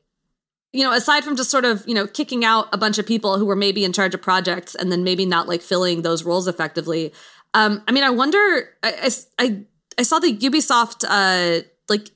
you 0.75 0.83
know, 0.83 0.93
aside 0.93 1.23
from 1.23 1.37
just 1.37 1.51
sort 1.51 1.65
of, 1.65 1.87
you 1.87 1.95
know, 1.95 2.05
kicking 2.05 2.45
out 2.45 2.67
a 2.73 2.77
bunch 2.77 2.99
of 2.99 3.07
people 3.07 3.39
who 3.39 3.47
were 3.47 3.55
maybe 3.55 3.85
in 3.85 3.93
charge 3.93 4.13
of 4.13 4.21
projects 4.21 4.75
and 4.75 4.91
then 4.91 5.05
maybe 5.05 5.25
not 5.25 5.47
like 5.47 5.63
filling 5.63 6.03
those 6.03 6.25
roles 6.25 6.49
effectively. 6.49 7.13
Um, 7.55 7.85
I 7.87 7.93
mean, 7.93 8.03
I 8.03 8.11
wonder, 8.11 8.71
I, 8.83 9.09
I, 9.39 9.63
I, 9.97 10.03
saw 10.03 10.19
the 10.19 10.37
Ubisoft, 10.37 11.05
uh, 11.09 11.63
like 11.89 12.11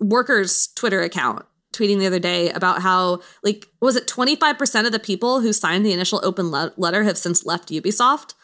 workers 0.00 0.66
Twitter 0.74 1.00
account 1.00 1.46
tweeting 1.72 2.00
the 2.00 2.08
other 2.08 2.18
day 2.18 2.50
about 2.50 2.82
how 2.82 3.20
like, 3.44 3.68
was 3.80 3.94
it 3.94 4.08
25% 4.08 4.84
of 4.84 4.90
the 4.90 4.98
people 4.98 5.38
who 5.38 5.52
signed 5.52 5.86
the 5.86 5.92
initial 5.92 6.20
open 6.24 6.50
le- 6.50 6.72
letter 6.76 7.04
have 7.04 7.16
since 7.16 7.46
left 7.46 7.68
Ubisoft? 7.68 8.34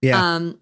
Yeah, 0.00 0.36
Um, 0.36 0.60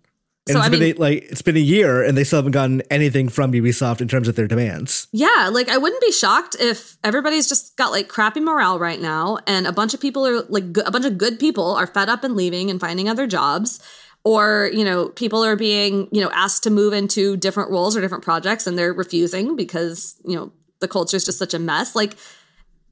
and 0.48 0.54
so 0.54 0.58
it's 0.58 0.66
I 0.66 0.70
been 0.70 0.80
mean, 0.80 0.96
a, 0.96 1.00
like 1.00 1.24
it's 1.24 1.42
been 1.42 1.56
a 1.56 1.60
year, 1.60 2.02
and 2.02 2.16
they 2.16 2.22
still 2.22 2.38
haven't 2.38 2.52
gotten 2.52 2.82
anything 2.90 3.28
from 3.28 3.52
Ubisoft 3.52 4.00
in 4.00 4.06
terms 4.06 4.28
of 4.28 4.36
their 4.36 4.46
demands. 4.46 5.08
Yeah, 5.10 5.50
like 5.50 5.68
I 5.68 5.76
wouldn't 5.76 6.00
be 6.00 6.12
shocked 6.12 6.54
if 6.60 6.96
everybody's 7.02 7.48
just 7.48 7.76
got 7.76 7.90
like 7.90 8.08
crappy 8.08 8.40
morale 8.40 8.78
right 8.78 9.00
now, 9.00 9.38
and 9.46 9.66
a 9.66 9.72
bunch 9.72 9.92
of 9.92 10.00
people 10.00 10.24
are 10.24 10.42
like 10.42 10.64
a 10.84 10.90
bunch 10.90 11.04
of 11.04 11.18
good 11.18 11.40
people 11.40 11.74
are 11.74 11.86
fed 11.88 12.08
up 12.08 12.22
and 12.22 12.36
leaving 12.36 12.70
and 12.70 12.80
finding 12.80 13.08
other 13.08 13.26
jobs, 13.26 13.80
or 14.22 14.70
you 14.72 14.84
know 14.84 15.08
people 15.08 15.44
are 15.44 15.56
being 15.56 16.08
you 16.12 16.20
know 16.20 16.30
asked 16.32 16.62
to 16.62 16.70
move 16.70 16.92
into 16.92 17.36
different 17.36 17.70
roles 17.70 17.96
or 17.96 18.00
different 18.00 18.22
projects 18.22 18.68
and 18.68 18.78
they're 18.78 18.92
refusing 18.92 19.56
because 19.56 20.14
you 20.24 20.36
know 20.36 20.52
the 20.80 20.88
culture 20.88 21.16
is 21.16 21.24
just 21.24 21.38
such 21.38 21.54
a 21.54 21.58
mess. 21.58 21.96
Like, 21.96 22.14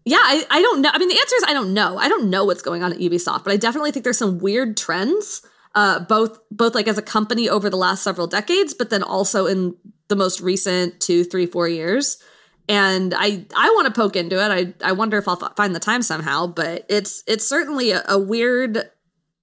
yeah, 0.05 0.21
I, 0.21 0.45
I 0.51 0.61
don't 0.61 0.83
know. 0.83 0.91
I 0.93 0.99
mean, 0.99 1.09
the 1.09 1.19
answer 1.19 1.37
is 1.37 1.45
I 1.47 1.53
don't 1.53 1.73
know. 1.73 1.99
I 1.99 2.09
don't 2.09 2.31
know 2.31 2.45
what's 2.45 2.63
going 2.63 2.83
on 2.83 2.93
at 2.93 2.99
Ubisoft, 2.99 3.45
but 3.45 3.53
I 3.53 3.57
definitely 3.57 3.93
think 3.93 4.05
there's 4.05 4.19
some 4.19 4.39
weird 4.39 4.77
trends. 4.77 5.43
Uh, 5.75 5.99
both 6.01 6.39
both 6.53 6.75
like 6.75 6.87
as 6.87 6.99
a 6.99 7.03
company 7.03 7.49
over 7.49 7.69
the 7.69 7.77
last 7.77 8.03
several 8.03 8.27
decades, 8.29 8.75
but 8.75 8.91
then 8.91 9.03
also 9.03 9.47
in 9.47 9.75
the 10.09 10.17
most 10.17 10.41
recent 10.41 11.01
two, 11.01 11.25
three, 11.25 11.47
four 11.47 11.69
years. 11.69 12.23
And 12.69 13.13
I 13.17 13.45
I 13.57 13.71
want 13.71 13.87
to 13.87 13.93
poke 13.93 14.17
into 14.17 14.37
it. 14.37 14.51
I 14.83 14.89
I 14.89 14.93
wonder 14.93 15.19
if 15.19 15.27
I'll 15.27 15.43
f- 15.43 15.57
find 15.57 15.75
the 15.75 15.81
time 15.81 16.03
somehow. 16.03 16.47
But 16.47 16.87
it's 16.89 17.23
it's 17.27 17.47
certainly 17.47 17.91
a, 17.91 18.03
a 18.09 18.19
weird 18.19 18.89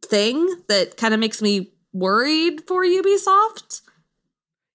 thing 0.06 0.48
that 0.68 0.98
kind 0.98 1.14
of 1.14 1.20
makes 1.20 1.42
me 1.42 1.74
worried 1.94 2.62
for 2.68 2.84
Ubisoft. 2.84 3.82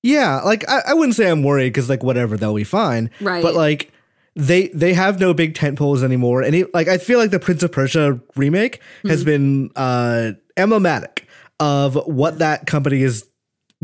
Yeah, 0.03 0.41
like 0.43 0.69
I, 0.69 0.83
I 0.89 0.95
wouldn't 0.95 1.17
say 1.17 1.29
I'm 1.29 1.43
worried 1.43 1.71
because 1.71 1.89
like 1.89 2.03
whatever 2.03 2.37
they'll 2.37 2.55
be 2.55 2.65
fine. 2.65 3.11
Right. 3.21 3.43
But 3.43 3.55
like 3.55 3.93
they 4.37 4.69
they 4.69 4.93
have 4.93 5.19
no 5.19 5.35
big 5.35 5.55
tent 5.55 5.79
poles 5.79 6.05
anymore, 6.05 6.43
and 6.43 6.55
it, 6.55 6.75
like 6.75 6.87
I 6.87 6.99
feel 6.99 7.19
like 7.19 7.31
the 7.31 7.41
Prince 7.41 7.63
of 7.63 7.73
Persia 7.73 8.21
remake 8.37 8.81
has 9.05 9.25
been 9.25 9.71
uh 9.75 10.33
emblematic 10.57 11.26
of 11.61 11.95
what 12.07 12.39
that 12.39 12.67
company 12.67 13.03
is 13.03 13.29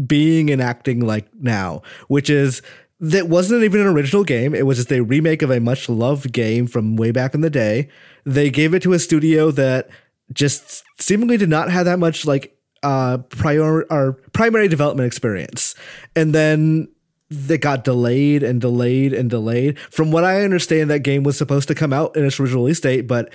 being 0.07 0.51
and 0.51 0.63
acting 0.63 1.01
like 1.01 1.27
now, 1.35 1.83
which 2.09 2.31
is 2.31 2.63
that 3.01 3.29
wasn't 3.29 3.65
even 3.65 3.81
an 3.81 3.89
original 3.89 4.25
game. 4.25 4.55
It 4.55 4.65
was 4.65 4.79
just 4.79 4.93
a 4.93 5.01
remake 5.01 5.43
of 5.43 5.51
a 5.51 5.61
much 5.61 5.89
loved 5.89 6.33
game 6.33 6.67
from 6.67 6.97
way 6.97 7.11
back 7.11 7.35
in 7.35 7.41
the 7.41 7.51
day. 7.51 7.89
They 8.25 8.49
gave 8.51 8.75
it 8.75 8.83
to 8.83 8.93
a 8.93 8.99
studio 8.99 9.51
that 9.51 9.89
just 10.33 10.85
seemingly 11.01 11.37
did 11.37 11.49
not 11.49 11.71
have 11.71 11.85
that 11.85 11.99
much 11.99 12.25
like 12.25 12.57
uh 12.83 13.19
prior 13.19 13.83
or 13.85 14.15
primary 14.33 14.69
development 14.69 15.07
experience. 15.07 15.75
And 16.17 16.35
then 16.35 16.89
they 17.29 17.59
got 17.59 17.85
delayed 17.85 18.43
and 18.43 18.61
delayed 18.61 19.13
and 19.13 19.31
delayed. 19.31 19.79
From 19.79 20.13
what 20.13 20.25
I 20.25 20.43
understand, 20.43 20.91
that 20.91 21.01
game 21.01 21.23
was 21.23 21.37
supposed 21.37 21.69
to 21.69 21.75
come 21.75 21.93
out 21.93 22.17
in 22.17 22.25
its 22.25 22.39
original 22.39 22.63
release 22.63 22.81
date, 22.81 23.07
but 23.07 23.33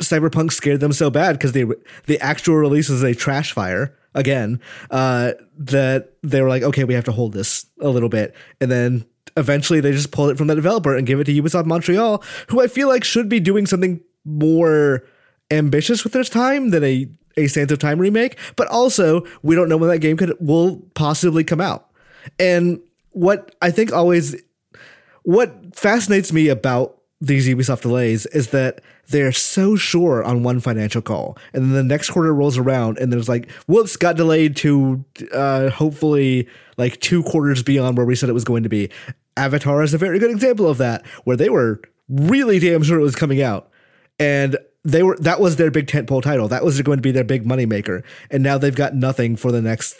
Cyberpunk 0.00 0.52
scared 0.52 0.80
them 0.80 0.92
so 0.92 1.10
bad 1.10 1.32
because 1.32 1.52
they 1.52 1.64
the 2.06 2.20
actual 2.20 2.56
release 2.56 2.88
is 2.88 3.02
a 3.02 3.14
trash 3.14 3.52
fire 3.52 3.96
again. 4.14 4.60
Uh, 4.90 5.32
that 5.58 6.12
they 6.22 6.40
were 6.40 6.48
like, 6.48 6.62
okay, 6.62 6.84
we 6.84 6.94
have 6.94 7.04
to 7.04 7.12
hold 7.12 7.32
this 7.32 7.66
a 7.80 7.88
little 7.88 8.08
bit, 8.08 8.34
and 8.60 8.70
then 8.70 9.04
eventually 9.36 9.80
they 9.80 9.92
just 9.92 10.10
pulled 10.10 10.30
it 10.30 10.38
from 10.38 10.46
the 10.46 10.54
developer 10.54 10.96
and 10.96 11.06
give 11.06 11.20
it 11.20 11.24
to 11.24 11.42
Ubisoft 11.42 11.66
Montreal, 11.66 12.22
who 12.48 12.60
I 12.60 12.66
feel 12.66 12.88
like 12.88 13.04
should 13.04 13.28
be 13.28 13.40
doing 13.40 13.66
something 13.66 14.00
more 14.24 15.04
ambitious 15.50 16.04
with 16.04 16.12
their 16.12 16.24
time 16.24 16.70
than 16.70 16.84
a 16.84 17.08
a 17.36 17.46
Sands 17.46 17.72
of 17.72 17.78
Time 17.78 17.98
remake. 17.98 18.36
But 18.56 18.68
also, 18.68 19.24
we 19.42 19.54
don't 19.54 19.68
know 19.68 19.76
when 19.76 19.90
that 19.90 19.98
game 19.98 20.16
could 20.16 20.36
will 20.40 20.82
possibly 20.94 21.44
come 21.44 21.60
out. 21.60 21.88
And 22.38 22.80
what 23.10 23.54
I 23.62 23.70
think 23.70 23.92
always 23.92 24.36
what 25.22 25.76
fascinates 25.76 26.32
me 26.32 26.48
about 26.48 26.98
these 27.20 27.48
Ubisoft 27.48 27.82
delays 27.82 28.26
is 28.26 28.48
that 28.48 28.80
they're 29.10 29.32
so 29.32 29.74
sure 29.76 30.22
on 30.22 30.42
one 30.42 30.60
financial 30.60 31.02
call, 31.02 31.36
and 31.52 31.64
then 31.64 31.72
the 31.72 31.82
next 31.82 32.10
quarter 32.10 32.34
rolls 32.34 32.58
around, 32.58 32.98
and 32.98 33.12
there's 33.12 33.28
like, 33.28 33.50
whoops, 33.66 33.96
got 33.96 34.16
delayed 34.16 34.56
to 34.56 35.04
uh, 35.32 35.70
hopefully 35.70 36.46
like 36.76 37.00
two 37.00 37.22
quarters 37.22 37.62
beyond 37.62 37.96
where 37.96 38.06
we 38.06 38.14
said 38.14 38.28
it 38.28 38.34
was 38.34 38.44
going 38.44 38.62
to 38.62 38.68
be. 38.68 38.90
Avatar 39.36 39.82
is 39.82 39.94
a 39.94 39.98
very 39.98 40.18
good 40.18 40.30
example 40.30 40.68
of 40.68 40.78
that, 40.78 41.06
where 41.24 41.36
they 41.36 41.48
were 41.48 41.80
really 42.08 42.58
damn 42.58 42.82
sure 42.82 42.98
it 42.98 43.02
was 43.02 43.16
coming 43.16 43.40
out, 43.40 43.70
and 44.18 44.56
they 44.84 45.02
were 45.02 45.16
that 45.18 45.40
was 45.40 45.56
their 45.56 45.70
big 45.70 45.86
tentpole 45.86 46.22
title. 46.22 46.48
That 46.48 46.64
was 46.64 46.80
going 46.82 46.98
to 46.98 47.02
be 47.02 47.12
their 47.12 47.24
big 47.24 47.44
moneymaker, 47.44 48.02
and 48.30 48.42
now 48.42 48.58
they've 48.58 48.74
got 48.74 48.94
nothing 48.94 49.36
for 49.36 49.52
the 49.52 49.62
next 49.62 49.96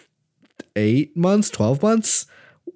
eight 0.76 1.16
months, 1.16 1.50
twelve 1.50 1.82
months. 1.82 2.26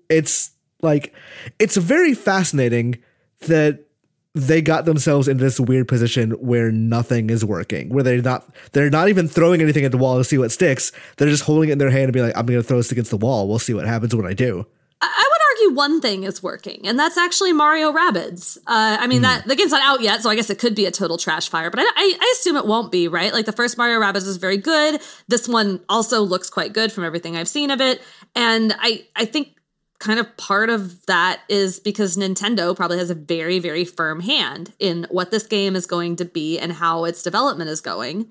It's 0.08 0.52
like 0.80 1.14
it's 1.58 1.76
very 1.76 2.14
fascinating 2.14 2.98
that 3.40 3.86
they 4.34 4.62
got 4.62 4.86
themselves 4.86 5.28
into 5.28 5.44
this 5.44 5.60
weird 5.60 5.88
position 5.88 6.30
where 6.32 6.72
nothing 6.72 7.28
is 7.28 7.44
working, 7.44 7.90
where 7.90 8.02
they're 8.02 8.22
not 8.22 8.48
they're 8.72 8.90
not 8.90 9.08
even 9.08 9.28
throwing 9.28 9.60
anything 9.60 9.84
at 9.84 9.90
the 9.90 9.98
wall 9.98 10.18
to 10.18 10.24
see 10.24 10.38
what 10.38 10.50
sticks. 10.50 10.92
They're 11.16 11.28
just 11.28 11.44
holding 11.44 11.68
it 11.68 11.72
in 11.72 11.78
their 11.78 11.90
hand 11.90 12.04
and 12.04 12.12
be 12.12 12.22
like, 12.22 12.36
I'm 12.36 12.46
gonna 12.46 12.62
throw 12.62 12.78
this 12.78 12.92
against 12.92 13.10
the 13.10 13.18
wall. 13.18 13.48
We'll 13.48 13.58
see 13.58 13.74
what 13.74 13.86
happens 13.86 14.14
when 14.14 14.26
I 14.26 14.32
do. 14.32 14.66
I 15.04 15.28
would 15.30 15.66
argue 15.66 15.76
one 15.76 16.00
thing 16.00 16.22
is 16.22 16.42
working, 16.42 16.82
and 16.86 16.96
that's 16.96 17.18
actually 17.18 17.52
Mario 17.52 17.92
Rabbids. 17.92 18.56
Uh, 18.58 18.98
I 19.00 19.08
mean, 19.08 19.18
mm. 19.18 19.22
that 19.22 19.48
the 19.48 19.56
game's 19.56 19.72
not 19.72 19.82
out 19.82 20.00
yet, 20.00 20.22
so 20.22 20.30
I 20.30 20.36
guess 20.36 20.48
it 20.48 20.60
could 20.60 20.76
be 20.76 20.86
a 20.86 20.92
total 20.92 21.18
trash 21.18 21.48
fire, 21.48 21.70
but 21.70 21.80
I, 21.80 21.82
I, 21.82 22.18
I, 22.20 22.34
assume 22.38 22.56
it 22.56 22.66
won't 22.66 22.92
be, 22.92 23.08
right? 23.08 23.32
Like 23.32 23.44
the 23.44 23.52
first 23.52 23.76
Mario 23.76 23.98
Rabbids 23.98 24.28
is 24.28 24.36
very 24.36 24.58
good. 24.58 25.00
This 25.26 25.48
one 25.48 25.80
also 25.88 26.22
looks 26.22 26.50
quite 26.50 26.72
good 26.72 26.92
from 26.92 27.02
everything 27.02 27.36
I've 27.36 27.48
seen 27.48 27.72
of 27.72 27.80
it, 27.80 28.00
and 28.36 28.74
I 28.78 29.04
I 29.16 29.24
think 29.24 29.56
kind 30.02 30.18
of 30.18 30.36
part 30.36 30.68
of 30.68 31.06
that 31.06 31.42
is 31.48 31.78
because 31.78 32.16
Nintendo 32.16 32.74
probably 32.74 32.98
has 32.98 33.08
a 33.08 33.14
very, 33.14 33.60
very 33.60 33.84
firm 33.84 34.18
hand 34.18 34.72
in 34.80 35.06
what 35.10 35.30
this 35.30 35.46
game 35.46 35.76
is 35.76 35.86
going 35.86 36.16
to 36.16 36.24
be 36.24 36.58
and 36.58 36.72
how 36.72 37.04
its 37.04 37.22
development 37.22 37.70
is 37.70 37.80
going. 37.80 38.30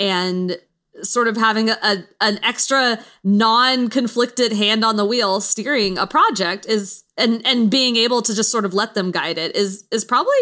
And 0.00 0.58
sort 1.02 1.28
of 1.28 1.36
having 1.36 1.68
a, 1.68 1.76
a 1.82 1.98
an 2.22 2.40
extra 2.42 2.98
non-conflicted 3.22 4.52
hand 4.52 4.82
on 4.82 4.96
the 4.96 5.04
wheel 5.04 5.42
steering 5.42 5.98
a 5.98 6.06
project 6.06 6.66
is 6.66 7.04
and 7.16 7.46
and 7.46 7.70
being 7.70 7.96
able 7.96 8.22
to 8.22 8.34
just 8.34 8.50
sort 8.50 8.64
of 8.64 8.74
let 8.74 8.94
them 8.94 9.10
guide 9.10 9.38
it 9.38 9.54
is 9.54 9.84
is 9.92 10.04
probably 10.04 10.34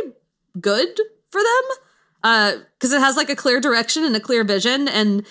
good 0.59 1.01
for 1.29 1.41
them 1.41 1.77
uh 2.25 2.53
because 2.75 2.93
it 2.93 3.01
has 3.01 3.15
like 3.15 3.29
a 3.29 3.37
clear 3.37 3.61
direction 3.61 4.05
and 4.05 4.17
a 4.17 4.21
clear 4.21 4.43
vision 4.43 4.89
and 4.89 5.25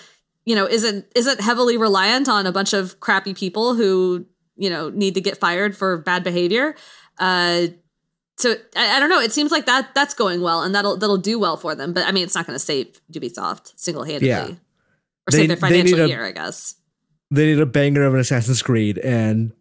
you 0.46 0.54
know 0.54 0.66
isn't 0.66 1.04
isn't 1.16 1.40
heavily 1.40 1.76
reliant 1.76 2.28
on 2.28 2.46
a 2.46 2.52
bunch 2.52 2.72
of 2.72 3.00
crappy 3.00 3.34
people 3.34 3.74
who 3.74 4.24
you 4.58 4.68
know 4.68 4.90
need 4.90 5.14
to 5.14 5.20
get 5.20 5.38
fired 5.38 5.76
for 5.76 5.98
bad 5.98 6.24
behavior. 6.24 6.74
Uh 7.18 7.68
so 8.36 8.54
I, 8.76 8.96
I, 8.96 9.00
don't 9.00 9.08
know. 9.10 9.18
It 9.18 9.32
seems 9.32 9.50
like 9.50 9.66
that 9.66 9.96
that's 9.96 10.14
going 10.14 10.40
well 10.40 10.62
and 10.62 10.72
that'll 10.72 10.96
that'll 10.96 11.18
do 11.18 11.38
well 11.38 11.56
for 11.56 11.74
them. 11.74 11.92
But 11.92 12.06
i 12.06 12.12
mean 12.12 12.24
it's 12.24 12.34
not 12.34 12.46
going 12.46 12.54
to 12.54 12.64
save 12.64 13.00
ubisoft 13.12 13.72
single-handedly. 13.76 14.28
Yeah. 14.28 14.46
or 14.46 15.30
they, 15.30 15.38
save 15.38 15.48
their 15.48 15.56
financial 15.56 16.06
year 16.06 16.24
i 16.24 16.32
guess. 16.32 16.76
they 17.30 17.46
need 17.46 17.60
a 17.60 17.66
banger 17.66 18.04
of 18.04 18.14
an 18.14 18.20
assassin's 18.20 18.62
creed 18.62 18.98
and 18.98 19.52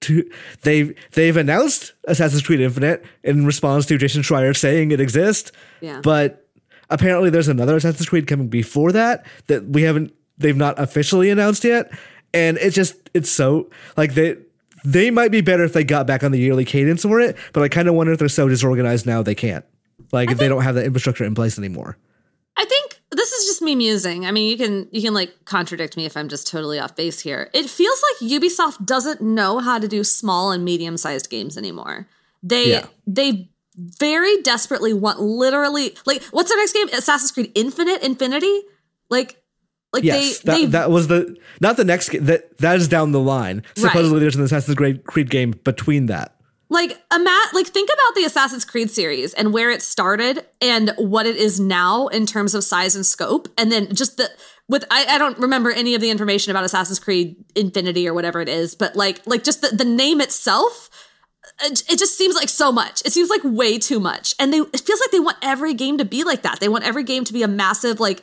to, 0.00 0.28
they've 0.62 0.96
they've 1.12 1.36
announced 1.36 1.92
assassin's 2.06 2.42
creed 2.42 2.60
infinite 2.60 3.04
in 3.24 3.44
response 3.46 3.86
to 3.86 3.98
jason 3.98 4.22
schreier 4.22 4.56
saying 4.56 4.90
it 4.90 5.00
exists. 5.00 5.52
Yeah. 5.80 6.00
But 6.02 6.48
apparently 6.90 7.30
there's 7.30 7.48
another 7.48 7.76
assassin's 7.76 8.08
creed 8.08 8.26
coming 8.26 8.48
before 8.48 8.92
that 8.92 9.26
that 9.46 9.66
we 9.66 9.82
haven't 9.82 10.14
they've 10.38 10.56
not 10.56 10.78
officially 10.78 11.30
announced 11.30 11.64
yet. 11.64 11.90
And 12.34 12.58
it's 12.58 12.76
just 12.76 13.07
it's 13.18 13.30
so 13.30 13.68
like 13.96 14.14
they 14.14 14.36
they 14.84 15.10
might 15.10 15.30
be 15.30 15.40
better 15.40 15.64
if 15.64 15.72
they 15.72 15.84
got 15.84 16.06
back 16.06 16.22
on 16.22 16.32
the 16.32 16.38
yearly 16.38 16.64
cadence 16.64 17.02
for 17.02 17.20
it, 17.20 17.36
but 17.52 17.62
I 17.62 17.68
kind 17.68 17.88
of 17.88 17.94
wonder 17.94 18.12
if 18.12 18.18
they're 18.18 18.28
so 18.28 18.48
disorganized 18.48 19.06
now 19.06 19.22
they 19.22 19.34
can't. 19.34 19.64
Like 20.12 20.26
if 20.26 20.30
think, 20.30 20.40
they 20.40 20.48
don't 20.48 20.62
have 20.62 20.76
that 20.76 20.86
infrastructure 20.86 21.24
in 21.24 21.34
place 21.34 21.58
anymore. 21.58 21.98
I 22.56 22.64
think 22.64 23.00
this 23.10 23.32
is 23.32 23.46
just 23.46 23.62
me 23.62 23.74
musing. 23.74 24.26
I 24.26 24.30
mean, 24.30 24.48
you 24.48 24.56
can 24.56 24.88
you 24.90 25.02
can 25.02 25.14
like 25.14 25.44
contradict 25.44 25.96
me 25.96 26.06
if 26.06 26.16
I'm 26.16 26.28
just 26.28 26.46
totally 26.46 26.78
off 26.78 26.96
base 26.96 27.20
here. 27.20 27.50
It 27.52 27.68
feels 27.68 28.02
like 28.20 28.30
Ubisoft 28.30 28.84
doesn't 28.84 29.20
know 29.20 29.58
how 29.58 29.78
to 29.78 29.88
do 29.88 30.04
small 30.04 30.52
and 30.52 30.64
medium 30.64 30.96
sized 30.96 31.30
games 31.30 31.58
anymore. 31.58 32.08
They 32.42 32.70
yeah. 32.70 32.86
they 33.06 33.50
very 33.76 34.42
desperately 34.42 34.92
want 34.92 35.20
literally 35.20 35.96
like 36.06 36.22
what's 36.24 36.48
their 36.48 36.58
next 36.58 36.72
game? 36.72 36.88
Assassin's 36.88 37.32
Creed 37.32 37.52
Infinite 37.54 38.02
Infinity? 38.02 38.62
Like 39.10 39.42
like 39.92 40.04
yes, 40.04 40.40
they, 40.40 40.66
that, 40.66 40.72
that 40.72 40.90
was 40.90 41.08
the 41.08 41.36
not 41.60 41.76
the 41.76 41.84
next 41.84 42.10
that 42.24 42.58
that 42.58 42.76
is 42.76 42.88
down 42.88 43.12
the 43.12 43.20
line. 43.20 43.62
Supposedly, 43.74 44.14
right. 44.14 44.20
there's 44.20 44.36
an 44.36 44.42
Assassin's 44.42 44.76
Creed 44.76 45.30
game 45.30 45.52
between 45.64 46.06
that. 46.06 46.34
Like 46.70 47.00
a 47.10 47.18
mat, 47.18 47.54
like 47.54 47.66
think 47.66 47.88
about 47.88 48.14
the 48.14 48.24
Assassin's 48.24 48.66
Creed 48.66 48.90
series 48.90 49.32
and 49.32 49.54
where 49.54 49.70
it 49.70 49.80
started 49.80 50.44
and 50.60 50.92
what 50.98 51.26
it 51.26 51.36
is 51.36 51.58
now 51.58 52.08
in 52.08 52.26
terms 52.26 52.54
of 52.54 52.62
size 52.62 52.94
and 52.94 53.06
scope, 53.06 53.48
and 53.56 53.72
then 53.72 53.94
just 53.94 54.18
the 54.18 54.28
with 54.68 54.84
I, 54.90 55.06
I 55.06 55.18
don't 55.18 55.38
remember 55.38 55.70
any 55.70 55.94
of 55.94 56.02
the 56.02 56.10
information 56.10 56.50
about 56.50 56.64
Assassin's 56.64 56.98
Creed 56.98 57.36
Infinity 57.54 58.06
or 58.06 58.12
whatever 58.12 58.42
it 58.42 58.50
is, 58.50 58.74
but 58.74 58.94
like 58.94 59.26
like 59.26 59.42
just 59.42 59.62
the, 59.62 59.68
the 59.68 59.86
name 59.86 60.20
itself 60.20 60.90
it 61.60 61.98
just 61.98 62.16
seems 62.16 62.36
like 62.36 62.48
so 62.48 62.70
much. 62.70 63.02
It 63.04 63.12
seems 63.12 63.30
like 63.30 63.40
way 63.42 63.78
too 63.78 63.98
much. 64.00 64.34
And 64.38 64.52
they 64.52 64.58
it 64.58 64.80
feels 64.80 65.00
like 65.00 65.10
they 65.10 65.20
want 65.20 65.38
every 65.42 65.74
game 65.74 65.98
to 65.98 66.04
be 66.04 66.24
like 66.24 66.42
that. 66.42 66.60
They 66.60 66.68
want 66.68 66.84
every 66.84 67.04
game 67.04 67.24
to 67.24 67.32
be 67.32 67.42
a 67.42 67.48
massive 67.48 68.00
like 68.00 68.22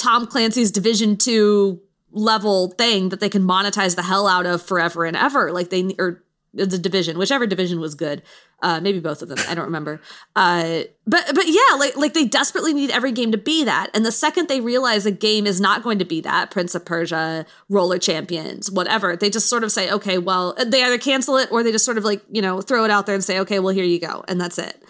Tom 0.00 0.26
Clancy's 0.26 0.70
Division 0.70 1.16
2 1.16 1.80
level 2.12 2.68
thing 2.72 3.10
that 3.10 3.20
they 3.20 3.28
can 3.28 3.42
monetize 3.42 3.96
the 3.96 4.02
hell 4.02 4.26
out 4.26 4.46
of 4.46 4.62
forever 4.62 5.04
and 5.04 5.16
ever. 5.16 5.52
Like 5.52 5.70
they 5.70 5.94
or 5.98 6.24
the 6.52 6.78
division, 6.78 7.16
whichever 7.16 7.46
division 7.46 7.78
was 7.78 7.94
good. 7.94 8.22
Uh, 8.62 8.80
maybe 8.80 8.98
both 8.98 9.22
of 9.22 9.28
them. 9.28 9.38
I 9.48 9.54
don't 9.54 9.66
remember. 9.66 10.00
Uh, 10.34 10.80
but 11.06 11.30
but 11.34 11.44
yeah, 11.46 11.76
like 11.78 11.96
like 11.96 12.14
they 12.14 12.24
desperately 12.24 12.74
need 12.74 12.90
every 12.90 13.12
game 13.12 13.30
to 13.32 13.38
be 13.38 13.64
that. 13.64 13.90
And 13.94 14.04
the 14.04 14.10
second 14.10 14.48
they 14.48 14.60
realize 14.60 15.06
a 15.06 15.12
game 15.12 15.46
is 15.46 15.60
not 15.60 15.82
going 15.82 15.98
to 15.98 16.04
be 16.04 16.20
that, 16.22 16.50
Prince 16.50 16.74
of 16.74 16.84
Persia, 16.84 17.46
Roller 17.68 17.98
Champions, 17.98 18.70
whatever, 18.70 19.16
they 19.16 19.30
just 19.30 19.48
sort 19.48 19.64
of 19.64 19.70
say, 19.70 19.90
okay, 19.90 20.18
well, 20.18 20.56
they 20.66 20.82
either 20.82 20.98
cancel 20.98 21.36
it 21.36 21.52
or 21.52 21.62
they 21.62 21.72
just 21.72 21.84
sort 21.84 21.98
of 21.98 22.04
like 22.04 22.22
you 22.30 22.42
know 22.42 22.60
throw 22.60 22.84
it 22.84 22.90
out 22.90 23.06
there 23.06 23.14
and 23.14 23.24
say, 23.24 23.38
okay, 23.40 23.60
well 23.60 23.74
here 23.74 23.84
you 23.84 24.00
go, 24.00 24.24
and 24.26 24.40
that's 24.40 24.58
it. 24.58 24.82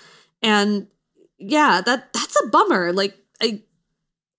And 0.42 0.86
yeah, 1.38 1.82
that 1.84 2.12
that's 2.12 2.42
a 2.42 2.48
bummer. 2.48 2.92
Like 2.92 3.18
I 3.42 3.62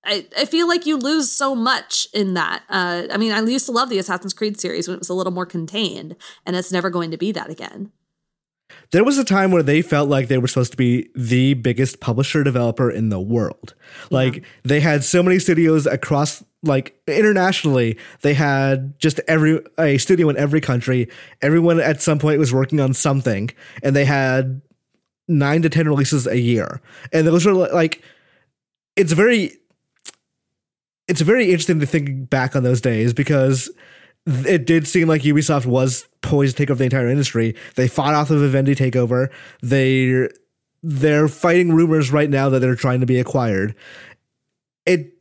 I, 0.03 0.25
I 0.35 0.45
feel 0.45 0.67
like 0.67 0.85
you 0.85 0.97
lose 0.97 1.31
so 1.31 1.53
much 1.53 2.07
in 2.13 2.33
that. 2.33 2.63
Uh, 2.69 3.03
I 3.11 3.17
mean, 3.17 3.31
I 3.31 3.41
used 3.41 3.67
to 3.67 3.71
love 3.71 3.89
the 3.89 3.99
Assassin's 3.99 4.33
Creed 4.33 4.59
series 4.59 4.87
when 4.87 4.95
it 4.95 4.99
was 4.99 5.09
a 5.09 5.13
little 5.13 5.33
more 5.33 5.45
contained, 5.45 6.15
and 6.45 6.55
it's 6.55 6.71
never 6.71 6.89
going 6.89 7.11
to 7.11 7.17
be 7.17 7.31
that 7.31 7.49
again. 7.49 7.91
There 8.91 9.03
was 9.03 9.17
a 9.17 9.23
time 9.23 9.51
where 9.51 9.63
they 9.63 9.81
felt 9.81 10.09
like 10.09 10.27
they 10.27 10.37
were 10.37 10.47
supposed 10.47 10.71
to 10.71 10.77
be 10.77 11.09
the 11.15 11.53
biggest 11.55 11.99
publisher 11.99 12.43
developer 12.43 12.89
in 12.89 13.09
the 13.09 13.19
world. 13.19 13.73
Yeah. 14.09 14.17
Like 14.17 14.43
they 14.63 14.79
had 14.79 15.03
so 15.03 15.21
many 15.21 15.39
studios 15.39 15.85
across 15.85 16.43
like 16.63 16.99
internationally, 17.07 17.97
they 18.21 18.33
had 18.33 18.97
just 18.99 19.19
every 19.27 19.61
a 19.77 19.97
studio 19.97 20.29
in 20.29 20.37
every 20.37 20.61
country. 20.61 21.09
Everyone 21.41 21.79
at 21.79 22.01
some 22.01 22.19
point 22.19 22.39
was 22.39 22.53
working 22.53 22.79
on 22.79 22.93
something 22.93 23.49
and 23.81 23.95
they 23.95 24.05
had 24.05 24.61
9 25.27 25.61
to 25.63 25.69
10 25.69 25.87
releases 25.87 26.27
a 26.27 26.39
year. 26.39 26.81
And 27.11 27.25
those 27.25 27.45
were 27.45 27.53
like 27.53 28.03
it's 28.95 29.13
very 29.13 29.57
it's 31.11 31.19
very 31.19 31.47
interesting 31.47 31.81
to 31.81 31.85
think 31.85 32.29
back 32.29 32.55
on 32.55 32.63
those 32.63 32.79
days 32.79 33.13
because 33.13 33.69
it 34.25 34.65
did 34.65 34.87
seem 34.87 35.09
like 35.09 35.23
Ubisoft 35.23 35.65
was 35.65 36.07
poised 36.21 36.55
to 36.55 36.63
take 36.63 36.71
over 36.71 36.77
the 36.77 36.85
entire 36.85 37.09
industry. 37.09 37.53
They 37.75 37.89
fought 37.89 38.13
off 38.13 38.29
the 38.29 38.37
Vivendi 38.37 38.75
takeover. 38.75 39.29
They 39.61 40.29
they're 40.81 41.27
fighting 41.27 41.73
rumors 41.73 42.13
right 42.13 42.29
now 42.29 42.47
that 42.47 42.59
they're 42.59 42.75
trying 42.75 43.01
to 43.01 43.05
be 43.05 43.19
acquired. 43.19 43.75
It 44.85 45.11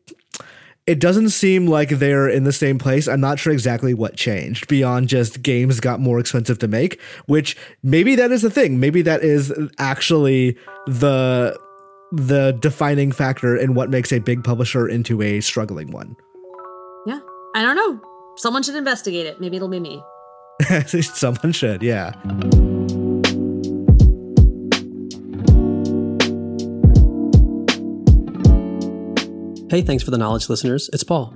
it 0.86 1.01
doesn't 1.01 1.30
seem 1.30 1.66
like 1.66 1.88
they're 1.88 2.28
in 2.28 2.45
the 2.45 2.53
same 2.53 2.78
place. 2.78 3.09
I'm 3.09 3.20
not 3.20 3.41
sure 3.41 3.53
exactly 3.53 3.93
what 3.93 4.14
changed 4.14 4.68
beyond 4.68 5.09
just 5.09 5.43
games 5.43 5.80
got 5.80 5.99
more 5.99 6.20
expensive 6.20 6.61
to 6.61 6.68
make, 6.68 7.01
which 7.26 7.57
maybe 7.82 8.14
that 8.14 8.30
is 8.30 8.43
the 8.43 8.51
thing. 8.51 8.78
Maybe 8.78 9.03
that 9.03 9.24
is 9.24 9.53
actually 9.80 10.57
the 10.86 11.59
the 12.12 12.56
defining 12.61 13.12
factor 13.12 13.56
in 13.56 13.74
what 13.74 13.90
makes 13.90 14.12
a 14.12 14.18
big 14.18 14.42
publisher 14.44 14.88
into 14.88 15.22
a 15.22 15.40
struggling 15.40 15.90
one. 15.90 16.16
Yeah. 17.06 17.20
I 17.54 17.62
don't 17.62 17.76
know. 17.76 18.00
Someone 18.36 18.62
should 18.62 18.76
investigate 18.76 19.26
it. 19.26 19.40
Maybe 19.40 19.56
it'll 19.56 19.68
be 19.68 19.80
me. 19.80 20.02
Someone 20.86 21.52
should, 21.52 21.82
yeah. 21.82 22.12
Hey, 29.70 29.82
thanks 29.82 30.02
for 30.02 30.11
the 30.11 30.18
knowledge, 30.18 30.48
listeners. 30.48 30.90
It's 30.92 31.04
Paul. 31.04 31.32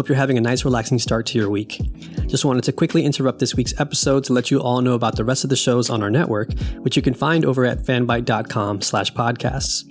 Hope 0.00 0.08
you're 0.08 0.16
having 0.16 0.38
a 0.38 0.40
nice, 0.40 0.64
relaxing 0.64 0.98
start 0.98 1.26
to 1.26 1.38
your 1.38 1.50
week. 1.50 1.78
Just 2.26 2.46
wanted 2.46 2.64
to 2.64 2.72
quickly 2.72 3.04
interrupt 3.04 3.38
this 3.38 3.54
week's 3.54 3.78
episode 3.78 4.24
to 4.24 4.32
let 4.32 4.50
you 4.50 4.58
all 4.58 4.80
know 4.80 4.94
about 4.94 5.16
the 5.16 5.26
rest 5.26 5.44
of 5.44 5.50
the 5.50 5.56
shows 5.56 5.90
on 5.90 6.02
our 6.02 6.08
network, 6.08 6.54
which 6.78 6.96
you 6.96 7.02
can 7.02 7.12
find 7.12 7.44
over 7.44 7.66
at 7.66 7.80
fanbyte.com 7.80 8.80
slash 8.80 9.12
podcasts. 9.12 9.84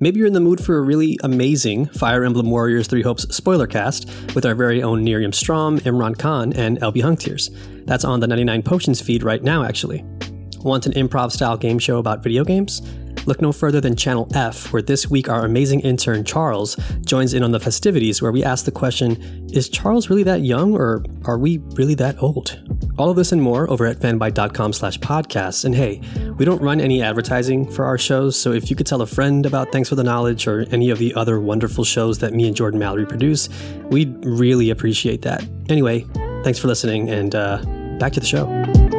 Maybe 0.00 0.18
you're 0.18 0.26
in 0.26 0.32
the 0.32 0.40
mood 0.40 0.60
for 0.60 0.76
a 0.76 0.82
really 0.82 1.20
amazing 1.22 1.86
Fire 1.86 2.24
Emblem 2.24 2.50
Warriors 2.50 2.88
3 2.88 3.02
Hopes 3.02 3.32
spoiler 3.32 3.68
cast 3.68 4.08
with 4.34 4.44
our 4.44 4.56
very 4.56 4.82
own 4.82 5.04
Nerium 5.04 5.32
Strom, 5.32 5.78
Imran 5.82 6.18
Khan, 6.18 6.52
and 6.54 6.80
LB 6.80 6.96
Hunktears. 6.96 7.86
That's 7.86 8.04
on 8.04 8.18
the 8.18 8.26
99 8.26 8.60
Potions 8.64 9.00
feed 9.00 9.22
right 9.22 9.44
now, 9.44 9.62
actually. 9.62 10.02
Want 10.62 10.86
an 10.86 10.94
improv 10.94 11.30
style 11.30 11.56
game 11.56 11.78
show 11.78 11.98
about 11.98 12.24
video 12.24 12.42
games? 12.42 12.82
Look 13.26 13.40
no 13.40 13.52
further 13.52 13.80
than 13.80 13.96
Channel 13.96 14.28
F, 14.34 14.72
where 14.72 14.82
this 14.82 15.08
week 15.08 15.28
our 15.28 15.44
amazing 15.44 15.80
intern 15.80 16.24
Charles 16.24 16.76
joins 17.06 17.34
in 17.34 17.42
on 17.42 17.52
the 17.52 17.60
festivities 17.60 18.20
where 18.20 18.32
we 18.32 18.44
ask 18.44 18.64
the 18.64 18.70
question 18.70 19.48
Is 19.52 19.68
Charles 19.68 20.10
really 20.10 20.22
that 20.24 20.42
young, 20.42 20.74
or 20.74 21.04
are 21.24 21.38
we 21.38 21.58
really 21.72 21.94
that 21.94 22.22
old? 22.22 22.60
All 22.98 23.10
of 23.10 23.16
this 23.16 23.32
and 23.32 23.42
more 23.42 23.68
over 23.70 23.86
at 23.86 23.98
fanbyte.com 23.98 24.72
slash 24.72 24.98
podcasts. 24.98 25.64
And 25.64 25.74
hey, 25.74 26.00
we 26.36 26.44
don't 26.44 26.60
run 26.60 26.80
any 26.80 27.02
advertising 27.02 27.70
for 27.70 27.84
our 27.84 27.98
shows, 27.98 28.38
so 28.38 28.52
if 28.52 28.70
you 28.70 28.76
could 28.76 28.86
tell 28.86 29.02
a 29.02 29.06
friend 29.06 29.46
about 29.46 29.72
Thanks 29.72 29.88
for 29.88 29.94
the 29.94 30.04
Knowledge 30.04 30.46
or 30.46 30.66
any 30.70 30.90
of 30.90 30.98
the 30.98 31.14
other 31.14 31.40
wonderful 31.40 31.84
shows 31.84 32.18
that 32.18 32.32
me 32.32 32.46
and 32.46 32.56
Jordan 32.56 32.78
Mallory 32.78 33.06
produce, 33.06 33.48
we'd 33.90 34.14
really 34.24 34.70
appreciate 34.70 35.22
that. 35.22 35.44
Anyway, 35.68 36.06
thanks 36.42 36.58
for 36.58 36.68
listening, 36.68 37.08
and 37.10 37.34
uh, 37.34 37.58
back 37.98 38.12
to 38.12 38.20
the 38.20 38.26
show. 38.26 38.93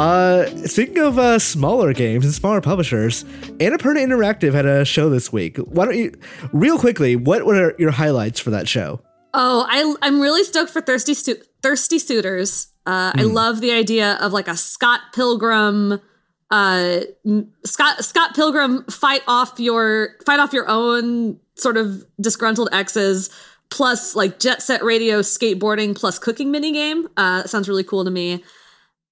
Uh, 0.00 0.46
speaking 0.66 0.96
of 0.96 1.18
uh, 1.18 1.38
smaller 1.38 1.92
games 1.92 2.24
and 2.24 2.32
smaller 2.32 2.62
publishers, 2.62 3.24
Annapurna 3.58 3.98
Interactive 3.98 4.54
had 4.54 4.64
a 4.64 4.82
show 4.82 5.10
this 5.10 5.30
week. 5.30 5.58
Why 5.58 5.84
don't 5.84 5.98
you, 5.98 6.14
real 6.54 6.78
quickly, 6.78 7.16
what 7.16 7.44
were 7.44 7.74
your 7.78 7.90
highlights 7.90 8.40
for 8.40 8.48
that 8.48 8.66
show? 8.66 9.02
Oh, 9.34 9.66
I 9.68 9.94
I'm 10.00 10.18
really 10.18 10.42
stoked 10.42 10.70
for 10.70 10.80
thirsty 10.80 11.12
Stu- 11.12 11.42
thirsty 11.62 11.98
suitors. 11.98 12.68
Uh, 12.86 13.12
I 13.14 13.24
love 13.24 13.60
the 13.60 13.72
idea 13.72 14.14
of 14.22 14.32
like 14.32 14.48
a 14.48 14.56
Scott 14.56 15.00
Pilgrim, 15.14 16.00
uh, 16.50 17.00
Scott 17.66 18.02
Scott 18.02 18.34
Pilgrim 18.34 18.84
fight 18.84 19.22
off 19.28 19.60
your 19.60 20.16
fight 20.24 20.40
off 20.40 20.54
your 20.54 20.66
own 20.66 21.38
sort 21.56 21.76
of 21.76 22.06
disgruntled 22.18 22.70
exes, 22.72 23.28
plus 23.68 24.16
like 24.16 24.38
Jet 24.38 24.62
Set 24.62 24.82
Radio 24.82 25.20
skateboarding 25.20 25.94
plus 25.94 26.18
cooking 26.18 26.50
mini 26.50 26.72
game. 26.72 27.06
Uh, 27.18 27.44
sounds 27.44 27.68
really 27.68 27.84
cool 27.84 28.06
to 28.06 28.10
me. 28.10 28.42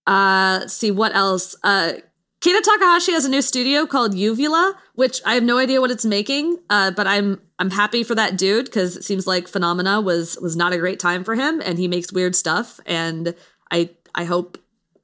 Uh, 0.08 0.58
let's 0.62 0.74
see 0.74 0.90
what 0.90 1.14
else. 1.14 1.54
Uh, 1.62 1.92
Keita 2.40 2.62
Takahashi 2.62 3.12
has 3.12 3.24
a 3.24 3.28
new 3.28 3.42
studio 3.42 3.84
called 3.84 4.14
Uvula, 4.14 4.74
which 4.94 5.20
I 5.26 5.34
have 5.34 5.42
no 5.42 5.58
idea 5.58 5.80
what 5.80 5.90
it's 5.90 6.04
making, 6.04 6.56
uh, 6.70 6.90
but 6.92 7.06
I'm 7.06 7.40
I'm 7.58 7.70
happy 7.70 8.02
for 8.04 8.14
that 8.14 8.38
dude 8.38 8.66
because 8.66 8.96
it 8.96 9.04
seems 9.04 9.26
like 9.26 9.48
Funomena 9.48 10.00
was 10.00 10.38
was 10.40 10.56
not 10.56 10.72
a 10.72 10.78
great 10.78 11.00
time 11.00 11.24
for 11.24 11.34
him, 11.34 11.60
and 11.64 11.78
he 11.78 11.88
makes 11.88 12.12
weird 12.12 12.34
stuff, 12.36 12.78
and 12.86 13.34
I 13.72 13.90
I 14.14 14.24
hope 14.24 14.56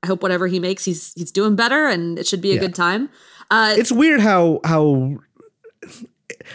I 0.02 0.06
hope 0.06 0.22
whatever 0.22 0.46
he 0.46 0.60
makes, 0.60 0.84
he's 0.84 1.12
he's 1.14 1.32
doing 1.32 1.56
better, 1.56 1.86
and 1.86 2.18
it 2.18 2.26
should 2.26 2.40
be 2.40 2.52
a 2.52 2.54
Yeah. 2.54 2.60
good 2.60 2.74
time. 2.74 3.10
Uh, 3.50 3.74
It's 3.76 3.92
weird 3.92 4.20
how 4.20 4.60
how 4.64 5.16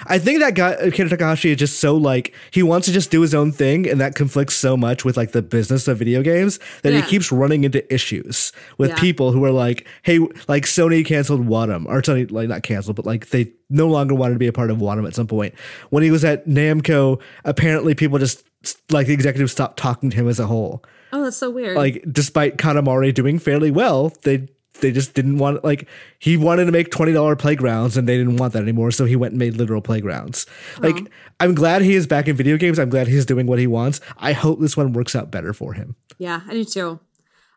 I 0.08 0.20
think 0.20 0.40
that 0.40 0.56
guy 0.56 0.76
Keita 0.90 1.10
Takahashi 1.10 1.52
is 1.52 1.58
just 1.58 1.80
so 1.80 1.96
like 1.96 2.34
he 2.52 2.64
wants 2.64 2.88
to 2.88 2.94
just 2.94 3.12
do 3.12 3.22
his 3.22 3.34
own 3.34 3.52
thing, 3.52 3.88
and 3.88 4.00
that 4.02 4.16
conflicts 4.16 4.56
so 4.56 4.76
much 4.78 5.04
with 5.06 5.18
like 5.18 5.32
the 5.32 5.42
business 5.42 5.88
of 5.88 5.98
video 5.98 6.22
games 6.22 6.60
that 6.84 6.94
Yeah. 6.94 7.02
he 7.02 7.08
keeps 7.10 7.32
running 7.32 7.64
into 7.64 7.82
issues 7.94 8.52
with 8.78 8.92
Yeah. 8.92 8.96
people 9.00 9.32
who 9.32 9.44
are 9.46 9.52
like, 9.52 9.86
"Hey, 10.04 10.20
like 10.48 10.66
Sony 10.66 11.06
canceled 11.06 11.48
Wattam, 11.48 11.86
or 11.88 12.02
Sony 12.02 12.30
like 12.32 12.50
not 12.50 12.64
canceled, 12.64 12.96
but 12.96 13.06
like 13.06 13.30
they 13.30 13.52
no 13.70 13.88
longer 13.88 14.16
wanted 14.16 14.34
to 14.34 14.40
be 14.40 14.48
a 14.48 14.54
part 14.54 14.72
of 14.72 14.78
Wattam 14.78 15.08
at 15.08 15.16
some 15.16 15.28
point." 15.28 15.54
When 15.90 16.04
he 16.04 16.12
was 16.12 16.24
at 16.26 16.48
Namco, 16.48 17.20
apparently 17.46 17.96
people 17.96 18.20
just 18.20 18.44
like 18.92 19.08
the 19.08 19.14
executives 19.14 19.52
stopped 19.52 19.78
talking 19.78 20.10
to 20.10 20.18
him 20.18 20.28
as 20.28 20.40
a 20.40 20.48
whole. 20.48 20.84
oh, 21.12 21.24
that's 21.24 21.38
so 21.38 21.50
weird. 21.50 21.76
Like 21.76 22.04
despite 22.12 22.58
Katamari 22.58 23.12
doing 23.14 23.40
fairly 23.40 23.72
well, 23.72 24.14
they 24.24 24.48
they 24.82 24.92
just 24.92 25.14
didn't 25.14 25.38
want 25.38 25.64
like 25.64 25.88
he 26.20 26.38
wanted 26.38 26.66
to 26.66 26.72
make 26.72 26.92
twenty 26.92 27.14
dollar 27.14 27.36
playgrounds 27.36 27.98
and 27.98 28.08
they 28.08 28.18
didn't 28.18 28.38
want 28.38 28.54
that 28.54 28.64
anymore, 28.64 28.92
so 28.92 29.06
he 29.06 29.16
went 29.16 29.34
and 29.34 29.40
made 29.40 29.56
literal 29.56 29.82
playgrounds. 29.82 30.46
Like 30.80 31.12
I'm 31.40 31.56
glad 31.56 31.82
he 31.82 31.96
is 31.96 32.08
back 32.08 32.28
in 32.28 32.36
video 32.36 32.58
games. 32.58 32.80
I'm 32.80 32.90
glad 32.90 33.08
he's 33.08 33.26
doing 33.26 33.48
what 33.48 33.60
he 33.60 33.68
wants. 33.68 34.02
I 34.18 34.34
hope 34.34 34.60
this 34.60 34.76
one 34.76 34.94
works 34.94 35.16
out 35.16 35.32
better 35.32 35.54
for 35.54 35.74
him. 35.74 35.96
Yeah, 36.18 36.42
I 36.48 36.54
do 36.54 36.66
too. 36.66 37.00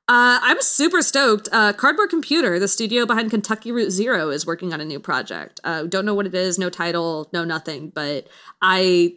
Uh, 0.08 0.38
I'm 0.42 0.60
super 0.60 1.00
stoked. 1.00 1.48
Uh, 1.52 1.72
Cardboard 1.72 2.10
Computer, 2.10 2.58
the 2.58 2.66
studio 2.66 3.06
behind 3.06 3.30
Kentucky 3.30 3.70
Route 3.70 3.92
Zero, 3.92 4.30
is 4.30 4.44
working 4.44 4.72
on 4.72 4.80
a 4.80 4.84
new 4.84 4.98
project. 4.98 5.60
Uh, 5.62 5.84
don't 5.84 6.04
know 6.04 6.14
what 6.14 6.26
it 6.26 6.34
is, 6.34 6.58
no 6.58 6.70
title, 6.70 7.30
no 7.32 7.44
nothing, 7.44 7.88
but 7.88 8.26
I 8.60 9.14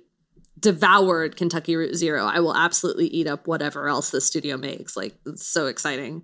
devoured 0.59 1.37
Kentucky 1.37 1.75
Route 1.75 1.95
Zero. 1.95 2.25
I 2.25 2.39
will 2.39 2.55
absolutely 2.55 3.07
eat 3.07 3.27
up 3.27 3.47
whatever 3.47 3.87
else 3.87 4.11
the 4.11 4.21
studio 4.21 4.57
makes. 4.57 4.95
Like, 4.95 5.15
it's 5.25 5.45
so 5.45 5.65
exciting. 5.65 6.23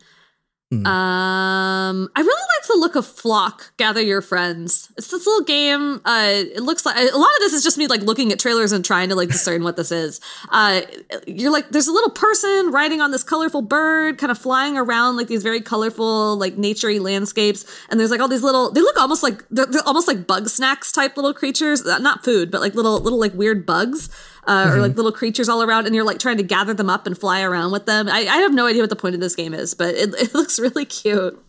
Hmm. 0.72 0.86
Um, 0.86 2.10
I 2.16 2.22
really 2.22 2.30
like 2.30 2.68
the 2.68 2.78
look 2.80 2.96
of 2.96 3.06
Flock. 3.06 3.74
Gather 3.76 4.02
your 4.02 4.22
friends. 4.22 4.90
It's 4.98 5.10
this 5.10 5.28
little 5.28 5.44
game. 5.44 6.00
Uh, 6.06 6.32
it 6.32 6.62
looks 6.62 6.86
like 6.86 6.96
a 6.96 7.18
lot 7.18 7.30
of 7.30 7.40
this 7.40 7.52
is 7.52 7.62
just 7.62 7.78
me 7.78 7.88
like 7.88 8.02
looking 8.04 8.32
at 8.32 8.40
trailers 8.40 8.72
and 8.72 8.84
trying 8.86 9.10
to 9.10 9.16
like 9.16 9.28
discern 9.28 9.64
what 9.64 9.76
this 9.76 9.92
is. 9.92 10.22
Uh, 10.50 10.82
you're 11.28 11.52
like 11.52 11.70
there's 11.72 11.90
a 11.90 11.92
little 11.92 12.12
person 12.12 12.72
riding 12.72 13.02
on 13.02 13.12
this 13.12 13.22
colorful 13.22 13.62
bird, 13.62 14.18
kind 14.18 14.32
of 14.32 14.38
flying 14.38 14.78
around 14.78 15.18
like 15.18 15.28
these 15.28 15.44
very 15.44 15.60
colorful 15.60 16.38
like 16.38 16.56
naturey 16.56 17.02
landscapes, 17.02 17.66
and 17.90 18.00
there's 18.00 18.12
like 18.12 18.22
all 18.22 18.30
these 18.30 18.44
little. 18.44 18.72
They 18.72 18.82
look 18.82 18.98
almost 18.98 19.24
like 19.24 19.44
they're, 19.50 19.66
they're 19.66 19.86
almost 19.86 20.08
like 20.08 20.26
bug 20.26 20.48
snacks 20.48 20.94
type 20.94 21.18
little 21.18 21.34
creatures. 21.34 21.84
Not 21.84 22.24
food, 22.24 22.50
but 22.50 22.62
like 22.62 22.76
little 22.76 22.98
little 22.98 23.20
like 23.20 23.34
weird 23.34 23.66
bugs 23.66 24.10
uh, 24.48 24.72
or 24.74 24.80
like 24.80 24.96
little 24.96 25.12
creatures 25.12 25.50
all 25.50 25.64
around, 25.64 25.86
and 25.86 25.96
you're 25.96 26.04
like 26.04 26.20
trying 26.20 26.38
to 26.38 26.44
gather 26.44 26.74
them 26.74 26.90
up 26.90 27.06
and 27.08 27.18
fly 27.18 27.42
around 27.42 27.72
with 27.72 27.86
them. 27.86 28.08
I, 28.08 28.20
I 28.20 28.38
have 28.38 28.54
no 28.54 28.66
idea 28.66 28.82
what 28.82 28.90
the 28.90 28.96
point 28.96 29.16
of 29.16 29.22
this 29.22 29.36
game 29.36 29.54
is, 29.54 29.74
but 29.74 29.96
it, 29.96 30.14
it 30.18 30.34
looks 30.34 30.60
really 30.60 30.86
cute. 30.86 31.42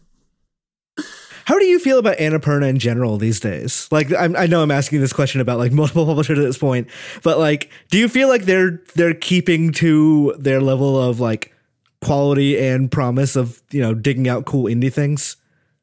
How 1.44 1.58
do 1.58 1.64
you 1.64 1.78
feel 1.78 1.98
about 1.98 2.18
Annapurna 2.18 2.68
in 2.68 2.78
general 2.78 3.18
these 3.18 3.40
days? 3.40 3.88
Like, 3.90 4.12
I'm, 4.14 4.36
I 4.36 4.46
know 4.46 4.62
I'm 4.62 4.70
asking 4.70 5.00
this 5.00 5.12
question 5.12 5.40
about 5.40 5.58
like 5.58 5.72
multiple 5.72 6.06
publishers 6.06 6.38
at 6.38 6.44
this 6.44 6.58
point, 6.58 6.88
but 7.22 7.38
like, 7.38 7.70
do 7.90 7.98
you 7.98 8.08
feel 8.08 8.28
like 8.28 8.44
they're 8.44 8.82
they're 8.94 9.14
keeping 9.14 9.72
to 9.72 10.34
their 10.38 10.60
level 10.60 11.00
of 11.00 11.20
like 11.20 11.52
quality 12.00 12.58
and 12.58 12.90
promise 12.90 13.36
of 13.36 13.62
you 13.70 13.80
know 13.80 13.94
digging 13.94 14.28
out 14.28 14.44
cool 14.44 14.64
indie 14.64 14.92
things? 14.92 15.36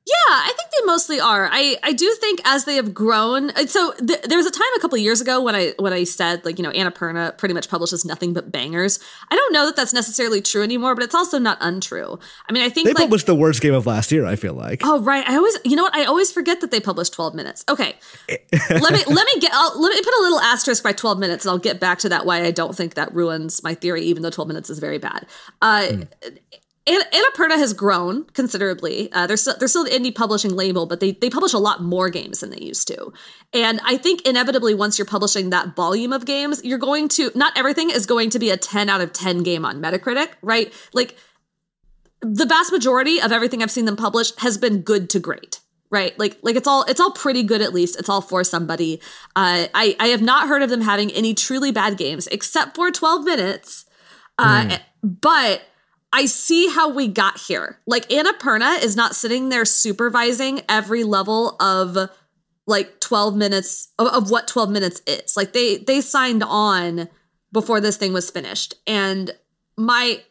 Yeah, 0.10 0.34
I 0.34 0.52
think 0.58 0.72
they 0.72 0.86
mostly 0.86 1.20
are. 1.20 1.48
I, 1.52 1.78
I 1.84 1.94
do 1.94 2.12
think 2.20 2.42
as 2.44 2.66
they 2.66 2.76
have 2.76 2.94
grown. 2.96 3.52
So 3.68 3.94
th- 3.94 4.24
there 4.24 4.38
was 4.38 4.48
a 4.48 4.52
time 4.52 4.68
a 4.76 4.80
couple 4.80 4.96
of 4.96 5.04
years 5.04 5.22
ago 5.22 5.40
when 5.42 5.54
I 5.54 5.74
when 5.78 5.94
I 5.94 6.04
said 6.04 6.44
like 6.46 6.58
you 6.58 6.64
know 6.64 6.72
Annapurna 6.72 7.38
pretty 7.38 7.54
much 7.54 7.70
publishes 7.70 8.06
nothing 8.06 8.34
but 8.34 8.52
bangers. 8.52 9.00
I 9.30 9.36
don't 9.36 9.54
know 9.54 9.68
that 9.68 9.76
that's 9.76 9.94
necessarily 9.94 10.42
true 10.42 10.64
anymore, 10.64 10.96
but 10.96 11.04
it's 11.04 11.14
also 11.14 11.38
not 11.38 11.60
untrue. 11.62 12.18
I 12.48 12.54
mean, 12.54 12.64
I 12.64 12.70
think 12.70 12.88
They 12.88 12.94
like 12.94 13.04
published 13.04 13.28
the 13.28 13.36
worst 13.36 13.62
game 13.62 13.74
of 13.74 13.86
last 13.86 14.12
year. 14.12 14.26
I 14.26 14.36
feel 14.36 14.54
like. 14.54 14.82
Oh 14.84 15.00
right, 15.02 15.28
I 15.30 15.36
always 15.36 15.58
you 15.64 15.76
know 15.76 15.84
what 15.84 15.96
I 15.96 16.06
always 16.06 16.32
forget 16.32 16.62
that 16.62 16.72
they 16.72 16.80
published 16.80 17.14
12 17.14 17.36
minutes. 17.36 17.64
Okay. 17.70 17.96
let 18.70 18.94
me 18.94 19.04
let 19.06 19.26
me 19.26 19.40
get 19.40 19.52
I'll, 19.54 19.80
let 19.80 19.94
me 19.94 20.02
put 20.02 20.14
a 20.14 20.22
little 20.22 20.40
asterisk 20.40 20.84
by 20.84 20.92
12 20.92 21.20
minutes 21.20 21.46
and 21.46 21.52
I'll 21.52 21.60
get 21.60 21.80
back 21.80 22.00
to 22.00 22.10
that 22.10 22.26
why 22.26 22.44
I 22.44 22.52
don't 22.52 22.76
think 22.76 22.96
that 22.96 23.14
ruins 23.14 23.62
my 23.62 23.76
theory 23.76 24.04
even 24.04 24.24
though 24.24 24.32
12 24.32 24.48
minutes 24.48 24.70
is 24.70 24.80
very 24.80 24.98
bad. 24.98 25.28
Uh 25.62 25.98
An- 26.88 27.02
Annapurna 27.14 27.58
has 27.58 27.74
grown 27.74 28.24
considerably. 28.26 29.12
Uh, 29.12 29.28
they're 29.28 29.38
still 29.38 29.56
they're 29.60 29.68
still 29.68 29.84
the 29.84 29.92
indie 29.92 30.14
publishing 30.14 30.56
label, 30.56 30.86
but 30.86 31.00
they 31.00 31.12
they 31.12 31.30
publish 31.30 31.54
a 31.54 31.58
lot 31.60 31.84
more 31.84 32.10
games 32.10 32.40
than 32.40 32.50
they 32.50 32.60
used 32.60 32.88
to. 32.88 33.14
And 33.54 33.80
I 33.86 33.98
think 33.98 34.26
inevitably, 34.26 34.74
once 34.74 34.98
you're 34.98 35.06
publishing 35.06 35.50
that 35.50 35.76
volume 35.76 36.14
of 36.14 36.26
games, 36.26 36.62
you're 36.64 36.80
going 36.80 37.08
to 37.10 37.32
not 37.36 37.58
everything 37.58 37.90
is 37.90 38.06
going 38.06 38.30
to 38.32 38.40
be 38.40 38.50
a 38.50 38.58
10 38.58 38.90
out 38.90 39.02
of 39.02 39.14
10 39.14 39.44
game 39.44 39.66
on 39.66 39.82
Metacritic, 39.82 40.30
right? 40.42 40.74
Like 40.94 41.16
the 42.22 42.46
vast 42.46 42.72
majority 42.72 43.22
of 43.22 43.32
everything 43.32 43.62
I've 43.62 43.72
seen 43.72 43.86
them 43.86 43.96
publish 43.96 44.36
has 44.38 44.58
been 44.58 44.82
good 44.82 45.10
to 45.12 45.20
great. 45.20 45.60
Right, 45.92 46.18
like 46.20 46.38
like 46.44 46.56
it's 46.56 46.68
all 46.68 46.84
it's 46.84 47.00
all 47.00 47.10
pretty 47.10 47.42
good 47.42 47.64
at 47.64 47.74
least. 47.74 47.98
It's 47.98 48.10
all 48.10 48.22
for 48.22 48.44
somebody. 48.44 49.02
Uh, 49.36 49.66
I 49.74 49.96
I 50.00 50.10
have 50.10 50.22
not 50.22 50.48
heard 50.48 50.62
of 50.62 50.70
them 50.70 50.82
having 50.82 51.10
any 51.12 51.34
truly 51.34 51.72
bad 51.72 51.98
games 51.98 52.28
except 52.28 52.76
for 52.76 52.92
Twelve 52.92 53.24
Minutes. 53.26 53.86
Uh, 54.38 54.78
But 55.02 55.64
I 56.12 56.26
see 56.26 56.70
how 56.70 56.90
we 56.90 57.08
got 57.08 57.40
here. 57.40 57.80
Like 57.86 58.10
Annapurna 58.10 58.84
is 58.84 58.96
not 58.96 59.16
sitting 59.16 59.50
there 59.50 59.66
supervising 59.66 60.62
every 60.68 61.04
level 61.04 61.56
of 61.60 62.10
like 62.66 63.00
12 63.00 63.36
minutes 63.36 63.90
of, 64.00 64.08
of 64.08 64.32
what 64.32 64.48
12 64.48 64.70
minutes 64.70 65.02
is. 65.06 65.38
Like 65.38 65.54
they 65.54 65.78
they 65.78 66.02
signed 66.02 66.44
on 66.44 67.10
before 67.52 67.82
this 67.82 67.98
thing 67.98 68.14
was 68.14 68.30
finished. 68.30 68.76
And 68.88 69.32
my 69.78 70.22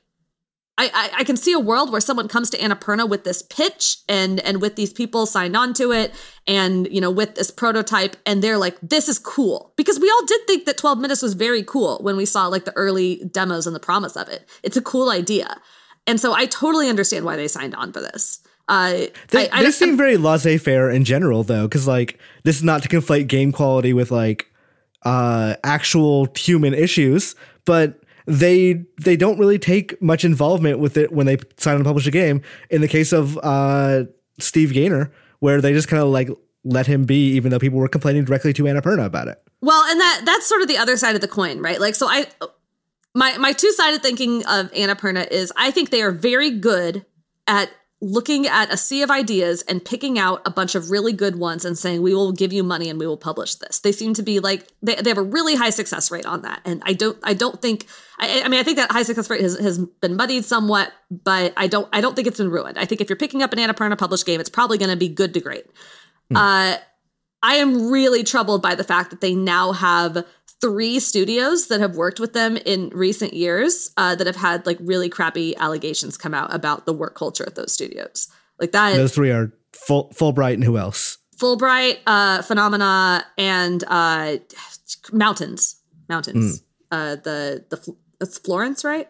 I, 0.78 0.90
I, 0.94 1.10
I 1.18 1.24
can 1.24 1.36
see 1.36 1.52
a 1.52 1.58
world 1.58 1.90
where 1.90 2.00
someone 2.00 2.28
comes 2.28 2.48
to 2.50 2.58
Annapurna 2.58 3.08
with 3.08 3.24
this 3.24 3.42
pitch 3.42 3.98
and 4.08 4.40
and 4.40 4.62
with 4.62 4.76
these 4.76 4.92
people 4.92 5.26
signed 5.26 5.56
on 5.56 5.74
to 5.74 5.92
it 5.92 6.14
and 6.46 6.86
you 6.90 7.00
know 7.00 7.10
with 7.10 7.34
this 7.34 7.50
prototype 7.50 8.16
and 8.24 8.42
they're 8.42 8.56
like 8.56 8.78
this 8.80 9.08
is 9.08 9.18
cool. 9.18 9.72
Because 9.76 9.98
we 9.98 10.08
all 10.08 10.24
did 10.24 10.40
think 10.46 10.64
that 10.66 10.78
12 10.78 10.98
minutes 10.98 11.20
was 11.20 11.34
very 11.34 11.64
cool 11.64 11.98
when 12.02 12.16
we 12.16 12.24
saw 12.24 12.46
like 12.46 12.64
the 12.64 12.76
early 12.76 13.16
demos 13.30 13.66
and 13.66 13.74
the 13.74 13.80
promise 13.80 14.16
of 14.16 14.28
it. 14.28 14.48
It's 14.62 14.76
a 14.76 14.82
cool 14.82 15.10
idea. 15.10 15.60
And 16.06 16.20
so 16.20 16.32
I 16.32 16.46
totally 16.46 16.88
understand 16.88 17.24
why 17.24 17.36
they 17.36 17.48
signed 17.48 17.74
on 17.74 17.92
for 17.92 18.00
this. 18.00 18.40
Uh 18.68 19.06
They, 19.30 19.50
I, 19.50 19.58
I, 19.58 19.62
they 19.64 19.72
seem 19.72 19.96
very 19.96 20.16
laissez-faire 20.16 20.90
in 20.90 21.04
general, 21.04 21.42
though, 21.42 21.66
because 21.66 21.88
like 21.88 22.18
this 22.44 22.56
is 22.56 22.62
not 22.62 22.82
to 22.84 22.88
conflate 22.88 23.26
game 23.26 23.50
quality 23.50 23.92
with 23.92 24.10
like 24.10 24.46
uh, 25.02 25.54
actual 25.64 26.28
human 26.36 26.74
issues, 26.74 27.34
but 27.64 28.00
they 28.28 28.84
they 29.02 29.16
don't 29.16 29.38
really 29.38 29.58
take 29.58 30.00
much 30.02 30.22
involvement 30.22 30.78
with 30.78 30.98
it 30.98 31.10
when 31.10 31.26
they 31.26 31.38
sign 31.56 31.76
and 31.76 31.84
publish 31.84 32.06
a 32.06 32.10
game. 32.10 32.42
In 32.68 32.82
the 32.82 32.88
case 32.88 33.12
of 33.12 33.38
uh, 33.38 34.04
Steve 34.38 34.72
Gaynor, 34.74 35.10
where 35.40 35.60
they 35.62 35.72
just 35.72 35.88
kind 35.88 36.02
of 36.02 36.10
like 36.10 36.28
let 36.62 36.86
him 36.86 37.04
be, 37.04 37.30
even 37.32 37.50
though 37.50 37.58
people 37.58 37.78
were 37.78 37.88
complaining 37.88 38.24
directly 38.24 38.52
to 38.52 38.64
Annapurna 38.64 39.06
about 39.06 39.28
it. 39.28 39.42
Well, 39.62 39.82
and 39.90 39.98
that 39.98 40.22
that's 40.26 40.46
sort 40.46 40.60
of 40.60 40.68
the 40.68 40.76
other 40.76 40.98
side 40.98 41.14
of 41.14 41.22
the 41.22 41.28
coin, 41.28 41.60
right? 41.60 41.80
Like, 41.80 41.94
so 41.94 42.06
I, 42.06 42.26
my 43.14 43.38
my 43.38 43.52
two 43.52 43.72
sided 43.72 44.02
thinking 44.02 44.44
of 44.44 44.70
Annapurna 44.72 45.26
is 45.30 45.50
I 45.56 45.70
think 45.70 45.88
they 45.88 46.02
are 46.02 46.12
very 46.12 46.50
good 46.50 47.06
at 47.46 47.70
looking 48.00 48.46
at 48.46 48.72
a 48.72 48.76
sea 48.76 49.02
of 49.02 49.10
ideas 49.10 49.62
and 49.62 49.84
picking 49.84 50.18
out 50.18 50.40
a 50.46 50.50
bunch 50.50 50.76
of 50.76 50.90
really 50.90 51.12
good 51.12 51.36
ones 51.36 51.64
and 51.64 51.76
saying 51.76 52.00
we 52.00 52.14
will 52.14 52.30
give 52.30 52.52
you 52.52 52.62
money 52.62 52.88
and 52.88 52.98
we 52.98 53.06
will 53.06 53.16
publish 53.16 53.56
this. 53.56 53.80
They 53.80 53.90
seem 53.90 54.14
to 54.14 54.22
be 54.22 54.38
like 54.38 54.66
they, 54.82 54.94
they 54.94 55.10
have 55.10 55.18
a 55.18 55.22
really 55.22 55.56
high 55.56 55.70
success 55.70 56.10
rate 56.10 56.26
on 56.26 56.42
that, 56.42 56.60
and 56.64 56.82
I 56.84 56.92
don't 56.92 57.18
I 57.22 57.34
don't 57.34 57.60
think 57.60 57.86
I, 58.18 58.42
I 58.42 58.48
mean 58.48 58.60
I 58.60 58.62
think 58.62 58.76
that 58.76 58.92
high 58.92 59.02
success 59.02 59.28
rate 59.28 59.40
has, 59.40 59.58
has 59.58 59.78
been 59.78 60.16
muddied 60.16 60.44
somewhat, 60.44 60.92
but 61.10 61.52
I 61.56 61.66
don't 61.66 61.88
I 61.92 62.00
don't 62.00 62.14
think 62.14 62.28
it's 62.28 62.38
been 62.38 62.50
ruined. 62.50 62.78
I 62.78 62.84
think 62.84 63.00
if 63.00 63.08
you're 63.08 63.16
picking 63.16 63.42
up 63.42 63.52
an 63.52 63.58
Annapurna 63.58 63.98
published 63.98 64.26
game, 64.26 64.40
it's 64.40 64.50
probably 64.50 64.78
going 64.78 64.90
to 64.90 64.96
be 64.96 65.08
good 65.08 65.34
to 65.34 65.40
great. 65.40 65.66
Uh, 66.34 66.76
I 67.42 67.54
am 67.54 67.90
really 67.90 68.24
troubled 68.24 68.62
by 68.62 68.74
the 68.74 68.84
fact 68.84 69.10
that 69.10 69.20
they 69.20 69.34
now 69.34 69.72
have 69.72 70.26
three 70.60 70.98
studios 71.00 71.68
that 71.68 71.80
have 71.80 71.96
worked 71.96 72.18
with 72.18 72.32
them 72.32 72.56
in 72.56 72.90
recent 72.90 73.32
years 73.32 73.90
uh, 73.96 74.14
that 74.14 74.26
have 74.26 74.36
had 74.36 74.66
like 74.66 74.78
really 74.80 75.08
crappy 75.08 75.56
allegations 75.56 76.16
come 76.16 76.34
out 76.34 76.52
about 76.52 76.86
the 76.86 76.92
work 76.92 77.14
culture 77.14 77.44
at 77.46 77.54
those 77.54 77.72
studios. 77.72 78.28
Like 78.60 78.72
that. 78.72 78.96
Those 78.96 79.14
three 79.14 79.30
are 79.30 79.52
full 79.72 80.10
Fullbright 80.10 80.54
and 80.54 80.64
who 80.64 80.78
else? 80.78 81.18
Fullbright, 81.36 81.98
uh, 82.06 82.42
Funomena, 82.42 83.24
and 83.36 83.84
uh, 83.86 84.38
Mountains. 85.12 85.76
Mountains. 86.08 86.60
Mm. 86.60 86.64
Uh, 86.90 87.16
the 87.16 87.64
the 87.70 87.96
it's 88.20 88.38
Florence, 88.38 88.84
right? 88.84 89.08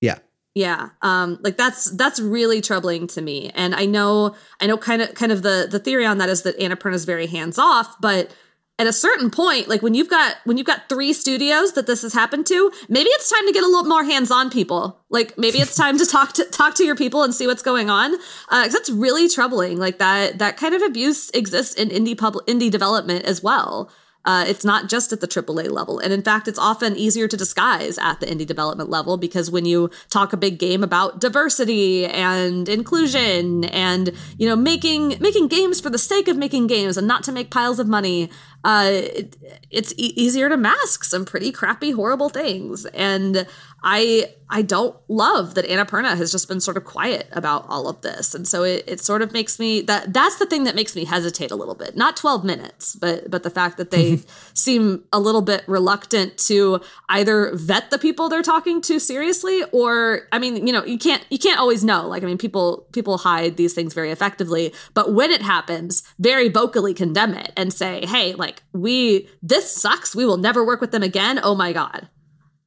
Yeah. 0.00 0.18
Yeah. 0.54 0.90
Um, 1.02 1.38
like 1.42 1.56
that's 1.56 1.90
that's 1.92 2.20
really 2.20 2.60
troubling 2.60 3.06
to 3.08 3.22
me. 3.22 3.50
And 3.54 3.74
I 3.74 3.86
know 3.86 4.34
I 4.60 4.66
know 4.66 4.76
kind 4.76 5.02
of 5.02 5.14
kind 5.14 5.32
of 5.32 5.42
the 5.42 5.66
the 5.70 5.78
theory 5.78 6.06
on 6.06 6.18
that 6.18 6.28
is 6.28 6.42
that 6.42 6.58
Annapurna 6.58 6.94
is 6.94 7.04
very 7.04 7.26
hands 7.26 7.58
off, 7.58 7.96
but 8.00 8.30
at 8.78 8.86
a 8.86 8.92
certain 8.92 9.30
point, 9.30 9.68
like 9.68 9.82
when 9.82 9.94
you've 9.94 10.08
got 10.08 10.36
when 10.44 10.56
you've 10.56 10.66
got 10.66 10.88
three 10.88 11.12
studios 11.12 11.72
that 11.72 11.86
this 11.86 12.02
has 12.02 12.12
happened 12.12 12.46
to, 12.46 12.70
maybe 12.88 13.08
it's 13.10 13.28
time 13.28 13.46
to 13.46 13.52
get 13.52 13.64
a 13.64 13.66
little 13.66 13.84
more 13.84 14.04
hands-on 14.04 14.50
people. 14.50 15.00
Like 15.10 15.36
maybe 15.36 15.58
it's 15.58 15.74
time 15.74 15.98
to 15.98 16.06
talk 16.10 16.32
to 16.34 16.44
talk 16.44 16.76
to 16.76 16.84
your 16.84 16.94
people 16.94 17.24
and 17.24 17.34
see 17.34 17.46
what's 17.46 17.62
going 17.62 17.90
on. 17.90 18.12
Because 18.12 18.68
uh, 18.68 18.68
that's 18.68 18.90
really 18.90 19.28
troubling. 19.28 19.78
Like 19.78 19.98
that 19.98 20.38
that 20.38 20.56
kind 20.56 20.74
of 20.74 20.82
abuse 20.82 21.30
exists 21.30 21.74
in 21.74 21.88
indie 21.88 22.16
public 22.16 22.46
indie 22.46 22.70
development 22.70 23.24
as 23.24 23.42
well. 23.42 23.90
Uh, 24.24 24.44
it's 24.46 24.64
not 24.64 24.88
just 24.88 25.12
at 25.12 25.20
the 25.20 25.28
AAA 25.28 25.70
level. 25.70 25.98
And 26.00 26.12
in 26.12 26.22
fact, 26.22 26.48
it's 26.48 26.58
often 26.58 26.96
easier 26.96 27.28
to 27.28 27.36
disguise 27.36 27.96
at 27.98 28.20
the 28.20 28.26
indie 28.26 28.46
development 28.46 28.90
level 28.90 29.16
because 29.16 29.50
when 29.50 29.64
you 29.64 29.90
talk 30.10 30.32
a 30.32 30.36
big 30.36 30.58
game 30.58 30.84
about 30.84 31.20
diversity 31.20 32.04
and 32.04 32.68
inclusion 32.68 33.64
and, 33.64 34.10
you 34.36 34.46
know, 34.46 34.56
making 34.56 35.16
making 35.20 35.48
games 35.48 35.80
for 35.80 35.88
the 35.88 35.98
sake 35.98 36.28
of 36.28 36.36
making 36.36 36.66
games 36.66 36.96
and 36.98 37.06
not 37.06 37.22
to 37.24 37.32
make 37.32 37.50
piles 37.50 37.78
of 37.78 37.88
money, 37.88 38.28
uh, 38.64 38.90
it, 38.90 39.36
it's 39.70 39.92
e- 39.96 40.12
easier 40.16 40.48
to 40.48 40.56
mask 40.56 41.04
some 41.04 41.24
pretty 41.24 41.52
crappy, 41.52 41.92
horrible 41.92 42.28
things. 42.28 42.84
And 42.86 43.46
I 43.82 44.34
I 44.50 44.62
don't 44.62 44.96
love 45.08 45.54
that 45.54 45.66
Annapurna 45.66 46.16
has 46.16 46.32
just 46.32 46.48
been 46.48 46.60
sort 46.60 46.76
of 46.76 46.84
quiet 46.84 47.28
about 47.32 47.66
all 47.68 47.86
of 47.86 48.00
this. 48.00 48.34
And 48.34 48.48
so 48.48 48.62
it, 48.62 48.82
it 48.86 49.00
sort 49.00 49.20
of 49.20 49.32
makes 49.32 49.58
me 49.58 49.82
that 49.82 50.12
that's 50.12 50.38
the 50.38 50.46
thing 50.46 50.64
that 50.64 50.74
makes 50.74 50.96
me 50.96 51.04
hesitate 51.04 51.50
a 51.50 51.54
little 51.54 51.74
bit. 51.74 51.96
Not 51.96 52.16
12 52.16 52.44
minutes, 52.44 52.96
but 52.96 53.30
but 53.30 53.42
the 53.42 53.50
fact 53.50 53.76
that 53.76 53.90
they 53.90 54.20
seem 54.54 55.04
a 55.12 55.20
little 55.20 55.42
bit 55.42 55.64
reluctant 55.68 56.38
to 56.38 56.80
either 57.08 57.52
vet 57.54 57.90
the 57.90 57.98
people 57.98 58.28
they're 58.28 58.42
talking 58.42 58.80
to 58.82 58.98
seriously 58.98 59.62
or 59.70 60.22
I 60.32 60.38
mean, 60.38 60.66
you 60.66 60.72
know, 60.72 60.84
you 60.84 60.98
can't 60.98 61.24
you 61.30 61.38
can't 61.38 61.60
always 61.60 61.84
know. 61.84 62.08
Like 62.08 62.22
I 62.22 62.26
mean, 62.26 62.38
people 62.38 62.88
people 62.92 63.18
hide 63.18 63.56
these 63.56 63.74
things 63.74 63.94
very 63.94 64.10
effectively, 64.10 64.74
but 64.94 65.14
when 65.14 65.30
it 65.30 65.42
happens, 65.42 66.02
very 66.18 66.48
vocally 66.48 66.94
condemn 66.94 67.34
it 67.34 67.52
and 67.56 67.72
say, 67.72 68.06
"Hey, 68.06 68.34
like 68.34 68.62
we 68.72 69.28
this 69.42 69.70
sucks. 69.70 70.16
We 70.16 70.24
will 70.24 70.36
never 70.36 70.66
work 70.66 70.80
with 70.80 70.90
them 70.90 71.02
again." 71.02 71.38
Oh 71.42 71.54
my 71.54 71.72
god. 71.72 72.08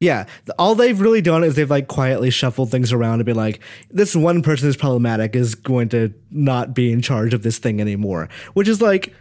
Yeah, 0.01 0.25
all 0.57 0.73
they've 0.73 0.99
really 0.99 1.21
done 1.21 1.43
is 1.43 1.55
they've 1.55 1.69
like 1.69 1.87
quietly 1.87 2.31
shuffled 2.31 2.71
things 2.71 2.91
around 2.91 3.19
and 3.19 3.25
be 3.25 3.33
like, 3.33 3.61
this 3.91 4.15
one 4.15 4.41
person 4.41 4.67
is 4.67 4.75
problematic 4.75 5.35
is 5.35 5.53
going 5.53 5.89
to 5.89 6.11
not 6.31 6.73
be 6.73 6.91
in 6.91 7.03
charge 7.03 7.35
of 7.35 7.43
this 7.43 7.59
thing 7.59 7.79
anymore, 7.79 8.27
which 8.55 8.67
is 8.67 8.81
like 8.81 9.13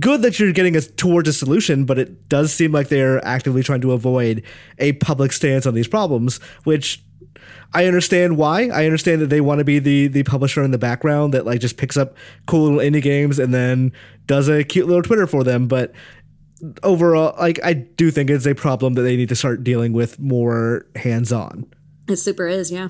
good 0.00 0.22
that 0.22 0.40
you're 0.40 0.52
getting 0.52 0.76
us 0.76 0.88
towards 0.88 1.28
a 1.28 1.32
solution, 1.32 1.84
but 1.84 2.00
it 2.00 2.28
does 2.28 2.52
seem 2.52 2.72
like 2.72 2.88
they're 2.88 3.24
actively 3.24 3.62
trying 3.62 3.80
to 3.82 3.92
avoid 3.92 4.42
a 4.78 4.92
public 4.94 5.32
stance 5.32 5.66
on 5.66 5.74
these 5.74 5.86
problems, 5.86 6.38
which 6.64 7.04
I 7.72 7.86
understand 7.86 8.36
why. 8.36 8.68
I 8.68 8.86
understand 8.86 9.20
that 9.20 9.28
they 9.28 9.40
want 9.40 9.58
to 9.58 9.64
be 9.64 9.78
the 9.78 10.08
the 10.08 10.22
publisher 10.24 10.64
in 10.64 10.70
the 10.70 10.78
background 10.78 11.34
that 11.34 11.46
like 11.46 11.60
just 11.60 11.76
picks 11.76 11.96
up 11.96 12.16
cool 12.46 12.64
little 12.64 12.80
indie 12.80 13.02
games 13.02 13.38
and 13.38 13.54
then 13.54 13.92
does 14.26 14.48
a 14.48 14.64
cute 14.64 14.86
little 14.86 15.02
Twitter 15.02 15.26
for 15.26 15.44
them, 15.44 15.68
but 15.68 15.92
overall, 16.82 17.34
like 17.38 17.58
I 17.64 17.72
do 17.74 18.10
think 18.10 18.30
it's 18.30 18.46
a 18.46 18.54
problem 18.54 18.94
that 18.94 19.02
they 19.02 19.16
need 19.16 19.28
to 19.28 19.36
start 19.36 19.64
dealing 19.64 19.92
with 19.92 20.18
more 20.18 20.86
hands 20.96 21.32
on. 21.32 21.66
It 22.08 22.16
super 22.16 22.46
is, 22.46 22.70
yeah. 22.70 22.88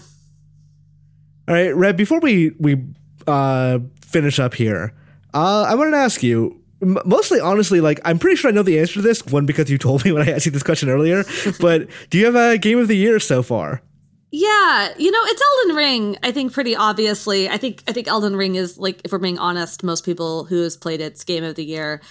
All 1.48 1.54
right, 1.54 1.74
Red. 1.74 1.96
Before 1.96 2.20
we 2.20 2.50
we 2.58 2.84
uh, 3.26 3.78
finish 4.04 4.38
up 4.38 4.54
here, 4.54 4.94
uh, 5.32 5.66
I 5.68 5.74
wanted 5.74 5.92
to 5.92 5.98
ask 5.98 6.22
you. 6.22 6.62
Mostly, 6.82 7.40
honestly, 7.40 7.80
like 7.80 8.00
I'm 8.04 8.18
pretty 8.18 8.36
sure 8.36 8.50
I 8.50 8.52
know 8.52 8.62
the 8.62 8.78
answer 8.78 8.94
to 8.94 9.02
this. 9.02 9.24
One 9.24 9.46
because 9.46 9.70
you 9.70 9.78
told 9.86 10.04
me 10.04 10.12
when 10.12 10.28
I 10.28 10.32
asked 10.32 10.44
you 10.44 10.52
this 10.52 10.62
question 10.62 10.90
earlier. 10.90 11.24
but 11.60 11.88
do 12.10 12.18
you 12.18 12.26
have 12.26 12.36
a 12.36 12.58
game 12.58 12.78
of 12.78 12.86
the 12.86 12.96
year 12.96 13.18
so 13.18 13.42
far? 13.42 13.82
Yeah, 14.30 14.92
you 14.98 15.10
know, 15.10 15.22
it's 15.24 15.42
Elden 15.42 15.76
Ring. 15.76 16.18
I 16.22 16.32
think 16.32 16.52
pretty 16.52 16.76
obviously. 16.76 17.48
I 17.48 17.56
think 17.56 17.82
I 17.88 17.92
think 17.92 18.08
Elden 18.08 18.36
Ring 18.36 18.56
is 18.56 18.76
like, 18.76 19.00
if 19.04 19.12
we're 19.12 19.18
being 19.18 19.38
honest, 19.38 19.82
most 19.82 20.04
people 20.04 20.44
who 20.44 20.62
has 20.62 20.76
played 20.76 21.00
it's 21.00 21.24
game 21.24 21.44
of 21.44 21.54
the 21.54 21.64
year. 21.64 22.02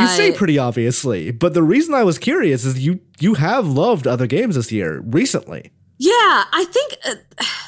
You 0.00 0.06
say 0.08 0.32
pretty 0.32 0.58
obviously, 0.58 1.30
but 1.30 1.54
the 1.54 1.62
reason 1.62 1.94
I 1.94 2.04
was 2.04 2.18
curious 2.18 2.64
is 2.64 2.78
you 2.78 3.00
you 3.20 3.34
have 3.34 3.66
loved 3.66 4.06
other 4.06 4.26
games 4.26 4.54
this 4.54 4.72
year 4.72 5.00
recently. 5.00 5.72
Yeah, 5.98 6.10
I 6.52 6.64
think 6.64 6.96
uh, 7.04 7.14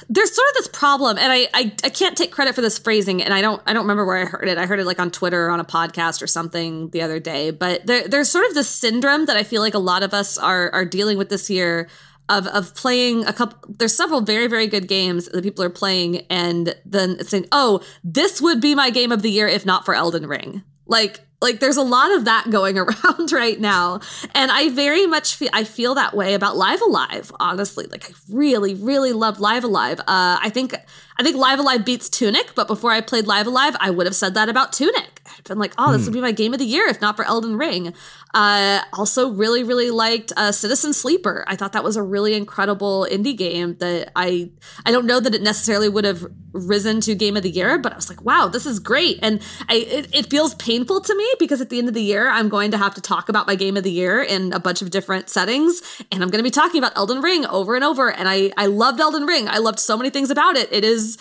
there's 0.08 0.34
sort 0.34 0.48
of 0.48 0.54
this 0.54 0.66
problem, 0.68 1.18
and 1.18 1.30
I, 1.30 1.46
I, 1.54 1.72
I 1.84 1.88
can't 1.88 2.16
take 2.16 2.32
credit 2.32 2.56
for 2.56 2.62
this 2.62 2.78
phrasing, 2.80 3.22
and 3.22 3.32
I 3.32 3.40
don't 3.40 3.62
I 3.64 3.72
don't 3.72 3.84
remember 3.84 4.04
where 4.04 4.16
I 4.16 4.24
heard 4.24 4.48
it. 4.48 4.58
I 4.58 4.66
heard 4.66 4.80
it 4.80 4.86
like 4.86 4.98
on 4.98 5.12
Twitter 5.12 5.46
or 5.46 5.50
on 5.50 5.60
a 5.60 5.64
podcast 5.64 6.20
or 6.20 6.26
something 6.26 6.90
the 6.90 7.02
other 7.02 7.20
day. 7.20 7.52
But 7.52 7.86
there, 7.86 8.08
there's 8.08 8.28
sort 8.28 8.44
of 8.46 8.54
this 8.54 8.68
syndrome 8.68 9.26
that 9.26 9.36
I 9.36 9.44
feel 9.44 9.62
like 9.62 9.74
a 9.74 9.78
lot 9.78 10.02
of 10.02 10.12
us 10.12 10.36
are 10.36 10.68
are 10.72 10.84
dealing 10.84 11.16
with 11.16 11.28
this 11.28 11.48
year 11.48 11.88
of 12.28 12.48
of 12.48 12.74
playing 12.74 13.24
a 13.24 13.32
couple. 13.32 13.72
There's 13.78 13.96
several 13.96 14.20
very 14.20 14.48
very 14.48 14.66
good 14.66 14.88
games 14.88 15.26
that 15.28 15.44
people 15.44 15.62
are 15.62 15.70
playing, 15.70 16.26
and 16.28 16.74
then 16.84 17.22
saying, 17.24 17.46
"Oh, 17.52 17.82
this 18.02 18.40
would 18.40 18.60
be 18.60 18.74
my 18.74 18.90
game 18.90 19.12
of 19.12 19.22
the 19.22 19.30
year 19.30 19.46
if 19.46 19.64
not 19.64 19.84
for 19.84 19.94
Elden 19.94 20.26
Ring." 20.26 20.64
Like 20.86 21.20
like 21.44 21.60
there's 21.60 21.76
a 21.76 21.82
lot 21.82 22.10
of 22.10 22.24
that 22.24 22.50
going 22.50 22.78
around 22.78 23.30
right 23.30 23.60
now. 23.60 24.00
And 24.34 24.50
I 24.50 24.70
very 24.70 25.06
much 25.06 25.36
feel 25.36 25.50
I 25.52 25.62
feel 25.62 25.94
that 25.94 26.16
way 26.16 26.34
about 26.34 26.56
Live 26.56 26.80
Alive, 26.80 27.30
honestly. 27.38 27.86
Like 27.86 28.10
I 28.10 28.14
really, 28.28 28.74
really 28.74 29.12
love 29.12 29.38
Live 29.38 29.62
Alive. 29.62 30.00
Uh, 30.00 30.38
I 30.42 30.50
think 30.52 30.74
I 31.16 31.22
think 31.22 31.36
Live 31.36 31.60
Alive 31.60 31.84
beats 31.84 32.08
Tunic, 32.08 32.54
but 32.56 32.66
before 32.66 32.90
I 32.90 33.00
played 33.00 33.26
Live 33.26 33.46
Alive, 33.46 33.76
I 33.78 33.90
would 33.90 34.06
have 34.06 34.16
said 34.16 34.34
that 34.34 34.48
about 34.48 34.72
Tunic. 34.72 35.20
I'd 35.26 35.44
been 35.44 35.58
like, 35.58 35.72
oh, 35.78 35.92
this 35.92 36.04
would 36.04 36.12
be 36.12 36.20
my 36.20 36.32
game 36.32 36.52
of 36.52 36.58
the 36.58 36.64
year 36.64 36.88
if 36.88 37.00
not 37.00 37.14
for 37.16 37.24
Elden 37.24 37.56
Ring. 37.56 37.94
Uh, 38.34 38.82
also, 38.92 39.30
really, 39.30 39.62
really 39.62 39.90
liked 39.90 40.32
uh, 40.36 40.50
Citizen 40.50 40.92
Sleeper. 40.92 41.44
I 41.46 41.54
thought 41.54 41.72
that 41.72 41.84
was 41.84 41.96
a 41.96 42.02
really 42.02 42.34
incredible 42.34 43.06
indie 43.08 43.36
game 43.36 43.76
that 43.76 44.10
I 44.16 44.50
I 44.84 44.90
don't 44.90 45.06
know 45.06 45.20
that 45.20 45.36
it 45.36 45.42
necessarily 45.42 45.88
would 45.88 46.04
have 46.04 46.26
risen 46.52 47.00
to 47.02 47.14
game 47.14 47.36
of 47.36 47.44
the 47.44 47.50
year, 47.50 47.78
but 47.78 47.92
I 47.92 47.96
was 47.96 48.08
like, 48.08 48.24
wow, 48.24 48.48
this 48.48 48.66
is 48.66 48.80
great, 48.80 49.20
and 49.22 49.40
I 49.68 49.76
it, 49.76 50.12
it 50.12 50.26
feels 50.30 50.56
painful 50.56 51.00
to 51.02 51.16
me 51.16 51.32
because 51.38 51.60
at 51.60 51.70
the 51.70 51.78
end 51.78 51.86
of 51.86 51.94
the 51.94 52.02
year, 52.02 52.28
I'm 52.28 52.48
going 52.48 52.72
to 52.72 52.78
have 52.78 52.94
to 52.94 53.00
talk 53.00 53.28
about 53.28 53.46
my 53.46 53.54
game 53.54 53.76
of 53.76 53.84
the 53.84 53.92
year 53.92 54.20
in 54.20 54.52
a 54.52 54.58
bunch 54.58 54.82
of 54.82 54.90
different 54.90 55.28
settings, 55.28 55.80
and 56.10 56.20
I'm 56.20 56.28
going 56.28 56.40
to 56.40 56.44
be 56.44 56.50
talking 56.50 56.78
about 56.78 56.96
Elden 56.96 57.22
Ring 57.22 57.46
over 57.46 57.76
and 57.76 57.84
over. 57.84 58.10
And 58.10 58.28
I 58.28 58.50
I 58.56 58.66
loved 58.66 58.98
Elden 58.98 59.26
Ring. 59.26 59.48
I 59.48 59.58
loved 59.58 59.78
so 59.78 59.96
many 59.96 60.10
things 60.10 60.30
about 60.30 60.56
it. 60.56 60.68
It 60.72 60.84
is 60.84 61.18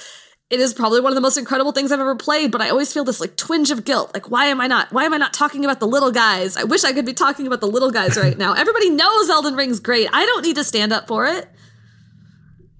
it 0.54 0.60
is 0.60 0.72
probably 0.72 1.02
one 1.02 1.12
of 1.12 1.16
the 1.16 1.22
most 1.22 1.36
incredible 1.36 1.72
things 1.72 1.92
I've 1.92 2.00
ever 2.00 2.16
played, 2.16 2.52
but 2.52 2.62
I 2.62 2.70
always 2.70 2.94
feel 2.94 3.04
this 3.04 3.20
like 3.20 3.36
twinge 3.38 3.72
of 3.72 3.86
guilt. 3.86 4.12
Like, 4.14 4.30
why 4.30 4.46
am 4.46 4.62
I 4.62 4.68
not? 4.68 4.94
Why 4.94 5.04
am 5.04 5.12
I 5.12 5.18
not 5.18 5.34
talking 5.34 5.66
about 5.66 5.80
the 5.80 5.88
little 5.88 6.12
guys? 6.12 6.56
I 6.56 6.64
wish 6.64 6.84
I 6.84 6.94
could 6.94 7.08
be 7.08 7.14
talking 7.14 7.48
about 7.48 7.60
the 7.60 7.68
little 7.68 7.90
guys 7.90 8.16
right 8.18 8.38
now. 8.38 8.54
Everybody 8.54 8.92
knows 8.92 9.32
Elden 9.32 9.56
Ring's 9.56 9.80
great. 9.80 10.10
I 10.14 10.24
don't 10.28 10.44
need 10.44 10.56
to 10.58 10.64
stand 10.64 10.94
up 10.94 11.08
for 11.08 11.26
it. 11.26 11.50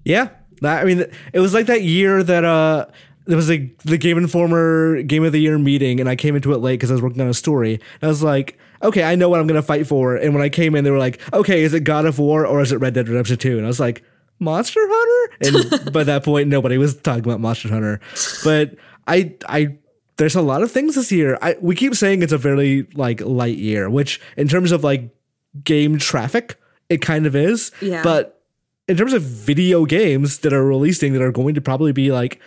Yeah. 0.04 0.28
I 0.62 0.84
mean, 0.84 1.04
it 1.32 1.40
was 1.40 1.52
like 1.52 1.66
that 1.66 1.82
year 1.82 2.22
that 2.22 2.44
uh 2.44 2.86
there 3.26 3.36
was 3.36 3.50
a 3.50 3.68
the 3.84 3.98
Game 3.98 4.18
Informer 4.18 5.02
Game 5.02 5.24
of 5.24 5.32
the 5.32 5.40
Year 5.40 5.58
meeting, 5.58 5.98
and 5.98 6.08
I 6.08 6.14
came 6.14 6.36
into 6.36 6.52
it 6.52 6.58
late 6.58 6.74
because 6.74 6.92
I 6.92 6.94
was 6.94 7.02
working 7.02 7.22
on 7.22 7.28
a 7.28 7.34
story. 7.34 7.80
I 8.02 8.06
was 8.06 8.22
like, 8.22 8.56
okay, 8.82 9.02
I 9.02 9.16
know 9.16 9.28
what 9.28 9.40
I'm 9.40 9.48
gonna 9.48 9.62
fight 9.62 9.88
for. 9.88 10.14
And 10.14 10.32
when 10.32 10.44
I 10.44 10.48
came 10.48 10.76
in, 10.76 10.84
they 10.84 10.92
were 10.92 10.98
like, 10.98 11.20
okay, 11.32 11.64
is 11.64 11.74
it 11.74 11.80
God 11.80 12.06
of 12.06 12.20
War 12.20 12.46
or 12.46 12.60
is 12.60 12.70
it 12.70 12.76
Red 12.76 12.94
Dead 12.94 13.08
Redemption 13.08 13.36
2? 13.36 13.56
And 13.56 13.66
I 13.66 13.68
was 13.68 13.80
like, 13.80 14.04
Monster 14.38 14.80
Hunter? 14.82 15.03
And 15.40 15.92
by 15.92 16.04
that 16.04 16.24
point, 16.24 16.48
nobody 16.48 16.78
was 16.78 16.96
talking 16.96 17.24
about 17.24 17.40
Monster 17.40 17.68
Hunter. 17.68 18.00
But 18.42 18.76
I, 19.06 19.34
I, 19.48 19.78
there's 20.16 20.34
a 20.34 20.42
lot 20.42 20.62
of 20.62 20.70
things 20.70 20.94
this 20.94 21.10
year. 21.10 21.38
I 21.42 21.56
we 21.60 21.74
keep 21.74 21.94
saying 21.94 22.22
it's 22.22 22.32
a 22.32 22.38
very 22.38 22.86
like 22.94 23.20
light 23.20 23.58
year, 23.58 23.90
which 23.90 24.20
in 24.36 24.48
terms 24.48 24.72
of 24.72 24.84
like 24.84 25.14
game 25.62 25.98
traffic, 25.98 26.56
it 26.88 27.00
kind 27.02 27.26
of 27.26 27.34
is. 27.34 27.72
Yeah. 27.80 28.02
But 28.02 28.42
in 28.86 28.96
terms 28.96 29.12
of 29.12 29.22
video 29.22 29.84
games 29.84 30.38
that 30.38 30.52
are 30.52 30.64
releasing 30.64 31.12
that 31.14 31.22
are 31.22 31.32
going 31.32 31.54
to 31.54 31.60
probably 31.60 31.92
be 31.92 32.12
like 32.12 32.40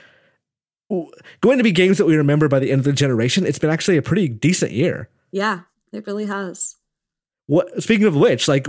going 1.42 1.58
to 1.58 1.64
be 1.64 1.72
games 1.72 1.98
that 1.98 2.06
we 2.06 2.16
remember 2.16 2.48
by 2.48 2.60
the 2.60 2.72
end 2.72 2.80
of 2.80 2.86
the 2.86 2.94
generation, 2.94 3.46
it's 3.46 3.60
been 3.60 3.70
actually 3.70 3.98
a 3.98 4.02
pretty 4.02 4.28
decent 4.28 4.72
year. 4.72 5.10
Yeah, 5.32 5.62
it 5.92 6.08
really 6.08 6.26
has. 6.26 6.76
What 7.48 7.82
speaking 7.84 8.06
of 8.06 8.16
which, 8.16 8.48
like 8.48 8.68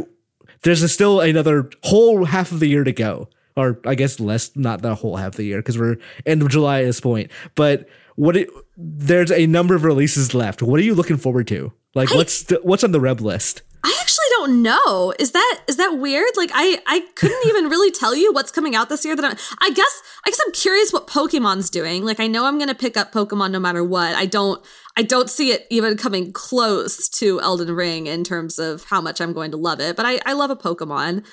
there's 0.62 0.90
still 0.92 1.20
another 1.20 1.70
whole 1.84 2.24
half 2.24 2.52
of 2.52 2.61
the 2.61 2.66
year 2.66 2.84
to 2.84 2.92
go. 2.92 3.28
Or 3.59 3.80
I 3.84 3.96
guess 3.96 4.20
less, 4.20 4.54
not 4.56 4.82
the 4.82 4.94
whole 4.94 5.16
half 5.16 5.32
of 5.32 5.36
the 5.36 5.44
year 5.44 5.59
because 5.59 5.76
we're 5.76 5.96
end 6.24 6.42
of 6.42 6.48
July 6.48 6.80
at 6.80 6.84
this 6.84 7.00
point. 7.00 7.30
But 7.56 7.88
what 8.14 8.36
it, 8.36 8.48
there's 8.76 9.32
a 9.32 9.46
number 9.46 9.74
of 9.74 9.82
releases 9.82 10.32
left. 10.32 10.62
What 10.62 10.78
are 10.78 10.84
you 10.84 10.94
looking 10.94 11.16
forward 11.16 11.48
to? 11.48 11.72
Like 11.94 12.12
I, 12.12 12.16
what's 12.16 12.44
the, 12.44 12.61
what's 12.62 12.84
on 12.84 12.92
the 12.92 13.00
Reb 13.00 13.20
list? 13.20 13.62
I 13.84 13.96
actually 14.00 14.26
don't 14.30 14.62
know. 14.62 15.14
Is 15.18 15.32
that 15.32 15.61
is 15.66 15.76
that 15.76 15.98
weird? 15.98 16.30
Like 16.36 16.50
I 16.52 16.80
I 16.86 17.00
couldn't 17.14 17.46
even 17.46 17.66
really 17.66 17.90
tell 17.90 18.14
you 18.14 18.32
what's 18.32 18.50
coming 18.50 18.74
out 18.74 18.88
this 18.88 19.04
year. 19.04 19.16
That 19.16 19.24
I'm, 19.24 19.36
I 19.61 19.70
guess 19.70 20.02
I 20.26 20.30
guess 20.30 20.40
I'm 20.44 20.52
curious 20.52 20.92
what 20.92 21.06
Pokemon's 21.06 21.70
doing. 21.70 22.04
Like 22.04 22.20
I 22.20 22.26
know 22.26 22.44
I'm 22.44 22.59
gonna 22.59 22.74
pick 22.74 22.96
up 22.96 23.12
Pokemon 23.12 23.50
no 23.50 23.61
matter 23.61 23.84
what. 23.84 24.14
I 24.14 24.26
don't 24.26 24.64
I 24.96 25.02
don't 25.02 25.30
see 25.30 25.52
it 25.52 25.66
even 25.70 25.96
coming 25.96 26.32
close 26.32 27.09
to 27.11 27.40
Elden 27.40 27.74
Ring 27.74 28.09
in 28.09 28.24
terms 28.24 28.59
of 28.59 28.84
how 28.84 29.00
much 29.00 29.20
I'm 29.20 29.32
going 29.32 29.52
to 29.52 29.56
love 29.56 29.80
it. 29.80 29.96
But 29.96 30.06
I 30.06 30.20
I 30.26 30.32
love 30.32 30.50
a 30.50 30.56
Pokemon. 30.56 31.24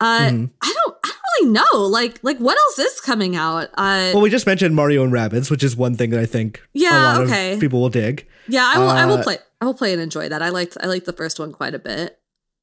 Uh, 0.00 0.20
mm-hmm. 0.28 0.44
I 0.62 0.74
don't 0.84 0.96
I 1.04 1.08
don't 1.08 1.20
really 1.40 1.52
know. 1.52 1.86
Like, 1.86 2.18
like 2.22 2.38
what 2.38 2.56
else 2.58 2.78
is 2.78 3.00
coming 3.00 3.36
out? 3.36 3.68
Uh, 3.74 4.10
Well, 4.12 4.20
we 4.22 4.30
just 4.30 4.46
mentioned 4.46 4.74
Mario 4.74 5.02
and 5.04 5.12
Rabbids, 5.12 5.50
which 5.50 5.62
is 5.62 5.76
one 5.76 5.94
thing 5.94 6.10
that 6.10 6.20
I 6.20 6.26
think 6.26 6.58
a 6.58 6.60
Yeah, 6.74 6.90
lot 7.18 7.20
okay. 7.22 7.54
of 7.54 7.60
people 7.60 7.80
will 7.80 7.88
dig. 7.90 8.26
yeah, 8.48 8.70
I 8.74 8.78
will. 8.78 8.88
I 8.90 9.06
will 9.06 9.18
uh, 9.18 9.22
play. 9.22 9.38
I 9.60 9.64
will 9.66 9.74
play 9.74 9.92
and 9.92 10.02
enjoy 10.02 10.28
that. 10.28 10.42
I 10.42 10.50
liked. 10.50 10.76
I 10.82 10.86
liked 10.86 11.06
the 11.06 11.12
first 11.12 11.38
one 11.38 11.52
quite 11.52 11.74
a 11.74 11.78
bit. 11.78 12.18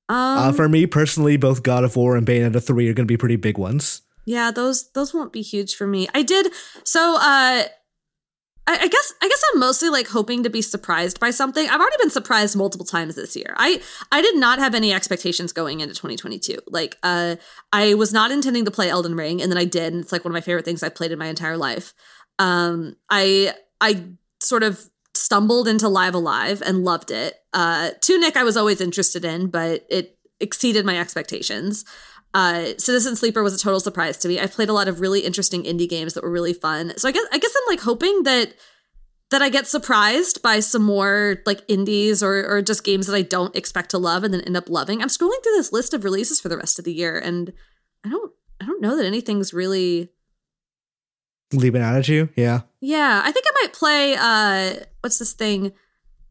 Um, 0.10 0.18
uh, 0.18 0.52
for 0.52 0.68
me 0.68 0.86
personally, 0.88 1.38
both 1.38 1.64
God 1.64 1.84
of 1.86 1.96
War 1.96 2.18
and 2.18 2.28
Bayonetta 2.28 2.62
3 2.62 2.90
are 2.90 2.94
going 2.94 3.06
to 3.08 3.12
be 3.12 3.18
pretty 3.18 3.38
big 3.38 3.58
ones. 3.58 4.02
yeah, 4.26 4.52
those 4.52 4.92
those 4.92 5.14
won't 5.14 5.32
be 5.32 5.42
huge 5.42 5.76
for 5.76 5.88
me. 5.88 6.08
I 6.14 6.22
did 6.22 6.52
so. 6.84 7.18
uh 7.20 7.64
I, 8.68 8.78
I 8.82 8.88
guess 8.88 9.14
I 9.22 9.28
guess 9.28 9.44
I'm 9.52 9.60
mostly 9.60 9.90
like 9.90 10.08
hoping 10.08 10.44
to 10.44 10.50
be 10.50 10.62
surprised 10.62 11.20
by 11.20 11.32
something. 11.32 11.68
I've 11.68 11.80
already 11.80 11.98
been 12.00 12.10
surprised 12.10 12.56
multiple 12.56 12.86
times 12.86 13.16
this 13.16 13.36
year. 13.36 13.54
I 13.58 13.82
I 14.12 14.22
did 14.22 14.36
not 14.36 14.60
have 14.60 14.76
any 14.76 14.94
expectations 14.94 15.52
going 15.52 15.80
into 15.80 15.96
2022. 15.96 16.60
Like 16.68 16.98
uh 17.04 17.38
I 17.74 17.96
was 17.96 18.14
not 18.14 18.32
intending 18.32 18.66
to 18.66 18.72
play 18.72 18.90
Elden 18.90 19.16
Ring 19.16 19.42
and 19.42 19.52
then 19.52 19.58
I 19.58 19.66
did 19.66 19.94
and 19.94 20.02
it's 20.02 20.12
like 20.12 20.24
one 20.24 20.32
of 20.32 20.36
my 20.36 20.42
favorite 20.42 20.66
things 20.66 20.84
I've 20.84 20.96
played 20.96 21.12
in 21.12 21.20
my 21.20 21.28
entire 21.28 21.58
life. 21.58 21.94
Um 22.40 22.96
I 23.10 23.54
I 23.80 24.06
sort 24.40 24.64
of 24.64 24.90
stumbled 25.14 25.68
into 25.68 25.88
Live 25.88 26.14
Alive 26.14 26.62
and 26.66 26.84
loved 26.84 27.12
it. 27.12 27.36
Uh 27.54 27.92
Tunic 28.02 28.38
I 28.38 28.44
was 28.44 28.58
always 28.58 28.80
interested 28.80 29.26
in, 29.26 29.48
but 29.48 29.86
it 29.90 30.18
exceeded 30.40 30.86
my 30.86 31.00
expectations. 31.00 31.86
Uh, 32.34 32.74
Citizen 32.78 33.16
Sleeper 33.16 33.44
was 33.44 33.54
a 33.54 33.60
total 33.60 33.80
surprise 33.80 34.18
to 34.20 34.28
me. 34.28 34.40
I've 34.40 34.54
played 34.54 34.70
a 34.70 34.74
lot 34.74 34.88
of 34.88 35.02
really 35.02 35.22
interesting 35.22 35.64
indie 35.64 35.90
games 35.90 36.14
that 36.14 36.24
were 36.24 36.32
really 36.32 36.54
fun. 36.54 36.94
So 36.98 37.10
I 37.10 37.12
guess 37.12 37.26
I 37.32 37.38
guess 37.38 37.54
I'm 37.56 37.74
like 37.74 37.82
hoping 37.82 38.24
that 38.24 38.54
that 39.32 39.42
I 39.42 39.50
get 39.50 39.68
surprised 39.68 40.42
by 40.42 40.60
some 40.60 40.84
more 40.84 41.38
like 41.46 41.62
indies 41.68 42.22
or 42.22 42.46
or 42.46 42.62
just 42.62 42.84
games 42.84 43.08
that 43.08 43.16
I 43.16 43.22
don't 43.22 43.56
expect 43.56 43.92
to 43.92 43.98
love 43.98 44.24
and 44.24 44.34
then 44.34 44.42
end 44.42 44.58
up 44.58 44.70
loving. 44.70 45.02
I'm 45.02 45.08
scrolling 45.08 45.42
through 45.44 45.56
this 45.56 45.74
list 45.74 45.94
of 45.94 46.04
releases 46.04 46.40
for 46.40 46.50
the 46.50 46.58
rest 46.58 46.80
of 46.80 46.86
the 46.86 46.94
year 46.94 47.18
and 47.18 47.52
I 48.06 48.10
don't 48.10 48.32
I 48.62 48.66
don't 48.66 48.82
know 48.82 48.96
that 48.98 49.06
anything's 49.06 49.54
really 49.54 50.10
Leaping 51.54 51.82
out 51.82 51.98
at 51.98 52.08
you? 52.08 52.30
Yeah. 52.38 52.62
yeah, 52.80 53.22
I 53.26 53.32
think 53.34 53.46
I 53.46 53.62
might 53.62 53.74
play 53.74 54.16
uh 54.18 54.86
what's 55.02 55.20
this 55.20 55.34
thing? 55.34 55.74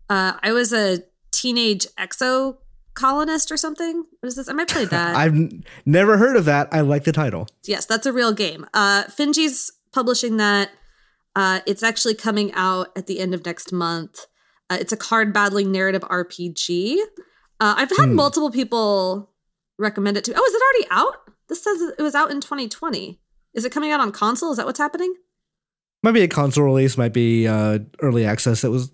Uh 0.09 0.32
I 0.42 0.53
was 0.53 0.72
a 0.72 1.03
teenage 1.30 1.86
exo 1.98 2.57
colonist 2.95 3.51
or 3.53 3.57
something. 3.57 4.05
What 4.20 4.26
is 4.28 4.36
this? 4.36 4.49
I 4.49 4.53
might 4.53 4.68
play 4.68 4.84
that. 4.97 5.16
I've 5.16 5.34
n- 5.34 5.64
never 5.86 6.16
heard 6.18 6.36
of 6.36 6.45
that. 6.47 6.68
I 6.72 6.80
like 6.80 7.05
the 7.05 7.12
title. 7.12 7.47
yes, 7.64 7.86
that's 7.86 8.07
a 8.07 8.12
real 8.12 8.32
game. 8.32 8.66
Uh 8.74 9.05
Finji's 9.05 9.70
publishing 9.93 10.36
that. 10.38 10.70
Uh 11.36 11.61
it's 11.66 11.82
actually 11.82 12.14
coming 12.14 12.53
out 12.55 12.88
at 12.97 13.07
the 13.07 13.20
end 13.20 13.34
of 13.34 13.45
next 13.45 13.72
month. 13.72 14.26
Uh, 14.68 14.76
it's 14.80 14.93
a 14.93 14.97
card 14.97 15.32
battling 15.32 15.72
narrative 15.72 16.03
RPG. 16.03 16.97
Uh, 17.61 17.74
I've 17.76 17.91
had 17.91 18.09
Hmm. 18.11 18.14
multiple 18.14 18.51
people 18.53 19.30
recommend 19.78 20.16
it 20.16 20.24
to. 20.24 20.32
Oh, 20.36 20.45
is 20.45 20.55
it 20.55 20.62
already 20.62 20.86
out? 21.03 21.16
This 21.49 21.62
says 21.64 21.80
it 21.99 22.03
was 22.03 22.14
out 22.14 22.30
in 22.30 22.41
2020. 22.41 23.20
Is 23.53 23.64
it 23.64 23.72
coming 23.72 23.91
out 23.91 23.99
on 24.01 24.12
console? 24.12 24.53
Is 24.53 24.59
that 24.59 24.66
what's 24.66 24.78
happening? 24.78 25.12
Might 26.05 26.12
be 26.12 26.22
a 26.22 26.28
console 26.28 26.64
release, 26.64 26.97
might 26.97 27.12
be 27.12 27.49
uh, 27.49 27.80
early 28.01 28.24
access. 28.24 28.62
it 28.62 28.68
was, 28.70 28.93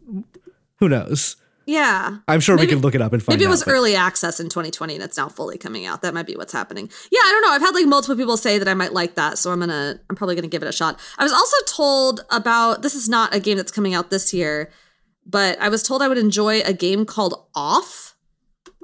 who 0.80 0.88
knows? 0.88 1.36
Yeah. 1.66 2.18
I'm 2.28 2.38
sure 2.38 2.54
Maybe- 2.54 2.66
we 2.68 2.72
can 2.74 2.80
look 2.82 2.94
it 2.94 3.02
up 3.02 3.12
and 3.12 3.20
find 3.20 3.36
Maybe 3.36 3.44
it 3.44 3.50
was 3.50 3.64
but- 3.64 3.72
early 3.72 3.96
access 3.96 4.38
in 4.38 4.48
2020 4.48 4.94
and 4.94 5.02
it's 5.02 5.16
now 5.16 5.28
fully 5.28 5.58
coming 5.58 5.84
out. 5.84 6.00
That 6.02 6.14
might 6.14 6.26
be 6.26 6.36
what's 6.36 6.52
happening. 6.52 6.88
Yeah, 7.10 7.18
I 7.24 7.30
don't 7.32 7.42
know. 7.42 7.50
I've 7.50 7.60
had 7.60 7.74
like 7.74 7.86
multiple 7.86 8.14
people 8.16 8.36
say 8.36 8.56
that 8.58 8.68
I 8.68 8.74
might 8.74 8.92
like 8.92 9.16
that, 9.16 9.36
so 9.36 9.50
I'm 9.50 9.58
gonna 9.60 9.98
I'm 10.08 10.14
probably 10.16 10.36
gonna 10.36 10.46
give 10.46 10.62
it 10.62 10.68
a 10.68 10.72
shot. 10.72 11.00
I 11.18 11.24
was 11.24 11.32
also 11.32 11.56
told 11.66 12.24
about 12.30 12.82
this 12.82 12.94
is 12.94 13.08
not 13.08 13.34
a 13.34 13.40
game 13.40 13.56
that's 13.56 13.72
coming 13.72 13.94
out 13.94 14.10
this 14.10 14.32
year, 14.32 14.70
but 15.26 15.60
I 15.60 15.68
was 15.68 15.82
told 15.82 16.02
I 16.02 16.08
would 16.08 16.18
enjoy 16.18 16.60
a 16.60 16.72
game 16.72 17.04
called 17.04 17.34
Off, 17.56 18.14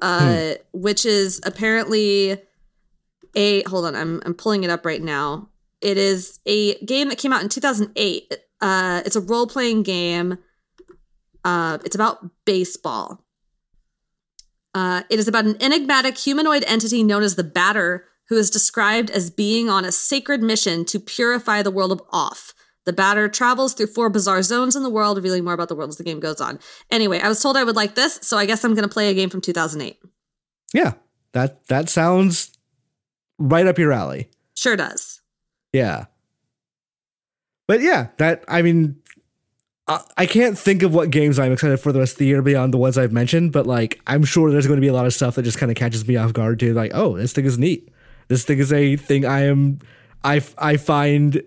uh, 0.00 0.54
which 0.72 1.06
is 1.06 1.40
apparently 1.44 2.36
a 3.36 3.62
hold 3.62 3.84
on, 3.86 3.94
I'm 3.94 4.20
I'm 4.26 4.34
pulling 4.34 4.64
it 4.64 4.70
up 4.70 4.84
right 4.84 5.00
now. 5.02 5.48
It 5.80 5.98
is 5.98 6.40
a 6.46 6.74
game 6.84 7.08
that 7.10 7.18
came 7.18 7.32
out 7.32 7.42
in 7.42 7.48
2008. 7.48 8.34
Uh, 8.60 9.02
it's 9.06 9.16
a 9.16 9.20
role 9.20 9.46
playing 9.46 9.84
game. 9.84 10.38
Uh, 11.44 11.78
it's 11.84 11.94
about 11.94 12.30
baseball. 12.44 13.24
Uh, 14.74 15.02
it 15.10 15.18
is 15.18 15.28
about 15.28 15.44
an 15.44 15.56
enigmatic 15.60 16.16
humanoid 16.16 16.64
entity 16.66 17.02
known 17.02 17.22
as 17.22 17.36
the 17.36 17.44
Batter, 17.44 18.06
who 18.28 18.36
is 18.36 18.50
described 18.50 19.10
as 19.10 19.30
being 19.30 19.68
on 19.68 19.84
a 19.84 19.92
sacred 19.92 20.42
mission 20.42 20.84
to 20.86 20.98
purify 20.98 21.62
the 21.62 21.70
world 21.70 21.92
of 21.92 22.00
Off. 22.10 22.54
The 22.84 22.92
Batter 22.92 23.28
travels 23.28 23.74
through 23.74 23.88
four 23.88 24.08
bizarre 24.08 24.42
zones 24.42 24.74
in 24.74 24.82
the 24.82 24.90
world, 24.90 25.16
revealing 25.16 25.44
more 25.44 25.54
about 25.54 25.68
the 25.68 25.76
world 25.76 25.90
as 25.90 25.98
the 25.98 26.04
game 26.04 26.20
goes 26.20 26.40
on. 26.40 26.58
Anyway, 26.90 27.20
I 27.20 27.28
was 27.28 27.40
told 27.40 27.56
I 27.56 27.64
would 27.64 27.76
like 27.76 27.94
this, 27.94 28.18
so 28.22 28.36
I 28.36 28.46
guess 28.46 28.64
I'm 28.64 28.74
going 28.74 28.88
to 28.88 28.92
play 28.92 29.08
a 29.10 29.14
game 29.14 29.30
from 29.30 29.40
2008. 29.40 29.98
Yeah, 30.72 30.94
that 31.32 31.66
that 31.66 31.88
sounds 31.88 32.56
right 33.38 33.66
up 33.66 33.78
your 33.78 33.92
alley. 33.92 34.30
Sure 34.56 34.76
does. 34.76 35.20
Yeah. 35.72 36.06
But 37.68 37.82
yeah, 37.82 38.08
that 38.18 38.44
I 38.48 38.62
mean, 38.62 38.96
I, 39.88 40.00
I 40.16 40.26
can't 40.26 40.58
think 40.58 40.82
of 40.82 40.94
what 40.94 41.10
games 41.10 41.38
I'm 41.38 41.52
excited 41.52 41.78
for 41.80 41.92
the 41.92 41.98
rest 42.00 42.12
of 42.14 42.18
the 42.18 42.26
year 42.26 42.42
beyond 42.42 42.72
the 42.72 42.78
ones 42.78 42.96
I've 42.98 43.12
mentioned. 43.12 43.52
But 43.52 43.66
like, 43.66 44.00
I'm 44.06 44.24
sure 44.24 44.50
there's 44.50 44.66
going 44.66 44.76
to 44.78 44.80
be 44.80 44.88
a 44.88 44.92
lot 44.92 45.06
of 45.06 45.14
stuff 45.14 45.34
that 45.36 45.42
just 45.42 45.58
kind 45.58 45.70
of 45.72 45.76
catches 45.76 46.06
me 46.06 46.16
off 46.16 46.32
guard 46.32 46.60
too. 46.60 46.74
Like, 46.74 46.92
oh, 46.94 47.16
this 47.16 47.32
thing 47.32 47.44
is 47.44 47.58
neat. 47.58 47.88
This 48.28 48.44
thing 48.44 48.58
is 48.58 48.72
a 48.72 48.96
thing 48.96 49.24
I 49.26 49.42
am. 49.42 49.78
I 50.24 50.40
I 50.58 50.76
find. 50.76 51.42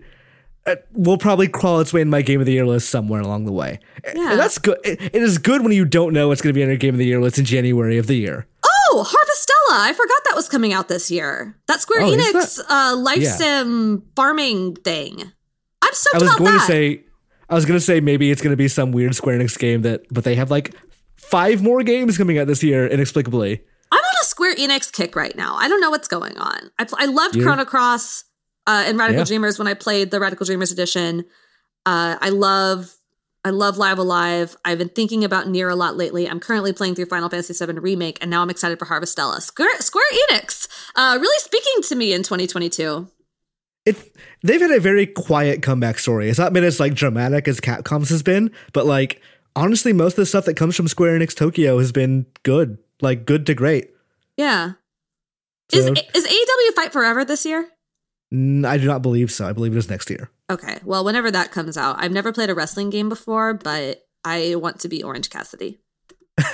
Uh, 0.68 0.76
will 0.94 1.20
probably 1.20 1.48
crawl 1.48 1.80
its 1.80 1.94
way 1.94 2.02
in 2.02 2.10
my 2.10 2.24
game 2.24 2.40
of 2.40 2.48
the 2.48 2.52
year 2.52 2.66
list 2.66 2.90
somewhere 2.90 3.22
along 3.22 3.46
the 3.46 3.52
way. 3.52 3.80
Yeah. 4.16 4.32
And 4.32 4.40
that's 4.40 4.58
good. 4.58 4.80
It- 4.84 5.00
it 5.00 5.22
is 5.22 5.38
good 5.38 5.62
when 5.62 5.72
you 5.74 5.86
don't 5.86 6.12
know 6.12 6.28
what's 6.30 6.42
going 6.42 6.54
to 6.56 6.58
be 6.58 6.64
on 6.64 6.70
your 6.70 6.78
game 6.78 6.96
of 6.96 6.98
the 6.98 7.06
year 7.06 7.22
list 7.22 7.38
in 7.38 7.46
January 7.46 8.00
of 8.00 8.08
the 8.08 8.16
year. 8.16 8.48
Oh, 8.66 9.04
Harvestella! 9.08 9.78
I 9.82 9.94
forgot 9.94 10.22
that 10.26 10.36
was 10.36 10.50
coming 10.50 10.74
out 10.74 10.88
this 10.88 11.12
year. 11.12 11.56
That 11.68 11.82
Square 11.82 12.02
Oh, 12.02 12.12
Enix 12.18 12.60
uh, 12.68 12.96
life 12.98 13.20
Yeah. 13.20 13.32
sim 13.34 14.04
farming 14.16 14.78
thing. 14.78 15.32
I'm 15.84 15.94
stoked 15.94 16.16
I 16.16 16.18
was 16.18 16.28
about 16.30 16.40
going 16.40 16.52
that. 16.54 16.60
to 16.62 16.66
say, 16.66 17.04
I 17.50 17.56
was 17.56 17.66
going 17.66 17.78
to 17.80 17.84
say 17.86 18.00
maybe 18.00 18.32
it's 18.32 18.42
going 18.42 18.52
to 18.54 18.58
be 18.58 18.68
some 18.68 18.92
weird 18.92 19.16
Square 19.16 19.40
Enix 19.40 19.58
game 19.58 19.82
that, 19.84 20.02
but 20.12 20.24
they 20.24 20.36
have 20.36 20.50
like 20.52 20.74
five 21.16 21.62
more 21.62 21.84
games 21.84 22.18
coming 22.18 22.38
out 22.40 22.48
this 22.48 22.64
year 22.64 22.88
inexplicably. 22.88 23.62
I'm 23.92 23.98
on 24.00 24.22
a 24.22 24.26
Square 24.26 24.56
Enix 24.56 24.92
kick 24.92 25.16
right 25.16 25.36
now. 25.36 25.56
I 25.56 25.68
don't 25.68 25.80
know 25.82 25.90
what's 25.92 26.08
going 26.08 26.38
on. 26.38 26.72
I, 26.80 26.86
pl- 26.86 26.98
I 27.00 27.06
loved 27.06 27.36
You- 27.36 27.44
Chrono 27.44 27.66
Cross 27.66 28.24
uh, 28.68 28.84
and 28.88 28.98
Radical 28.98 29.20
Yeah. 29.22 29.26
Dreamers 29.26 29.60
when 29.60 29.68
I 29.68 29.74
played 29.76 30.12
the 30.12 30.20
Radical 30.20 30.46
Dreamers 30.46 30.72
edition. 30.72 31.26
Uh, 31.86 32.18
I 32.20 32.30
love 32.30 32.96
I 33.44 33.52
love 33.52 33.78
Live 33.78 34.00
Alive. 34.00 34.58
I've 34.66 34.80
been 34.80 34.90
thinking 34.90 35.24
about 35.24 35.48
Nier 35.48 35.70
a 35.70 35.76
lot 35.76 35.96
lately. 35.96 36.28
I'm 36.28 36.40
currently 36.40 36.74
playing 36.74 36.96
through 36.96 37.06
Final 37.06 37.30
Fantasy 37.30 37.54
VII 37.64 37.74
Remake, 37.74 38.18
and 38.20 38.32
now 38.32 38.42
I'm 38.42 38.50
excited 38.50 38.80
for 38.80 38.88
Harvestella. 38.88 39.40
Square, 39.40 39.82
Square 39.82 40.06
Enix, 40.32 40.68
uh, 40.96 41.20
really 41.22 41.38
speaking 41.38 41.84
to 41.84 41.96
me 41.96 42.12
in 42.14 42.24
2022. 42.24 43.08
It 43.86 44.16
they've 44.44 44.62
had 44.62 44.72
a 44.72 44.80
very 44.80 45.06
quiet 45.06 45.62
comeback 45.62 46.00
story. 46.00 46.30
It's 46.30 46.40
not 46.40 46.54
been 46.54 46.64
as 46.64 46.80
like 46.80 46.94
dramatic 46.96 47.48
as 47.48 47.60
Capcom's 47.60 48.10
has 48.10 48.24
been, 48.24 48.52
but 48.74 48.86
like 48.86 49.22
honestly, 49.56 49.94
most 49.94 50.14
of 50.14 50.18
the 50.18 50.26
stuff 50.26 50.46
that 50.46 50.56
comes 50.56 50.76
from 50.76 50.88
Square 50.88 51.20
Enix 51.20 51.36
Tokyo 51.36 51.78
has 51.80 51.92
been 51.92 52.26
good, 52.44 52.78
like 53.02 53.26
good 53.26 53.46
to 53.46 53.54
great. 53.54 53.92
Yeah. 54.38 54.74
Is 55.72 55.86
So- 55.86 55.94
is 56.14 56.26
AEW 56.28 56.76
Fight 56.76 56.92
Forever 56.94 57.24
this 57.26 57.46
year? 57.46 57.70
I 58.34 58.78
do 58.78 58.86
not 58.86 59.02
believe 59.02 59.32
so. 59.32 59.48
I 59.48 59.54
believe 59.54 59.74
it 59.76 59.78
is 59.78 59.90
next 59.90 60.10
year. 60.10 60.30
Okay. 60.52 60.80
Well, 60.84 61.06
whenever 61.06 61.32
that 61.32 61.52
comes 61.52 61.78
out, 61.78 61.96
I've 62.00 62.12
never 62.12 62.34
played 62.34 62.50
a 62.50 62.56
wrestling 62.56 62.90
game 62.90 63.08
before, 63.08 63.54
but 63.54 64.06
I 64.24 64.56
want 64.56 64.80
to 64.82 64.90
be 64.90 65.04
Orange 65.04 65.30
Cassidy. 65.30 65.80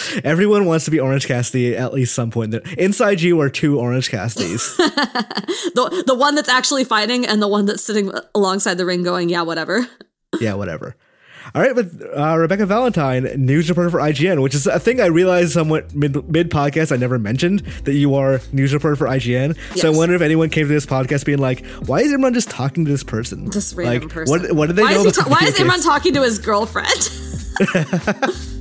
Everyone 0.24 0.66
wants 0.66 0.84
to 0.86 0.90
be 0.90 1.00
Orange 1.00 1.26
Cassidy 1.26 1.76
at 1.76 1.92
least 1.92 2.14
some 2.14 2.30
point. 2.30 2.54
Inside 2.78 3.20
you 3.20 3.40
are 3.40 3.48
two 3.48 3.78
Orange 3.78 4.10
Cassidys. 4.10 4.76
the 4.76 6.04
the 6.06 6.14
one 6.14 6.34
that's 6.34 6.48
actually 6.48 6.84
fighting 6.84 7.26
and 7.26 7.42
the 7.42 7.48
one 7.48 7.66
that's 7.66 7.82
sitting 7.82 8.12
alongside 8.34 8.74
the 8.74 8.86
ring 8.86 9.02
going, 9.02 9.28
yeah, 9.28 9.42
whatever. 9.42 9.86
yeah, 10.40 10.54
whatever. 10.54 10.96
All 11.54 11.60
right, 11.60 11.74
with 11.74 12.02
uh, 12.16 12.36
Rebecca 12.38 12.66
Valentine, 12.66 13.24
news 13.36 13.68
reporter 13.68 13.90
for 13.90 13.98
IGN, 13.98 14.40
which 14.42 14.54
is 14.54 14.66
a 14.66 14.78
thing 14.78 15.00
I 15.00 15.06
realized 15.06 15.52
somewhat 15.52 15.94
mid 15.94 16.14
mid 16.30 16.50
podcast. 16.50 16.92
I 16.92 16.96
never 16.96 17.18
mentioned 17.18 17.60
that 17.84 17.94
you 17.94 18.14
are 18.14 18.40
news 18.52 18.72
reporter 18.72 18.96
for 18.96 19.06
IGN. 19.06 19.58
So 19.76 19.92
I 19.92 19.94
wonder 19.94 20.14
if 20.14 20.22
anyone 20.22 20.48
came 20.50 20.66
to 20.66 20.72
this 20.72 20.86
podcast 20.86 21.26
being 21.26 21.38
like, 21.38 21.66
"Why 21.86 21.98
is 22.00 22.12
everyone 22.12 22.32
just 22.32 22.48
talking 22.48 22.84
to 22.84 22.90
this 22.90 23.04
person? 23.04 23.50
This 23.50 23.74
random 23.74 24.02
like, 24.02 24.10
person. 24.10 24.42
What 24.42 24.52
what 24.52 24.66
do 24.68 24.72
they 24.72 24.82
why 24.82 24.94
know? 24.94 25.04
Is 25.04 25.16
ta- 25.16 25.28
why 25.28 25.40
is 25.46 25.56
Imran 25.56 25.84
talking 25.84 26.14
to 26.14 26.22
his 26.22 26.38
girlfriend? 26.38 27.10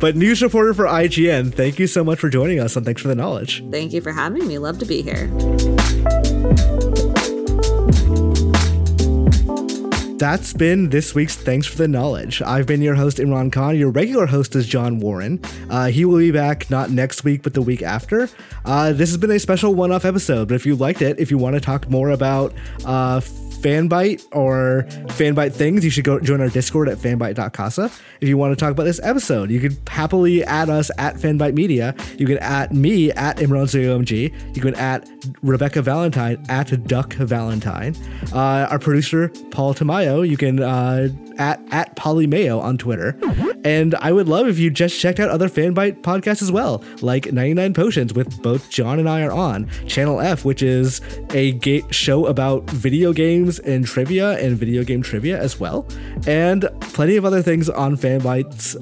But 0.00 0.16
news 0.16 0.42
reporter 0.42 0.74
for 0.74 0.84
IGN, 0.86 1.54
thank 1.54 1.78
you 1.78 1.86
so 1.86 2.02
much 2.02 2.18
for 2.18 2.28
joining 2.28 2.58
us, 2.58 2.74
and 2.74 2.84
thanks 2.84 3.00
for 3.00 3.08
the 3.08 3.14
knowledge. 3.14 3.64
Thank 3.70 3.92
you 3.92 4.00
for 4.00 4.12
having 4.12 4.46
me. 4.48 4.58
Love 4.58 4.78
to 4.80 4.84
be 4.84 5.00
here. 5.00 5.28
That's 10.18 10.52
been 10.52 10.90
this 10.90 11.16
week's 11.16 11.34
Thanks 11.36 11.66
for 11.66 11.76
the 11.78 11.88
Knowledge. 11.88 12.42
I've 12.42 12.66
been 12.66 12.80
your 12.80 12.94
host, 12.94 13.18
Imran 13.18 13.50
Khan. 13.50 13.76
Your 13.76 13.90
regular 13.90 14.26
host 14.26 14.54
is 14.54 14.68
John 14.68 15.00
Warren. 15.00 15.40
Uh, 15.68 15.86
he 15.86 16.04
will 16.04 16.18
be 16.18 16.30
back 16.30 16.70
not 16.70 16.90
next 16.90 17.24
week, 17.24 17.42
but 17.42 17.54
the 17.54 17.62
week 17.62 17.82
after. 17.82 18.28
Uh, 18.64 18.92
this 18.92 19.08
has 19.10 19.16
been 19.16 19.32
a 19.32 19.40
special 19.40 19.74
one 19.74 19.90
off 19.90 20.04
episode, 20.04 20.46
but 20.46 20.54
if 20.54 20.64
you 20.64 20.76
liked 20.76 21.02
it, 21.02 21.18
if 21.18 21.32
you 21.32 21.38
want 21.38 21.54
to 21.54 21.60
talk 21.60 21.90
more 21.90 22.10
about 22.10 22.52
uh, 22.84 23.20
Fanbyte 23.62 24.26
or 24.32 24.84
Fanbyte 25.16 25.52
things, 25.52 25.84
you 25.84 25.90
should 25.90 26.04
go 26.04 26.20
join 26.20 26.40
our 26.40 26.48
Discord 26.50 26.88
at 26.88 26.98
fanbyte.casa. 26.98 27.90
If 28.20 28.28
you 28.28 28.36
want 28.36 28.52
to 28.52 28.56
talk 28.62 28.72
about 28.72 28.84
this 28.84 29.00
episode, 29.02 29.50
you 29.50 29.60
could 29.60 29.78
happily 29.88 30.44
add 30.44 30.68
us 30.68 30.90
at 30.98 31.16
Fanbyte 31.16 31.54
media. 31.54 31.94
You 32.18 32.26
can 32.26 32.38
add 32.38 32.74
me 32.74 33.10
at 33.12 33.38
Imran 33.38 33.62
ImranZOMG. 33.62 34.56
You 34.56 34.62
can 34.62 34.74
add 34.74 35.08
Rebecca 35.42 35.82
Valentine 35.82 36.44
at 36.48 36.86
Duck 36.86 37.14
Valentine. 37.14 37.96
Uh, 38.32 38.66
our 38.70 38.78
producer, 38.78 39.28
Paul 39.50 39.74
Tamayo, 39.74 40.28
you 40.28 40.36
can 40.36 40.60
uh, 40.60 41.08
at, 41.38 41.60
at 41.70 41.96
Polymayo 41.96 42.60
on 42.60 42.78
Twitter. 42.78 43.18
And 43.64 43.94
I 43.96 44.12
would 44.12 44.28
love 44.28 44.48
if 44.48 44.58
you 44.58 44.70
just 44.70 44.98
checked 44.98 45.20
out 45.20 45.30
other 45.30 45.48
Fanbyte 45.48 46.02
podcasts 46.02 46.42
as 46.42 46.50
well, 46.50 46.82
like 47.00 47.32
99 47.32 47.74
Potions 47.74 48.14
with 48.14 48.42
both 48.42 48.70
John 48.70 48.98
and 48.98 49.08
I 49.08 49.22
are 49.22 49.32
on, 49.32 49.68
Channel 49.86 50.20
F, 50.20 50.44
which 50.44 50.62
is 50.62 51.00
a 51.30 51.52
ga- 51.52 51.84
show 51.90 52.26
about 52.26 52.68
video 52.70 53.12
games 53.12 53.58
and 53.60 53.86
trivia 53.86 54.38
and 54.38 54.56
video 54.56 54.82
game 54.84 55.02
trivia 55.02 55.38
as 55.38 55.60
well, 55.60 55.86
and 56.26 56.68
plenty 56.80 57.16
of 57.16 57.24
other 57.24 57.42
things 57.42 57.68
on 57.68 57.96
Fanbyte's 57.96 58.76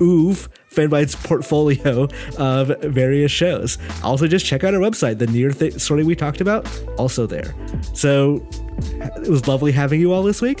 Oov 0.00 0.48
Fanbyte's 0.70 1.16
portfolio 1.16 2.08
of 2.38 2.68
various 2.82 3.32
shows. 3.32 3.76
Also, 4.02 4.26
just 4.26 4.46
check 4.46 4.62
out 4.64 4.72
our 4.74 4.80
website. 4.80 5.18
The 5.18 5.26
Nier 5.26 5.50
th- 5.50 5.80
story 5.80 6.04
we 6.04 6.14
talked 6.14 6.40
about, 6.40 6.68
also 6.96 7.26
there. 7.26 7.54
So 7.92 8.46
it 8.92 9.28
was 9.28 9.48
lovely 9.48 9.72
having 9.72 10.00
you 10.00 10.12
all 10.12 10.22
this 10.22 10.40
week. 10.40 10.60